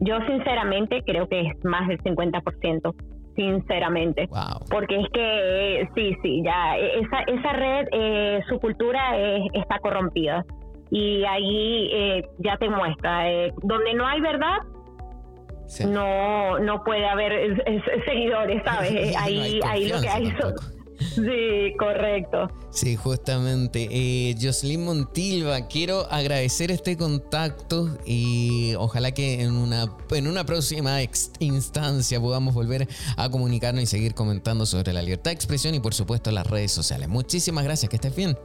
Yo 0.00 0.18
sinceramente 0.26 1.02
creo 1.06 1.28
que 1.28 1.40
es 1.40 1.64
más 1.64 1.88
del 1.88 1.98
50%, 2.02 2.94
sinceramente. 3.36 4.28
Porque 4.70 4.96
es 4.96 5.08
que, 5.12 5.88
sí, 5.94 6.14
sí, 6.22 6.42
ya, 6.44 6.76
e, 6.76 7.00
esa, 7.00 7.20
esa 7.20 7.52
red, 7.52 7.88
eh, 7.92 8.42
su 8.48 8.58
cultura 8.60 9.16
está 9.54 9.78
corrompida. 9.78 10.44
Y 10.90 11.24
ahí 11.24 11.88
eh, 11.92 12.28
ya 12.38 12.56
te 12.56 12.68
muestra, 12.68 13.30
eh, 13.30 13.52
donde 13.62 13.94
no 13.94 14.06
hay 14.06 14.20
verdad, 14.20 14.58
no 15.86 16.58
no 16.58 16.84
puede 16.84 17.06
haber 17.06 17.62
seguidores, 18.04 18.62
¿sabes? 18.64 19.16
ahí, 19.18 19.60
ahí 19.64 19.88
lo 19.88 20.00
que 20.00 20.08
hay 20.08 20.32
son... 20.40 20.54
Sí, 21.00 21.74
correcto. 21.78 22.48
Sí, 22.70 22.94
justamente. 22.94 23.88
Eh, 23.90 24.36
Jocelyn 24.40 24.84
Montilva, 24.84 25.66
quiero 25.66 26.06
agradecer 26.10 26.70
este 26.70 26.96
contacto 26.96 27.88
y 28.04 28.74
ojalá 28.76 29.12
que 29.12 29.42
en 29.42 29.52
una, 29.52 29.86
en 30.10 30.26
una 30.26 30.44
próxima 30.44 30.98
instancia 31.38 32.20
podamos 32.20 32.54
volver 32.54 32.86
a 33.16 33.30
comunicarnos 33.30 33.82
y 33.82 33.86
seguir 33.86 34.14
comentando 34.14 34.66
sobre 34.66 34.92
la 34.92 35.02
libertad 35.02 35.30
de 35.30 35.36
expresión 35.36 35.74
y 35.74 35.80
por 35.80 35.94
supuesto 35.94 36.30
las 36.30 36.46
redes 36.46 36.70
sociales. 36.70 37.08
Muchísimas 37.08 37.64
gracias, 37.64 37.88
que 37.88 37.96
estés 37.96 38.14
bien. 38.14 38.36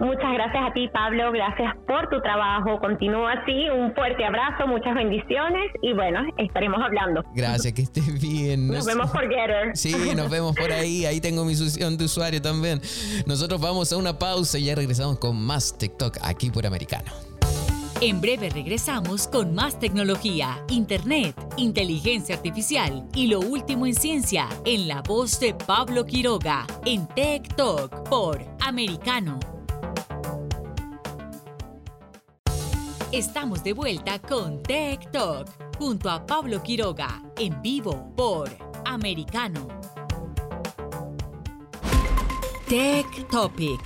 Muchas 0.00 0.32
gracias 0.32 0.62
a 0.66 0.72
ti, 0.72 0.88
Pablo. 0.88 1.30
Gracias 1.30 1.74
por 1.86 2.08
tu 2.08 2.20
trabajo. 2.22 2.80
Continúa 2.80 3.32
así. 3.32 3.68
Un 3.68 3.94
fuerte 3.94 4.24
abrazo, 4.24 4.66
muchas 4.66 4.94
bendiciones 4.94 5.70
y 5.82 5.92
bueno, 5.92 6.20
estaremos 6.38 6.80
hablando. 6.82 7.22
Gracias, 7.34 7.74
que 7.74 7.82
estés 7.82 8.20
bien. 8.20 8.68
Nos, 8.68 8.86
vemos 8.86 9.10
por 9.10 9.28
Getter. 9.28 9.70
Sí, 9.74 9.94
nos 10.16 10.30
vemos 10.30 10.56
por 10.56 10.72
ahí. 10.72 11.04
Ahí 11.04 11.20
tengo 11.20 11.44
mi 11.44 11.54
sesión 11.54 11.98
de 11.98 12.06
usuario 12.06 12.40
también. 12.40 12.80
Nosotros 13.26 13.60
vamos 13.60 13.92
a 13.92 13.98
una 13.98 14.18
pausa 14.18 14.58
y 14.58 14.64
ya 14.64 14.74
regresamos 14.74 15.18
con 15.18 15.40
más 15.40 15.76
TikTok 15.76 16.18
aquí 16.22 16.50
por 16.50 16.66
Americano. 16.66 17.10
En 18.00 18.22
breve 18.22 18.48
regresamos 18.48 19.28
con 19.28 19.54
más 19.54 19.78
tecnología, 19.78 20.64
internet, 20.70 21.34
inteligencia 21.58 22.36
artificial 22.36 23.06
y 23.14 23.26
lo 23.26 23.40
último 23.40 23.86
en 23.86 23.94
ciencia 23.94 24.48
en 24.64 24.88
la 24.88 25.02
voz 25.02 25.38
de 25.38 25.52
Pablo 25.52 26.06
Quiroga 26.06 26.66
en 26.86 27.06
TikTok 27.08 28.08
por 28.08 28.42
Americano 28.60 29.38
Estamos 33.12 33.64
de 33.64 33.72
vuelta 33.72 34.20
con 34.20 34.62
Tech 34.62 35.10
Talk 35.10 35.48
junto 35.76 36.08
a 36.08 36.24
Pablo 36.24 36.62
Quiroga 36.62 37.20
en 37.38 37.60
vivo 37.60 38.12
por 38.14 38.48
Americano. 38.84 39.66
Tech 42.68 43.28
Topic. 43.28 43.80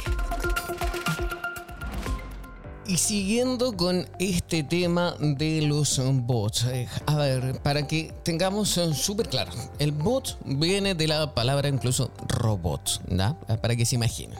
Y 2.86 2.98
siguiendo 2.98 3.74
con 3.74 4.06
este 4.18 4.62
tema 4.62 5.14
de 5.18 5.62
los 5.62 5.98
bots, 6.26 6.66
eh, 6.66 6.86
a 7.06 7.16
ver, 7.16 7.62
para 7.62 7.86
que 7.86 8.12
tengamos 8.24 8.78
súper 8.92 9.30
claro, 9.30 9.52
el 9.78 9.92
bot 9.92 10.36
viene 10.44 10.94
de 10.94 11.08
la 11.08 11.32
palabra 11.32 11.68
incluso 11.68 12.10
robot, 12.28 13.00
¿da? 13.08 13.38
Para 13.40 13.74
que 13.74 13.86
se 13.86 13.94
imaginen. 13.94 14.38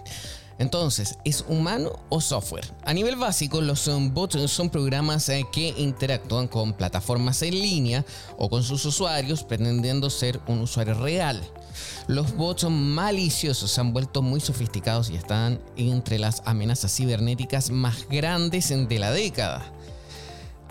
Entonces, 0.59 1.18
¿es 1.24 1.44
humano 1.48 1.92
o 2.09 2.20
software? 2.20 2.66
A 2.84 2.94
nivel 2.94 3.16
básico, 3.16 3.61
los 3.61 3.90
bots 4.12 4.50
son 4.50 4.70
programas 4.70 5.28
eh, 5.28 5.44
que 5.52 5.74
interactúan 5.76 6.48
con 6.48 6.72
plataformas 6.72 7.42
en 7.42 7.55
línea 7.55 8.05
o 8.38 8.48
con 8.48 8.62
sus 8.62 8.84
usuarios 8.84 9.42
pretendiendo 9.42 10.11
ser 10.11 10.40
un 10.46 10.61
usuario 10.61 10.94
real. 10.94 11.42
Los 12.07 12.36
bots 12.36 12.64
maliciosos 12.70 13.70
se 13.70 13.80
han 13.80 13.92
vuelto 13.92 14.22
muy 14.22 14.40
sofisticados 14.40 15.11
y 15.11 15.16
están 15.16 15.61
entre 15.76 16.18
las 16.18 16.42
amenazas 16.44 16.94
cibernéticas 16.94 17.70
más 17.70 18.07
grandes 18.09 18.68
de 18.68 18.98
la 18.98 19.11
década. 19.11 19.74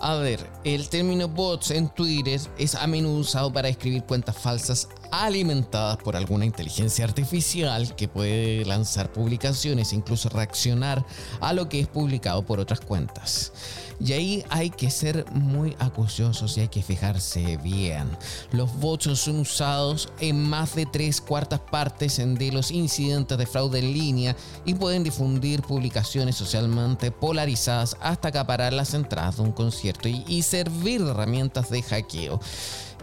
A 0.00 0.16
ver, 0.16 0.44
el 0.64 0.88
término 0.88 1.28
bots 1.28 1.70
en 1.70 1.88
Twitter 1.88 2.40
es 2.58 2.74
a 2.74 2.86
menudo 2.86 3.18
usado 3.20 3.52
para 3.52 3.68
describir 3.68 4.02
cuentas 4.02 4.36
falsas 4.36 4.88
alimentadas 5.10 5.96
por 5.98 6.16
alguna 6.16 6.44
inteligencia 6.44 7.04
artificial 7.04 7.94
que 7.94 8.08
puede 8.08 8.64
lanzar 8.64 9.12
publicaciones 9.12 9.92
e 9.92 9.96
incluso 9.96 10.28
reaccionar 10.28 11.04
a 11.40 11.52
lo 11.52 11.68
que 11.68 11.80
es 11.80 11.86
publicado 11.86 12.44
por 12.44 12.60
otras 12.60 12.80
cuentas. 12.80 13.52
Y 14.00 14.12
ahí 14.12 14.44
hay 14.50 14.70
que 14.70 14.90
ser 14.90 15.24
muy 15.32 15.76
acuciosos 15.78 16.56
y 16.56 16.62
hay 16.62 16.68
que 16.68 16.82
fijarse 16.82 17.56
bien. 17.58 18.08
Los 18.52 18.74
bots 18.78 19.18
son 19.18 19.40
usados 19.40 20.08
en 20.20 20.42
más 20.42 20.74
de 20.74 20.86
tres 20.86 21.20
cuartas 21.20 21.60
partes 21.60 22.16
de 22.16 22.52
los 22.52 22.70
incidentes 22.70 23.36
de 23.38 23.46
fraude 23.46 23.78
en 23.78 23.92
línea 23.92 24.36
y 24.64 24.74
pueden 24.74 25.04
difundir 25.04 25.62
publicaciones 25.62 26.36
socialmente 26.36 27.10
polarizadas 27.10 27.96
hasta 28.00 28.28
acaparar 28.28 28.72
las 28.72 28.94
entradas 28.94 29.36
de 29.36 29.42
un 29.42 29.52
concierto 29.52 30.08
y, 30.08 30.24
y 30.26 30.42
servir 30.42 31.02
de 31.04 31.10
herramientas 31.10 31.70
de 31.70 31.82
hackeo. 31.82 32.40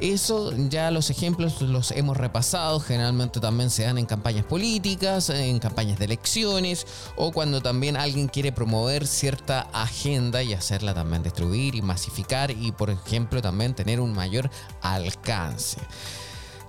Eso 0.01 0.51
ya 0.67 0.89
los 0.89 1.11
ejemplos 1.11 1.61
los 1.61 1.91
hemos 1.91 2.17
repasado, 2.17 2.79
generalmente 2.79 3.39
también 3.39 3.69
se 3.69 3.83
dan 3.83 3.99
en 3.99 4.07
campañas 4.07 4.45
políticas, 4.45 5.29
en 5.29 5.59
campañas 5.59 5.99
de 5.99 6.05
elecciones 6.05 6.87
o 7.17 7.31
cuando 7.31 7.61
también 7.61 7.95
alguien 7.95 8.27
quiere 8.27 8.51
promover 8.51 9.05
cierta 9.05 9.67
agenda 9.71 10.41
y 10.41 10.53
hacerla 10.53 10.95
también 10.95 11.21
distribuir 11.21 11.75
y 11.75 11.83
masificar 11.83 12.49
y 12.49 12.71
por 12.71 12.89
ejemplo 12.89 13.43
también 13.43 13.75
tener 13.75 13.99
un 13.99 14.11
mayor 14.11 14.49
alcance. 14.81 15.77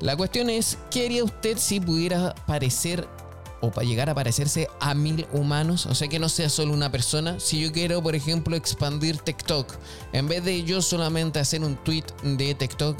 La 0.00 0.14
cuestión 0.14 0.50
es, 0.50 0.76
¿qué 0.90 1.06
haría 1.06 1.24
usted 1.24 1.56
si 1.56 1.80
pudiera 1.80 2.34
parecer 2.46 3.08
o 3.62 3.70
para 3.70 3.86
llegar 3.86 4.10
a 4.10 4.14
parecerse 4.14 4.68
a 4.80 4.92
mil 4.92 5.26
humanos, 5.32 5.86
o 5.86 5.94
sea 5.94 6.08
que 6.08 6.18
no 6.18 6.28
sea 6.28 6.50
solo 6.50 6.74
una 6.74 6.92
persona. 6.92 7.40
Si 7.40 7.60
yo 7.60 7.72
quiero, 7.72 8.02
por 8.02 8.14
ejemplo, 8.14 8.56
expandir 8.56 9.16
TikTok, 9.18 9.72
en 10.12 10.28
vez 10.28 10.44
de 10.44 10.64
yo 10.64 10.82
solamente 10.82 11.38
hacer 11.38 11.62
un 11.62 11.76
tweet 11.76 12.04
de 12.24 12.54
TikTok, 12.54 12.98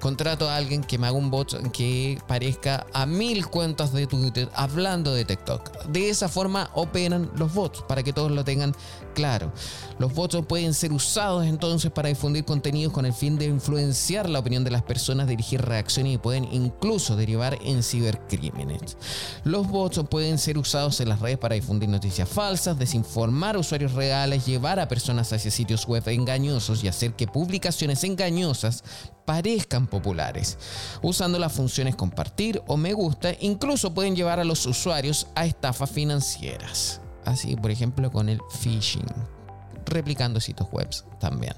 contrato 0.00 0.48
a 0.48 0.56
alguien 0.56 0.82
que 0.82 0.98
me 0.98 1.06
haga 1.06 1.16
un 1.16 1.30
bot 1.30 1.70
que 1.72 2.18
parezca 2.26 2.86
a 2.92 3.06
mil 3.06 3.46
cuentas 3.46 3.92
de 3.92 4.06
Twitter 4.06 4.48
hablando 4.54 5.12
de 5.12 5.24
TikTok. 5.24 5.86
De 5.86 6.08
esa 6.08 6.28
forma 6.28 6.70
operan 6.74 7.30
los 7.36 7.52
bots, 7.54 7.82
para 7.82 8.02
que 8.02 8.12
todos 8.12 8.30
lo 8.30 8.44
tengan 8.44 8.74
claro. 9.14 9.52
Los 9.98 10.14
bots 10.14 10.38
pueden 10.46 10.74
ser 10.74 10.92
usados 10.92 11.44
entonces 11.46 11.90
para 11.90 12.08
difundir 12.08 12.44
contenidos 12.44 12.92
con 12.92 13.06
el 13.06 13.12
fin 13.12 13.38
de 13.38 13.46
influenciar 13.46 14.28
la 14.28 14.38
opinión 14.38 14.64
de 14.64 14.70
las 14.70 14.82
personas, 14.82 15.26
dirigir 15.26 15.60
reacciones 15.60 16.14
y 16.14 16.18
pueden 16.18 16.44
incluso 16.52 17.16
derivar 17.16 17.58
en 17.62 17.82
cibercrímenes. 17.82 18.96
Los 19.44 19.68
bots 19.68 20.00
pueden 20.08 20.38
ser 20.38 20.58
usados 20.58 21.00
en 21.00 21.08
las 21.08 21.20
redes 21.20 21.38
para 21.38 21.54
difundir 21.54 21.88
noticias 21.88 22.28
falsas, 22.28 22.78
desinformar 22.78 23.56
usuarios 23.56 23.92
reales, 23.92 24.46
llevar 24.46 24.78
a 24.80 24.88
personas 24.88 25.32
hacia 25.32 25.50
sitios 25.50 25.86
web 25.86 26.06
engañosos 26.08 26.84
y 26.84 26.88
hacer 26.88 27.14
que 27.14 27.26
publicaciones 27.26 28.04
engañosas 28.04 28.84
parezcan 29.28 29.86
populares. 29.86 30.56
Usando 31.02 31.38
las 31.38 31.52
funciones 31.52 31.94
compartir 31.94 32.62
o 32.66 32.78
me 32.78 32.94
gusta, 32.94 33.30
incluso 33.40 33.92
pueden 33.92 34.16
llevar 34.16 34.40
a 34.40 34.44
los 34.44 34.64
usuarios 34.64 35.26
a 35.34 35.44
estafas 35.44 35.90
financieras. 35.90 37.02
Así, 37.26 37.54
por 37.54 37.70
ejemplo, 37.70 38.10
con 38.10 38.30
el 38.30 38.40
phishing, 38.62 39.04
replicando 39.84 40.40
sitios 40.40 40.70
web 40.72 40.88
también. 41.20 41.52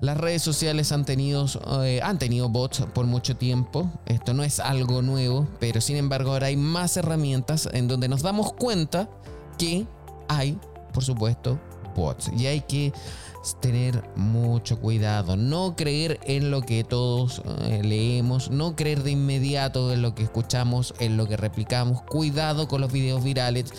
Las 0.00 0.18
redes 0.18 0.40
sociales 0.40 0.92
han 0.92 1.04
tenido, 1.04 1.46
eh, 1.82 2.00
han 2.00 2.20
tenido 2.20 2.48
bots 2.48 2.82
por 2.94 3.06
mucho 3.06 3.36
tiempo. 3.36 3.90
Esto 4.06 4.32
no 4.32 4.44
es 4.44 4.60
algo 4.60 5.02
nuevo, 5.02 5.48
pero 5.58 5.80
sin 5.80 5.96
embargo 5.96 6.30
ahora 6.30 6.46
hay 6.46 6.56
más 6.56 6.96
herramientas 6.96 7.68
en 7.72 7.88
donde 7.88 8.08
nos 8.08 8.22
damos 8.22 8.52
cuenta 8.52 9.10
que 9.58 9.84
hay, 10.28 10.56
por 10.92 11.02
supuesto, 11.02 11.58
bots. 11.96 12.30
Y 12.38 12.46
hay 12.46 12.60
que 12.60 12.92
tener 13.60 14.08
mucho 14.16 14.78
cuidado, 14.78 15.36
no 15.36 15.74
creer 15.76 16.20
en 16.24 16.50
lo 16.50 16.62
que 16.62 16.84
todos 16.84 17.42
eh, 17.62 17.82
leemos, 17.82 18.50
no 18.50 18.76
creer 18.76 19.02
de 19.02 19.12
inmediato 19.12 19.92
en 19.92 20.02
lo 20.02 20.14
que 20.14 20.24
escuchamos, 20.24 20.94
en 20.98 21.16
lo 21.16 21.26
que 21.26 21.36
replicamos, 21.36 22.02
cuidado 22.02 22.68
con 22.68 22.80
los 22.80 22.92
videos 22.92 23.22
virales. 23.22 23.72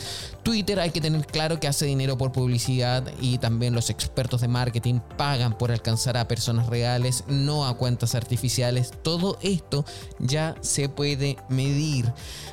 Twitter 0.44 0.80
hay 0.80 0.92
que 0.92 1.02
tener 1.02 1.26
claro 1.28 1.60
que 1.60 1.68
hace 1.68 1.86
dinero 1.86 2.18
por 2.18 2.32
publicidad 2.32 3.04
y 3.22 3.38
también 3.38 3.74
los 3.74 3.90
expertos 3.90 4.42
de 4.42 4.48
marketing 4.48 5.00
pagan 5.18 5.58
por 5.58 5.72
alcanzar 5.72 6.18
a 6.18 6.28
personas 6.28 6.68
reales, 6.68 7.24
no 7.28 7.68
a 7.68 7.78
cuentas 7.78 8.16
artificiales. 8.16 8.92
Todo 9.04 9.38
esto 9.42 9.86
ya 10.20 10.56
se 10.62 10.90
puede 10.90 11.38
medir. 11.50 12.12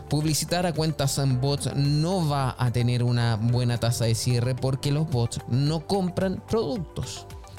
Publicitar 0.08 0.66
a 0.66 0.72
cuentas 0.72 1.18
en 1.18 1.40
bots 1.40 1.74
no 1.74 2.28
va 2.28 2.54
a 2.58 2.70
tener 2.72 3.02
una 3.02 3.36
buena 3.36 3.78
tasa 3.78 4.04
de 4.04 4.14
cierre 4.14 4.54
porque 4.54 4.92
los 4.92 5.08
bots 5.08 5.40
no 5.48 5.86
compran 5.86 6.42
productos. 6.48 6.95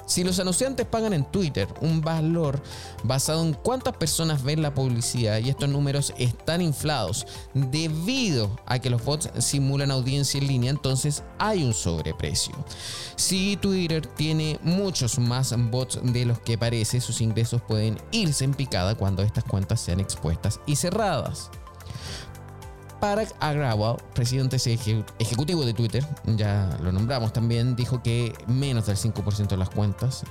Si 0.07 0.23
los 0.23 0.39
anunciantes 0.39 0.87
pagan 0.87 1.11
en 1.11 1.25
Twitter 1.25 1.67
un 1.81 1.99
valor 1.99 2.63
basado 3.03 3.43
en 3.43 3.53
cuántas 3.53 3.97
personas 3.97 4.41
ven 4.41 4.61
la 4.61 4.73
publicidad 4.73 5.39
y 5.39 5.49
estos 5.49 5.67
números 5.67 6.13
están 6.17 6.61
inflados 6.61 7.27
debido 7.53 8.55
a 8.65 8.79
que 8.79 8.89
los 8.89 9.03
bots 9.03 9.29
simulan 9.39 9.91
audiencia 9.91 10.39
en 10.39 10.47
línea, 10.47 10.69
entonces 10.69 11.23
hay 11.39 11.65
un 11.65 11.73
sobreprecio. 11.73 12.55
Si 13.17 13.57
Twitter 13.57 14.07
tiene 14.07 14.57
muchos 14.63 15.19
más 15.19 15.53
bots 15.69 15.99
de 16.01 16.25
los 16.25 16.39
que 16.39 16.57
parece, 16.57 17.01
sus 17.01 17.19
ingresos 17.19 17.61
pueden 17.61 17.97
irse 18.11 18.45
en 18.45 18.53
picada 18.53 18.95
cuando 18.95 19.23
estas 19.23 19.43
cuentas 19.43 19.81
sean 19.81 19.99
expuestas 19.99 20.61
y 20.65 20.77
cerradas. 20.77 21.51
Parag 22.99 23.27
Agrawal, 23.39 23.97
presidente 24.15 24.57
ejecutivo 25.19 25.65
de 25.65 25.73
Twitter, 25.73 26.05
ya 26.25 26.75
lo 26.81 26.91
nombramos 26.91 27.31
también, 27.31 27.75
dijo 27.75 28.01
que 28.01 28.33
menos 28.47 28.87
del 28.87 28.97
5% 28.97 29.47
de 29.47 29.57
las 29.57 29.69
cuentas 29.69 30.23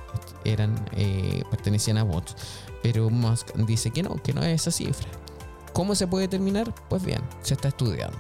eran, 0.45 0.75
eh, 0.93 1.45
pertenecían 1.51 1.99
a 1.99 2.03
bots. 2.03 2.35
Pero 2.83 3.09
Musk 3.11 3.55
dice 3.55 3.91
que 3.91 4.03
no, 4.03 4.17
que 4.23 4.33
no 4.33 4.43
es 4.43 4.63
esa 4.63 4.71
cifra. 4.71 5.09
¿Cómo 5.77 5.95
se 5.95 6.07
puede 6.07 6.23
determinar? 6.23 6.75
Pues 6.89 7.05
bien, 7.05 7.21
se 7.43 7.53
está 7.53 7.69
estudiando. 7.69 8.17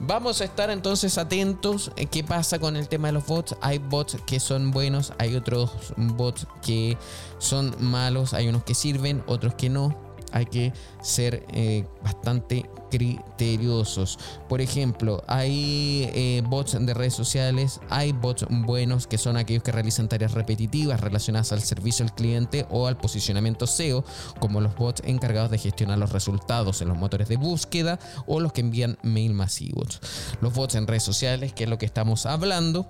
Vamos 0.00 0.40
a 0.40 0.44
estar 0.44 0.70
entonces 0.70 1.18
atentos 1.18 1.92
en 1.94 2.08
qué 2.08 2.24
pasa 2.24 2.58
con 2.58 2.76
el 2.76 2.88
tema 2.88 3.08
de 3.08 3.12
los 3.12 3.26
bots. 3.26 3.54
Hay 3.60 3.78
bots 3.78 4.16
que 4.26 4.40
son 4.40 4.72
buenos, 4.72 5.12
hay 5.18 5.36
otros 5.36 5.70
bots 5.96 6.48
que 6.62 6.98
son 7.38 7.76
malos, 7.78 8.34
hay 8.34 8.48
unos 8.48 8.64
que 8.64 8.74
sirven, 8.74 9.22
otros 9.28 9.54
que 9.54 9.70
no 9.70 9.96
hay 10.32 10.46
que 10.46 10.72
ser 11.02 11.44
eh, 11.52 11.84
bastante 12.02 12.68
criteriosos. 12.90 14.18
Por 14.48 14.60
ejemplo, 14.60 15.22
hay 15.26 16.10
eh, 16.12 16.42
bots 16.46 16.76
de 16.78 16.94
redes 16.94 17.14
sociales, 17.14 17.80
hay 17.88 18.12
bots 18.12 18.46
buenos 18.48 19.06
que 19.06 19.18
son 19.18 19.36
aquellos 19.36 19.62
que 19.62 19.72
realizan 19.72 20.08
tareas 20.08 20.32
repetitivas 20.32 21.00
relacionadas 21.00 21.52
al 21.52 21.62
servicio 21.62 22.04
al 22.04 22.14
cliente 22.14 22.66
o 22.70 22.86
al 22.86 22.96
posicionamiento 22.96 23.66
SEO, 23.66 24.04
como 24.40 24.60
los 24.60 24.74
bots 24.74 25.02
encargados 25.04 25.50
de 25.50 25.58
gestionar 25.58 25.98
los 25.98 26.12
resultados 26.12 26.82
en 26.82 26.88
los 26.88 26.98
motores 26.98 27.28
de 27.28 27.36
búsqueda 27.36 27.98
o 28.26 28.40
los 28.40 28.52
que 28.52 28.60
envían 28.60 28.98
mail 29.02 29.34
masivos. 29.34 30.00
Los 30.40 30.52
bots 30.54 30.74
en 30.74 30.86
redes 30.86 31.02
sociales, 31.02 31.52
que 31.52 31.64
es 31.64 31.70
lo 31.70 31.78
que 31.78 31.86
estamos 31.86 32.26
hablando. 32.26 32.88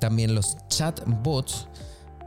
También 0.00 0.34
los 0.34 0.56
chatbots 0.68 1.66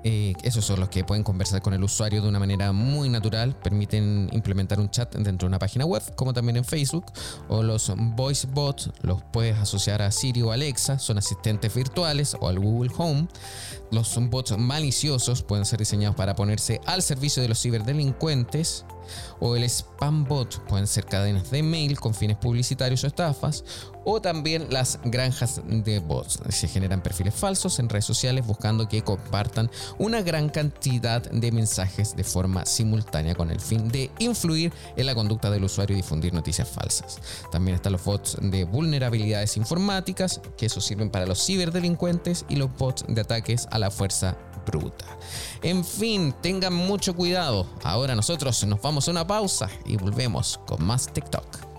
eh, 0.03 0.33
esos 0.43 0.65
son 0.65 0.79
los 0.79 0.89
que 0.89 1.03
pueden 1.03 1.23
conversar 1.23 1.61
con 1.61 1.73
el 1.73 1.83
usuario 1.83 2.21
de 2.21 2.27
una 2.27 2.39
manera 2.39 2.71
muy 2.71 3.09
natural, 3.09 3.55
permiten 3.55 4.29
implementar 4.31 4.79
un 4.79 4.89
chat 4.89 5.13
dentro 5.15 5.45
de 5.45 5.47
una 5.47 5.59
página 5.59 5.85
web, 5.85 6.01
como 6.15 6.33
también 6.33 6.57
en 6.57 6.65
Facebook, 6.65 7.05
o 7.47 7.61
los 7.61 7.93
voice 7.95 8.47
bots 8.47 8.89
los 9.01 9.21
puedes 9.31 9.57
asociar 9.57 10.01
a 10.01 10.11
Siri 10.11 10.41
o 10.41 10.51
Alexa, 10.51 10.99
son 10.99 11.17
asistentes 11.17 11.73
virtuales 11.73 12.35
o 12.39 12.47
al 12.47 12.59
Google 12.59 12.91
Home. 12.97 13.27
Los 13.91 14.17
bots 14.29 14.57
maliciosos 14.57 15.43
pueden 15.43 15.65
ser 15.65 15.79
diseñados 15.79 16.15
para 16.15 16.35
ponerse 16.35 16.79
al 16.85 17.01
servicio 17.01 17.41
de 17.43 17.49
los 17.49 17.61
ciberdelincuentes 17.61 18.85
o 19.39 19.55
el 19.55 19.63
spam 19.63 20.25
bot 20.25 20.59
pueden 20.67 20.87
ser 20.87 21.05
cadenas 21.05 21.51
de 21.51 21.63
mail 21.63 21.99
con 21.99 22.13
fines 22.13 22.37
publicitarios 22.37 23.03
o 23.03 23.07
estafas 23.07 23.63
o 24.03 24.21
también 24.21 24.67
las 24.69 24.99
granjas 25.03 25.61
de 25.65 25.99
bots. 25.99 26.39
Se 26.49 26.67
generan 26.67 27.01
perfiles 27.01 27.33
falsos 27.33 27.79
en 27.79 27.89
redes 27.89 28.05
sociales 28.05 28.45
buscando 28.45 28.87
que 28.87 29.03
compartan 29.03 29.69
una 29.97 30.21
gran 30.21 30.49
cantidad 30.49 31.21
de 31.21 31.51
mensajes 31.51 32.15
de 32.15 32.23
forma 32.23 32.65
simultánea 32.65 33.35
con 33.35 33.51
el 33.51 33.59
fin 33.59 33.89
de 33.89 34.09
influir 34.19 34.73
en 34.95 35.05
la 35.05 35.15
conducta 35.15 35.49
del 35.49 35.63
usuario 35.63 35.93
y 35.93 35.97
difundir 35.97 36.33
noticias 36.33 36.69
falsas. 36.69 37.19
También 37.51 37.75
están 37.75 37.93
los 37.93 38.03
bots 38.03 38.37
de 38.41 38.63
vulnerabilidades 38.63 39.57
informáticas, 39.57 40.41
que 40.57 40.65
eso 40.65 40.81
sirven 40.81 41.09
para 41.09 41.25
los 41.25 41.45
ciberdelincuentes 41.45 42.45
y 42.49 42.55
los 42.55 42.75
bots 42.77 43.05
de 43.07 43.21
ataques 43.21 43.67
a 43.71 43.79
la 43.79 43.91
fuerza 43.91 44.37
bruta. 44.65 45.05
En 45.61 45.83
fin, 45.83 46.33
tengan 46.41 46.73
mucho 46.73 47.15
cuidado. 47.15 47.67
Ahora 47.83 48.15
nosotros 48.15 48.63
nos 48.65 48.81
vamos 48.81 49.07
a 49.07 49.11
una 49.11 49.27
pausa 49.27 49.69
y 49.85 49.97
volvemos 49.97 50.59
con 50.65 50.83
más 50.83 51.11
TikTok. 51.11 51.71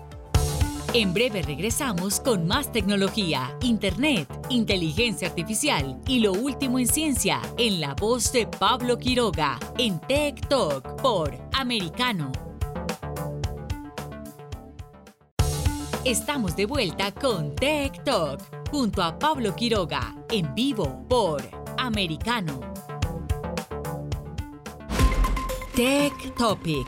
En 0.93 1.11
breve 1.11 1.41
regresamos 1.41 2.19
con 2.19 2.45
más 2.45 2.71
tecnología, 2.71 3.57
internet, 3.61 4.27
inteligencia 4.49 5.27
artificial 5.27 5.99
y 6.05 6.19
lo 6.19 6.33
último 6.33 6.77
en 6.77 6.87
ciencia 6.87 7.41
en 7.57 7.81
la 7.81 7.95
voz 7.95 8.31
de 8.31 8.45
Pablo 8.45 8.99
Quiroga 8.99 9.59
en 9.79 9.99
Tech 10.01 10.47
Talk 10.47 11.01
por 11.01 11.35
Americano. 11.53 12.31
Estamos 16.05 16.55
de 16.55 16.67
vuelta 16.67 17.11
con 17.11 17.55
Tech 17.55 18.03
Talk 18.03 18.69
junto 18.69 19.01
a 19.01 19.17
Pablo 19.17 19.55
Quiroga 19.55 20.15
en 20.29 20.53
vivo 20.53 21.03
por 21.09 21.62
americano. 21.83 22.61
Tech 25.75 26.13
Topic. 26.37 26.87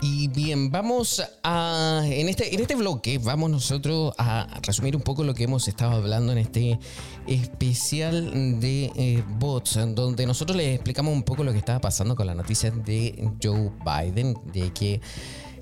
Y 0.00 0.28
bien, 0.28 0.70
vamos 0.70 1.20
a. 1.42 2.02
En 2.04 2.28
este, 2.28 2.54
en 2.54 2.60
este 2.60 2.76
bloque, 2.76 3.18
vamos 3.18 3.50
nosotros 3.50 4.14
a 4.16 4.46
resumir 4.62 4.94
un 4.94 5.02
poco 5.02 5.24
lo 5.24 5.34
que 5.34 5.44
hemos 5.44 5.66
estado 5.66 5.92
hablando 5.92 6.30
en 6.30 6.38
este 6.38 6.78
especial 7.26 8.60
de 8.60 8.92
eh, 8.94 9.24
bots, 9.38 9.80
donde 9.94 10.24
nosotros 10.26 10.56
les 10.56 10.76
explicamos 10.76 11.12
un 11.12 11.24
poco 11.24 11.42
lo 11.42 11.50
que 11.50 11.58
estaba 11.58 11.80
pasando 11.80 12.14
con 12.14 12.28
las 12.28 12.36
noticias 12.36 12.72
de 12.84 13.28
Joe 13.42 13.72
Biden, 13.84 14.38
de 14.52 14.72
que 14.72 15.00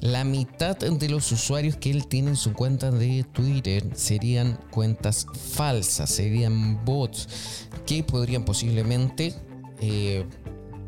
la 0.00 0.24
mitad 0.24 0.76
de 0.76 1.08
los 1.08 1.30
usuarios 1.32 1.76
que 1.76 1.90
él 1.90 2.06
tiene 2.06 2.30
en 2.30 2.36
su 2.36 2.52
cuenta 2.52 2.90
de 2.90 3.24
Twitter 3.32 3.84
serían 3.94 4.58
cuentas 4.70 5.26
falsas, 5.54 6.10
serían 6.10 6.84
bots 6.84 7.68
que 7.86 8.02
podrían 8.02 8.44
posiblemente 8.44 9.34
eh, 9.80 10.24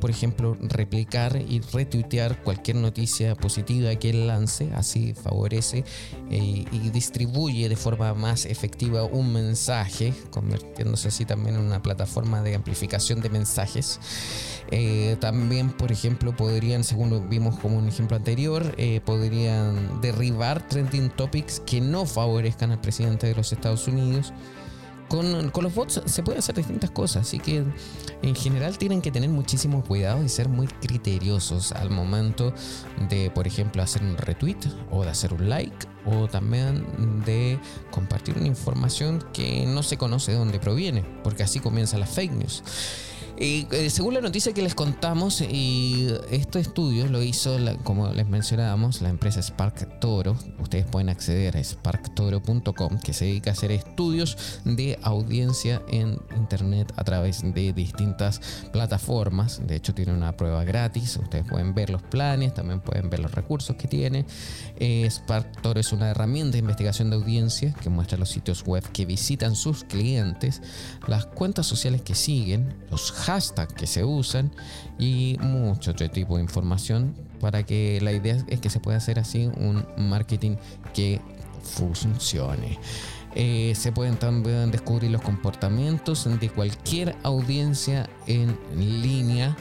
por 0.07 0.13
ejemplo, 0.13 0.57
replicar 0.61 1.35
y 1.49 1.59
retuitear 1.73 2.41
cualquier 2.45 2.77
noticia 2.77 3.35
positiva 3.35 3.93
que 3.97 4.11
él 4.11 4.29
lance, 4.29 4.71
así 4.77 5.15
favorece 5.15 5.85
eh, 6.31 6.65
y 6.71 6.91
distribuye 6.91 7.69
de 7.69 7.75
forma 7.75 8.15
más 8.15 8.47
efectiva 8.47 9.03
un 9.03 9.33
mensaje, 9.33 10.15
convirtiéndose 10.31 11.09
así 11.09 11.25
también 11.25 11.57
en 11.57 11.63
una 11.63 11.83
plataforma 11.83 12.41
de 12.41 12.55
amplificación 12.55 13.21
de 13.21 13.31
mensajes. 13.31 13.99
Eh, 14.71 15.17
también, 15.19 15.71
por 15.71 15.91
ejemplo, 15.91 16.37
podrían, 16.37 16.85
según 16.85 17.29
vimos 17.29 17.59
como 17.59 17.77
un 17.77 17.89
ejemplo 17.89 18.17
anterior, 18.17 18.77
eh, 18.79 19.01
podrían 19.05 20.01
derribar 20.01 20.69
trending 20.69 21.11
topics 21.11 21.59
que 21.67 21.81
no 21.81 22.07
favorezcan 22.07 22.71
al 22.71 22.81
presidente 22.81 23.27
de 23.27 23.35
los 23.35 23.53
Estados 23.53 23.89
Unidos 23.89 24.33
con, 25.09 25.53
los 25.63 25.75
bots 25.75 26.03
se 26.05 26.23
puede 26.23 26.39
hacer 26.39 26.55
distintas 26.55 26.91
cosas, 26.91 27.23
así 27.27 27.39
que 27.39 27.65
en 28.23 28.35
general 28.35 28.79
tienen 28.79 29.03
que 29.03 29.11
tener 29.11 29.31
muchísimo 29.31 29.83
cuidado 29.83 30.23
y 30.23 30.29
ser 30.29 30.49
muy 30.49 30.67
criteriosos 30.67 31.73
al 31.73 31.91
momento 31.91 32.53
de, 33.09 33.31
por 33.31 33.47
ejemplo, 33.47 33.83
hacer 33.83 34.03
un 34.03 34.17
retweet 34.17 34.59
o 34.91 35.05
de 35.05 35.11
hacer 35.11 35.33
un 35.33 35.49
like 35.49 35.87
o 36.05 36.29
también 36.29 36.85
de 37.25 37.59
compartir 37.91 38.37
una 38.39 38.47
información 38.47 39.25
que 39.33 39.67
no 39.67 39.83
se 39.83 39.97
conoce 39.97 40.33
de 40.33 40.39
dónde 40.39 40.59
proviene, 40.59 41.05
porque 41.23 41.43
así 41.43 41.61
comienza 41.61 41.99
la 41.99 42.07
fake 42.07 42.33
news. 42.33 42.63
Eh, 43.39 43.91
según 43.91 44.15
la 44.15 44.23
noticia 44.23 44.55
que 44.55 44.63
les 44.63 44.75
contamos, 44.75 45.43
y 45.43 46.09
este 46.31 46.59
estudio 46.59 47.07
lo 47.07 47.23
hizo, 47.23 47.57
como 47.83 48.09
les 48.09 48.27
mencionábamos, 48.27 49.03
la 49.03 49.11
empresa 49.11 49.43
Spark 49.43 50.01
Toro. 50.01 50.37
Ustedes 50.59 50.87
pueden 50.87 51.11
acceder 51.11 51.57
a 51.57 51.63
sparktoro.com, 51.63 52.99
que 52.99 53.13
se 53.13 53.27
dedica 53.27 53.51
a 53.51 53.53
hacer 53.53 53.73
estudios 53.73 54.61
de 54.65 54.99
audiencia 55.03 55.83
en 55.89 56.19
Internet 56.37 56.93
a 56.97 57.05
través 57.05 57.43
de 57.43 57.73
distintas 57.75 58.41
plataformas. 58.73 59.61
De 59.67 59.77
hecho, 59.77 59.95
tiene 59.95 60.15
una 60.15 60.37
prueba 60.37 60.65
gratis. 60.65 61.17
Ustedes 61.17 61.47
pueden 61.47 61.75
ver 61.75 61.91
los 61.91 62.03
planes, 62.03 62.55
también 62.55 62.81
pueden 62.81 63.11
ver 63.11 63.21
los 63.21 63.33
recursos 63.33 63.77
que 63.77 63.87
tiene. 63.87 64.25
Eh, 64.79 65.07
Spark 65.11 65.61
Toro 65.61 65.81
es 65.81 65.93
una 65.93 66.11
herramienta 66.11 66.53
de 66.53 66.59
investigación 66.61 67.11
de 67.11 67.17
audiencia 67.17 67.75
que 67.75 67.91
muestra 67.91 68.17
los 68.17 68.31
sitios 68.31 68.65
web 68.65 68.83
que 68.93 69.05
visitan 69.05 69.57
sus 69.57 69.85
clientes, 69.85 70.63
las 71.07 71.27
cuentas 71.27 71.67
sociales 71.67 72.01
que 72.03 72.15
siguen, 72.15 72.75
los 72.91 73.13
hashtags 73.27 73.75
que 73.75 73.87
se 73.87 74.05
usan 74.05 74.51
y 74.99 75.37
mucho 75.41 75.91
otro 75.91 76.09
tipo 76.09 76.37
de 76.37 76.43
información 76.43 77.15
para 77.41 77.65
que 77.65 77.99
la 78.01 78.13
idea 78.13 78.39
es 78.47 78.61
que 78.61 78.71
se 78.71 78.81
pueda 78.81 78.99
hacer 78.99 79.19
así 79.19 79.51
un 79.57 79.85
marketing 79.97 80.57
que 80.95 81.21
funcione. 81.63 82.79
Eh, 83.35 83.75
se 83.75 83.93
pueden 83.93 84.17
también 84.17 84.71
descubrir 84.71 85.11
los 85.11 85.21
comportamientos 85.21 86.27
de 86.41 86.49
cualquier 86.49 87.15
audiencia 87.23 88.09
en 88.27 88.57
línea 88.75 89.55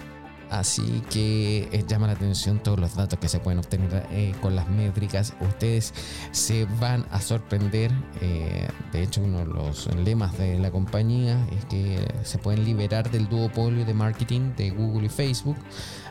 Así 0.50 1.02
que 1.10 1.70
eh, 1.72 1.84
llama 1.88 2.08
la 2.08 2.14
atención 2.14 2.60
todos 2.60 2.80
los 2.80 2.96
datos 2.96 3.20
que 3.20 3.28
se 3.28 3.40
pueden 3.40 3.60
obtener 3.60 4.06
eh, 4.12 4.34
con 4.42 4.56
las 4.56 4.70
métricas. 4.70 5.34
Ustedes 5.42 5.94
se 6.32 6.66
van 6.80 7.06
a 7.12 7.20
sorprender. 7.22 7.92
Eh, 8.22 8.68
de 8.92 9.04
hecho, 9.04 9.22
uno 9.22 9.40
de 9.40 9.46
los 9.46 9.94
lemas 9.96 10.38
de 10.38 10.60
la 10.60 10.72
compañía 10.72 11.46
es 11.58 11.66
que 11.66 12.08
se 12.24 12.38
pueden 12.38 12.64
liberar 12.64 13.10
del 13.10 13.28
duopolio 13.28 13.86
de 13.86 13.94
marketing 13.94 14.54
de 14.56 14.70
Google 14.70 15.08
y 15.08 15.10
Facebook 15.10 15.58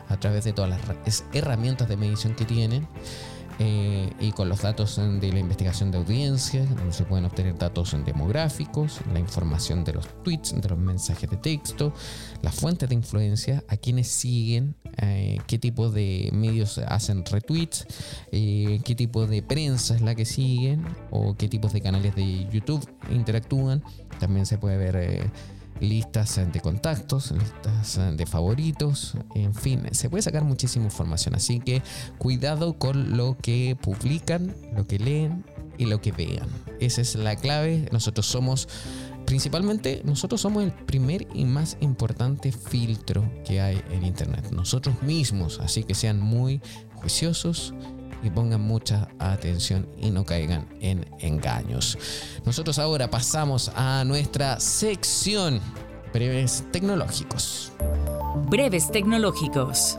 a 0.09 0.17
través 0.19 0.43
de 0.43 0.53
todas 0.53 0.69
las 0.69 1.23
herramientas 1.33 1.87
de 1.87 1.97
medición 1.97 2.35
que 2.35 2.45
tienen. 2.45 2.87
Eh, 3.59 4.11
y 4.19 4.31
con 4.33 4.49
los 4.49 4.61
datos 4.61 4.97
de 4.97 5.31
la 5.31 5.39
investigación 5.39 5.89
de 5.89 5.97
audiencia, 5.97 6.65
donde 6.65 6.91
se 6.91 7.05
pueden 7.05 7.25
obtener 7.25 7.57
datos 7.57 7.95
demográficos, 8.05 8.99
la 9.13 9.19
información 9.19 9.83
de 9.85 9.93
los 9.93 10.07
tweets, 10.23 10.59
de 10.59 10.67
los 10.67 10.77
mensajes 10.77 11.29
de 11.29 11.37
texto, 11.37 11.93
las 12.41 12.53
fuentes 12.53 12.89
de 12.89 12.95
influencia, 12.95 13.63
a 13.69 13.77
quienes 13.77 14.07
siguen, 14.07 14.75
eh, 14.97 15.37
qué 15.47 15.57
tipo 15.57 15.89
de 15.89 16.29
medios 16.33 16.79
hacen 16.79 17.23
retweets, 17.25 17.87
eh, 18.31 18.81
qué 18.83 18.93
tipo 18.93 19.25
de 19.25 19.41
prensa 19.41 19.95
es 19.95 20.01
la 20.01 20.15
que 20.15 20.25
siguen 20.25 20.83
o 21.09 21.35
qué 21.35 21.47
tipos 21.47 21.71
de 21.71 21.81
canales 21.81 22.13
de 22.15 22.49
YouTube 22.51 22.85
interactúan. 23.09 23.83
También 24.19 24.45
se 24.45 24.57
puede 24.57 24.77
ver 24.77 25.31
listas 25.79 26.39
de 26.51 26.59
contactos, 26.59 27.31
listas 27.31 27.99
de 28.17 28.25
favoritos, 28.25 29.15
en 29.33 29.53
fin, 29.53 29.83
se 29.91 30.09
puede 30.09 30.21
sacar 30.21 30.43
muchísima 30.43 30.85
información, 30.85 31.35
así 31.35 31.59
que 31.59 31.81
cuidado 32.17 32.77
con 32.77 33.17
lo 33.17 33.37
que 33.37 33.77
publican, 33.81 34.55
lo 34.75 34.87
que 34.87 34.99
leen 34.99 35.45
y 35.77 35.85
lo 35.85 36.01
que 36.01 36.11
vean. 36.11 36.47
Esa 36.79 37.01
es 37.01 37.15
la 37.15 37.35
clave, 37.35 37.89
nosotros 37.91 38.25
somos 38.25 38.67
principalmente 39.25 40.03
nosotros 40.05 40.41
somos 40.41 40.63
el 40.63 40.71
primer 40.71 41.27
y 41.33 41.45
más 41.45 41.77
importante 41.79 42.51
filtro 42.51 43.27
que 43.43 43.59
hay 43.59 43.81
en 43.91 44.05
internet, 44.05 44.51
nosotros 44.51 45.01
mismos, 45.01 45.59
así 45.59 45.83
que 45.83 45.95
sean 45.95 46.21
muy 46.21 46.61
juiciosos 46.93 47.73
y 48.23 48.29
pongan 48.29 48.61
mucha 48.61 49.07
atención 49.19 49.87
y 49.97 50.09
no 50.09 50.25
caigan 50.25 50.67
en 50.81 51.05
engaños. 51.19 51.97
Nosotros 52.45 52.79
ahora 52.79 53.09
pasamos 53.09 53.71
a 53.75 54.03
nuestra 54.05 54.59
sección 54.59 55.61
breves 56.13 56.63
tecnológicos. 56.71 57.71
Breves 58.49 58.91
tecnológicos. 58.91 59.97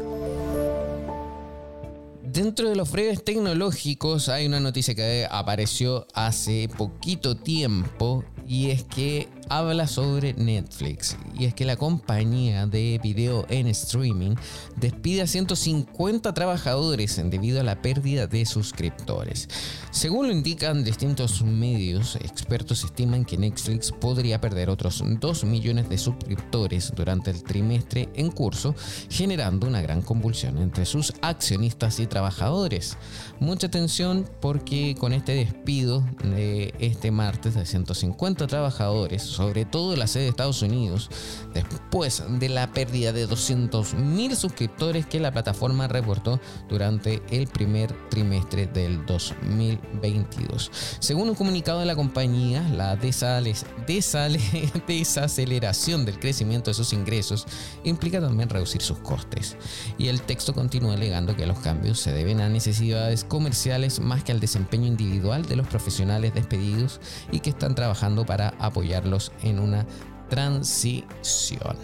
Dentro 2.23 2.69
de 2.69 2.77
los 2.77 2.91
breves 2.91 3.25
tecnológicos 3.25 4.29
hay 4.29 4.47
una 4.47 4.61
noticia 4.61 4.95
que 4.95 5.27
apareció 5.31 6.07
hace 6.13 6.69
poquito 6.77 7.37
tiempo 7.37 8.25
y 8.47 8.71
es 8.71 8.85
que 8.85 9.29
habla 9.49 9.87
sobre 9.87 10.35
Netflix 10.35 11.17
y 11.39 11.45
es 11.45 11.55
que 11.55 11.65
la 11.65 11.77
compañía 11.77 12.67
de 12.67 13.01
video 13.03 13.47
en 13.49 13.67
streaming 13.69 14.35
despide 14.77 15.23
a 15.23 15.27
150 15.27 16.33
trabajadores 16.35 17.21
debido 17.31 17.61
a 17.61 17.65
la 17.65 17.81
pérdida 17.83 18.27
de 18.27 18.47
suscriptores. 18.47 19.49
Según 19.91 20.27
lo 20.27 20.33
indican 20.33 20.85
distintos 20.85 21.43
medios, 21.43 22.17
expertos 22.17 22.85
estiman 22.85 23.25
que 23.25 23.39
Netflix 23.39 23.93
podría 23.93 24.41
perder 24.41 24.71
otros 24.71 25.03
2 25.05 25.45
millones 25.45 25.89
de 25.89 25.99
suscriptores 25.99 26.93
durante 26.95 27.31
el 27.31 27.43
trimestre 27.43 28.09
en 28.15 28.31
curso, 28.31 28.75
generando 29.09 29.67
una 29.67 29.81
gran 29.81 30.03
convulsión 30.03 30.59
entre 30.59 30.85
sus 30.87 31.13
accionistas 31.23 32.01
y 32.01 32.07
trabajadores. 32.07 32.97
Mucha 33.41 33.69
atención 33.69 34.29
porque 34.41 34.95
con 34.99 35.13
este 35.13 35.33
despido 35.33 36.05
de 36.23 36.75
este 36.79 37.11
martes 37.11 37.55
de 37.55 37.65
150 37.65 38.47
trabajadores 38.47 39.23
sobre 39.37 39.65
todo 39.65 39.95
la 39.97 40.07
sede 40.07 40.25
de 40.25 40.31
Estados 40.31 40.63
Unidos, 40.63 41.11
después 41.53 42.23
de 42.29 42.49
la 42.49 42.73
pérdida 42.73 43.13
de 43.13 43.29
200.000 43.29 44.35
suscriptores 44.35 45.07
que 45.07 45.21
la 45.21 45.31
plataforma 45.31 45.87
reportó 45.89 46.41
durante 46.69 47.23
el 47.31 47.47
primer 47.47 47.93
trimestre 48.09 48.67
del 48.67 49.05
2022. 49.07 50.71
Según 50.99 51.29
un 51.29 51.35
comunicado 51.35 51.81
de 51.81 51.87
la 51.87 51.95
compañía, 51.95 52.63
la 52.63 52.97
desaceleración 54.87 56.05
del 56.05 56.19
crecimiento 56.19 56.71
de 56.71 56.75
sus 56.75 56.93
ingresos 56.93 57.47
implica 57.85 58.21
también 58.21 58.49
reducir 58.49 58.83
sus 58.83 58.99
costes. 58.99 59.57
Y 59.99 60.09
el 60.09 60.23
texto 60.23 60.55
continúa 60.55 60.95
alegando 60.95 61.37
que 61.37 61.47
los 61.47 61.59
cambios 61.59 62.01
se 62.01 62.13
deben 62.13 62.41
a 62.41 62.49
necesidades 62.49 63.25
comerciales 63.25 64.01
más 64.01 64.25
que 64.25 64.33
al 64.33 64.41
desempeño 64.41 64.87
individual 64.87 65.45
de 65.45 65.57
los 65.57 65.67
profesionales 65.67 66.33
despedidos 66.35 67.01
y 67.31 67.41
que 67.41 67.51
están 67.51 67.75
trabajando 67.75 68.25
para 68.25 68.55
apoyarlos 68.59 69.26
en 69.43 69.59
un 69.59 69.67
una 69.67 69.87
transición. 70.29 71.77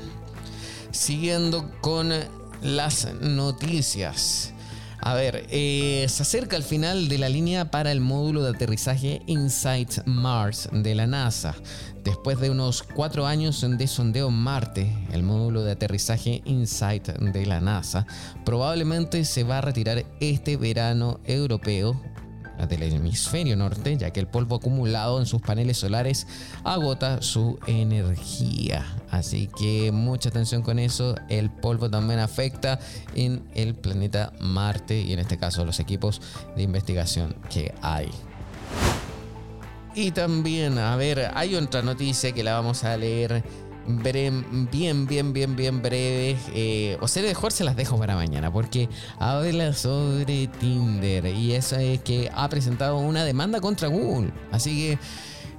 Siguiendo 0.91 1.71
con 1.81 2.11
las 2.63 3.13
noticias. 3.21 4.53
A 5.05 5.15
ver, 5.15 5.47
eh, 5.51 6.07
se 6.09 6.23
acerca 6.23 6.57
el 6.57 6.63
final 6.63 7.09
de 7.09 7.19
la 7.19 7.29
línea 7.29 7.73
para 7.73 7.91
el 7.91 8.01
módulo 8.01 8.45
de 8.45 8.51
aterrizaje 8.51 9.21
InSight 9.27 10.05
Mars 10.07 10.69
de 10.73 10.95
la 10.95 11.09
NASA. 11.09 11.57
Después 12.05 12.39
de 12.39 12.51
unos 12.51 12.85
cuatro 12.85 13.27
años 13.27 13.67
de 13.69 13.87
sondeo 13.89 14.31
Marte, 14.31 14.93
el 15.13 15.25
módulo 15.25 15.65
de 15.65 15.73
aterrizaje 15.73 16.41
InSight 16.45 17.09
de 17.09 17.47
la 17.47 17.61
NASA 17.61 18.07
probablemente 18.45 19.25
se 19.25 19.43
va 19.43 19.59
a 19.59 19.63
retirar 19.63 20.05
este 20.21 20.57
verano 20.57 21.19
europeo 21.25 22.01
del 22.69 22.83
hemisferio 22.83 23.57
norte, 23.57 23.97
ya 23.97 24.11
que 24.11 24.21
el 24.21 24.27
polvo 24.27 24.57
acumulado 24.57 25.19
en 25.21 25.27
sus 25.27 25.41
paneles 25.41 25.79
solares 25.79 26.27
agota 26.65 27.23
su 27.23 27.59
energía. 27.67 28.85
Así 29.11 29.49
que 29.59 29.93
mucha 29.93 30.29
atención 30.29 30.63
con 30.63 30.79
eso. 30.79 31.15
El 31.29 31.51
polvo 31.51 31.91
también 31.91 32.21
afecta 32.21 32.79
en 33.15 33.43
el 33.55 33.75
planeta 33.75 34.33
Marte 34.41 35.01
y 35.01 35.13
en 35.13 35.19
este 35.19 35.39
caso 35.39 35.65
los 35.65 35.81
equipos 35.81 36.21
de 36.57 36.63
investigación 36.63 37.35
que 37.51 37.75
hay. 37.83 38.11
Y 39.95 40.11
también, 40.13 40.79
a 40.79 40.97
ver, 40.97 41.31
hay 41.35 41.55
otra 41.55 41.83
noticia 41.83 42.33
que 42.33 42.43
la 42.43 42.55
vamos 42.55 42.83
a 42.85 42.97
leer 42.97 43.45
bien, 43.87 45.07
bien, 45.07 45.33
bien, 45.33 45.57
bien 45.57 45.83
breve. 45.83 46.37
Eh, 46.55 46.97
o 47.01 47.09
sea, 47.09 47.23
mejor 47.23 47.53
se 47.53 47.65
las 47.65 47.77
dejo 47.77 47.99
para 47.99 48.15
mañana 48.15 48.53
porque 48.53 48.89
habla 49.19 49.73
sobre 49.73 50.47
Tinder 50.47 51.27
y 51.27 51.53
eso 51.53 51.77
es 51.77 52.01
que 52.01 52.31
ha 52.35 52.49
presentado 52.49 52.99
una 52.99 53.25
demanda 53.25 53.61
contra 53.61 53.89
Google. 53.89 54.33
Así 54.51 54.77
que 54.77 54.99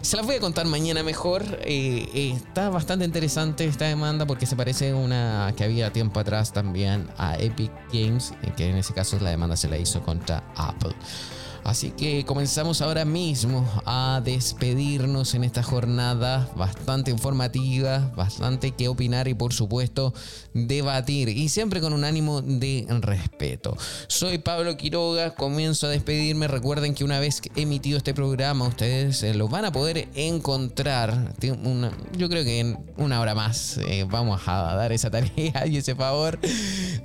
se 0.02 0.18
las 0.18 0.26
voy 0.26 0.36
a 0.36 0.40
contar 0.40 0.66
mañana 0.66 1.02
mejor. 1.02 1.44
Eh, 1.62 2.10
eh, 2.14 2.34
está 2.36 2.70
bastante 2.70 3.06
interesante 3.06 3.66
esta 3.66 3.86
demanda 3.86 4.26
porque 4.26 4.46
se 4.46 4.56
parece 4.56 4.92
a 4.92 4.96
una 4.96 5.54
que 5.56 5.64
había 5.64 5.92
tiempo 5.92 6.20
atrás 6.20 6.52
también 6.52 7.08
a 7.18 7.38
Epic 7.38 7.72
Games, 7.92 8.34
que 8.58 8.70
en 8.70 8.78
ese 8.78 8.94
caso 8.94 9.18
la 9.20 9.30
demanda 9.30 9.56
se 9.56 9.70
la 9.70 9.78
hizo 9.78 10.02
contra 10.04 10.44
Apple. 10.56 10.94
Así 11.64 11.92
que 11.92 12.26
comenzamos 12.26 12.82
ahora 12.82 13.06
mismo 13.06 13.66
a 13.86 14.22
despedirnos 14.24 15.34
en 15.34 15.46
esta 15.46 15.64
jornada 15.64 16.50
bastante 16.58 17.10
informativa, 17.10 18.12
bastante 18.18 18.72
que 18.72 18.90
opinar 18.90 19.30
y 19.30 19.34
por 19.34 19.54
supuesto 19.54 20.14
debatir 20.54 21.30
y 21.30 21.48
siempre 21.48 21.80
con 21.80 21.94
un 21.94 22.04
ánimo 22.04 22.42
de 22.42 22.86
respeto. 23.00 23.78
Soy 24.08 24.40
Pablo 24.40 24.76
Quiroga, 24.76 25.36
comienzo 25.36 25.88
a 25.88 25.90
despedirme. 25.90 26.48
Recuerden 26.48 26.94
que 26.96 27.06
una 27.06 27.20
vez 27.20 27.42
emitido 27.56 27.98
este 27.98 28.14
programa 28.14 28.68
ustedes 28.68 29.24
eh, 29.24 29.34
lo 29.34 29.48
van 29.48 29.64
a 29.64 29.72
poder 29.72 30.10
encontrar. 30.16 31.34
yo 32.18 32.30
creo 32.30 32.44
que 32.44 32.60
en 32.60 32.78
una 32.98 33.22
hora 33.22 33.36
más 33.36 33.78
eh, 33.78 34.06
vamos 34.10 34.42
a 34.48 34.76
dar 34.76 34.92
esa 34.92 35.10
tarea 35.10 35.66
y 35.66 35.78
ese 35.78 35.96
favor 35.96 36.40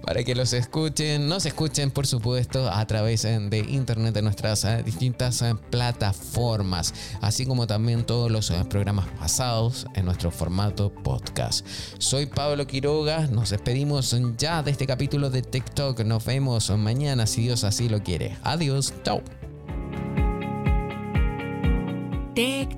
para 0.02 0.24
que 0.24 0.34
los 0.34 0.52
escuchen, 0.52 1.28
nos 1.28 1.46
escuchen 1.46 1.90
por 1.92 2.06
supuesto 2.06 2.68
a 2.68 2.84
través 2.86 3.24
eh, 3.24 3.38
de 3.38 3.58
internet 3.60 4.14
de 4.14 4.22
nuestra 4.22 4.47
distintas 4.84 5.42
eh, 5.42 5.54
plataformas, 5.70 6.94
así 7.20 7.44
como 7.46 7.66
también 7.66 8.04
todos 8.04 8.30
los 8.30 8.50
eh, 8.50 8.64
programas 8.68 9.06
pasados 9.18 9.86
en 9.94 10.04
nuestro 10.04 10.30
formato 10.30 10.92
podcast. 10.92 11.66
Soy 11.98 12.26
Pablo 12.26 12.66
Quiroga, 12.66 13.26
nos 13.26 13.50
despedimos 13.50 14.16
ya 14.36 14.62
de 14.62 14.70
este 14.70 14.86
capítulo 14.86 15.30
de 15.30 15.42
TikTok, 15.42 16.00
nos 16.00 16.24
vemos 16.24 16.70
mañana 16.70 17.26
si 17.26 17.42
Dios 17.42 17.64
así 17.64 17.88
lo 17.88 18.02
quiere. 18.02 18.36
Adiós, 18.42 18.94
chao. 19.04 19.22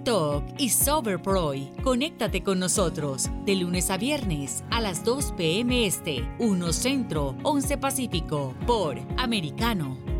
Talk 0.04 0.44
y 0.58 0.70
Soberproy. 0.70 1.70
Conéctate 1.82 2.42
con 2.42 2.58
nosotros 2.58 3.28
de 3.44 3.56
lunes 3.56 3.90
a 3.90 3.98
viernes 3.98 4.64
a 4.70 4.80
las 4.80 5.04
2 5.04 5.32
p.m. 5.32 5.86
Este, 5.86 6.26
1 6.38 6.72
Centro, 6.72 7.36
11 7.42 7.78
Pacífico, 7.78 8.54
por 8.66 8.98
Americano. 9.18 10.19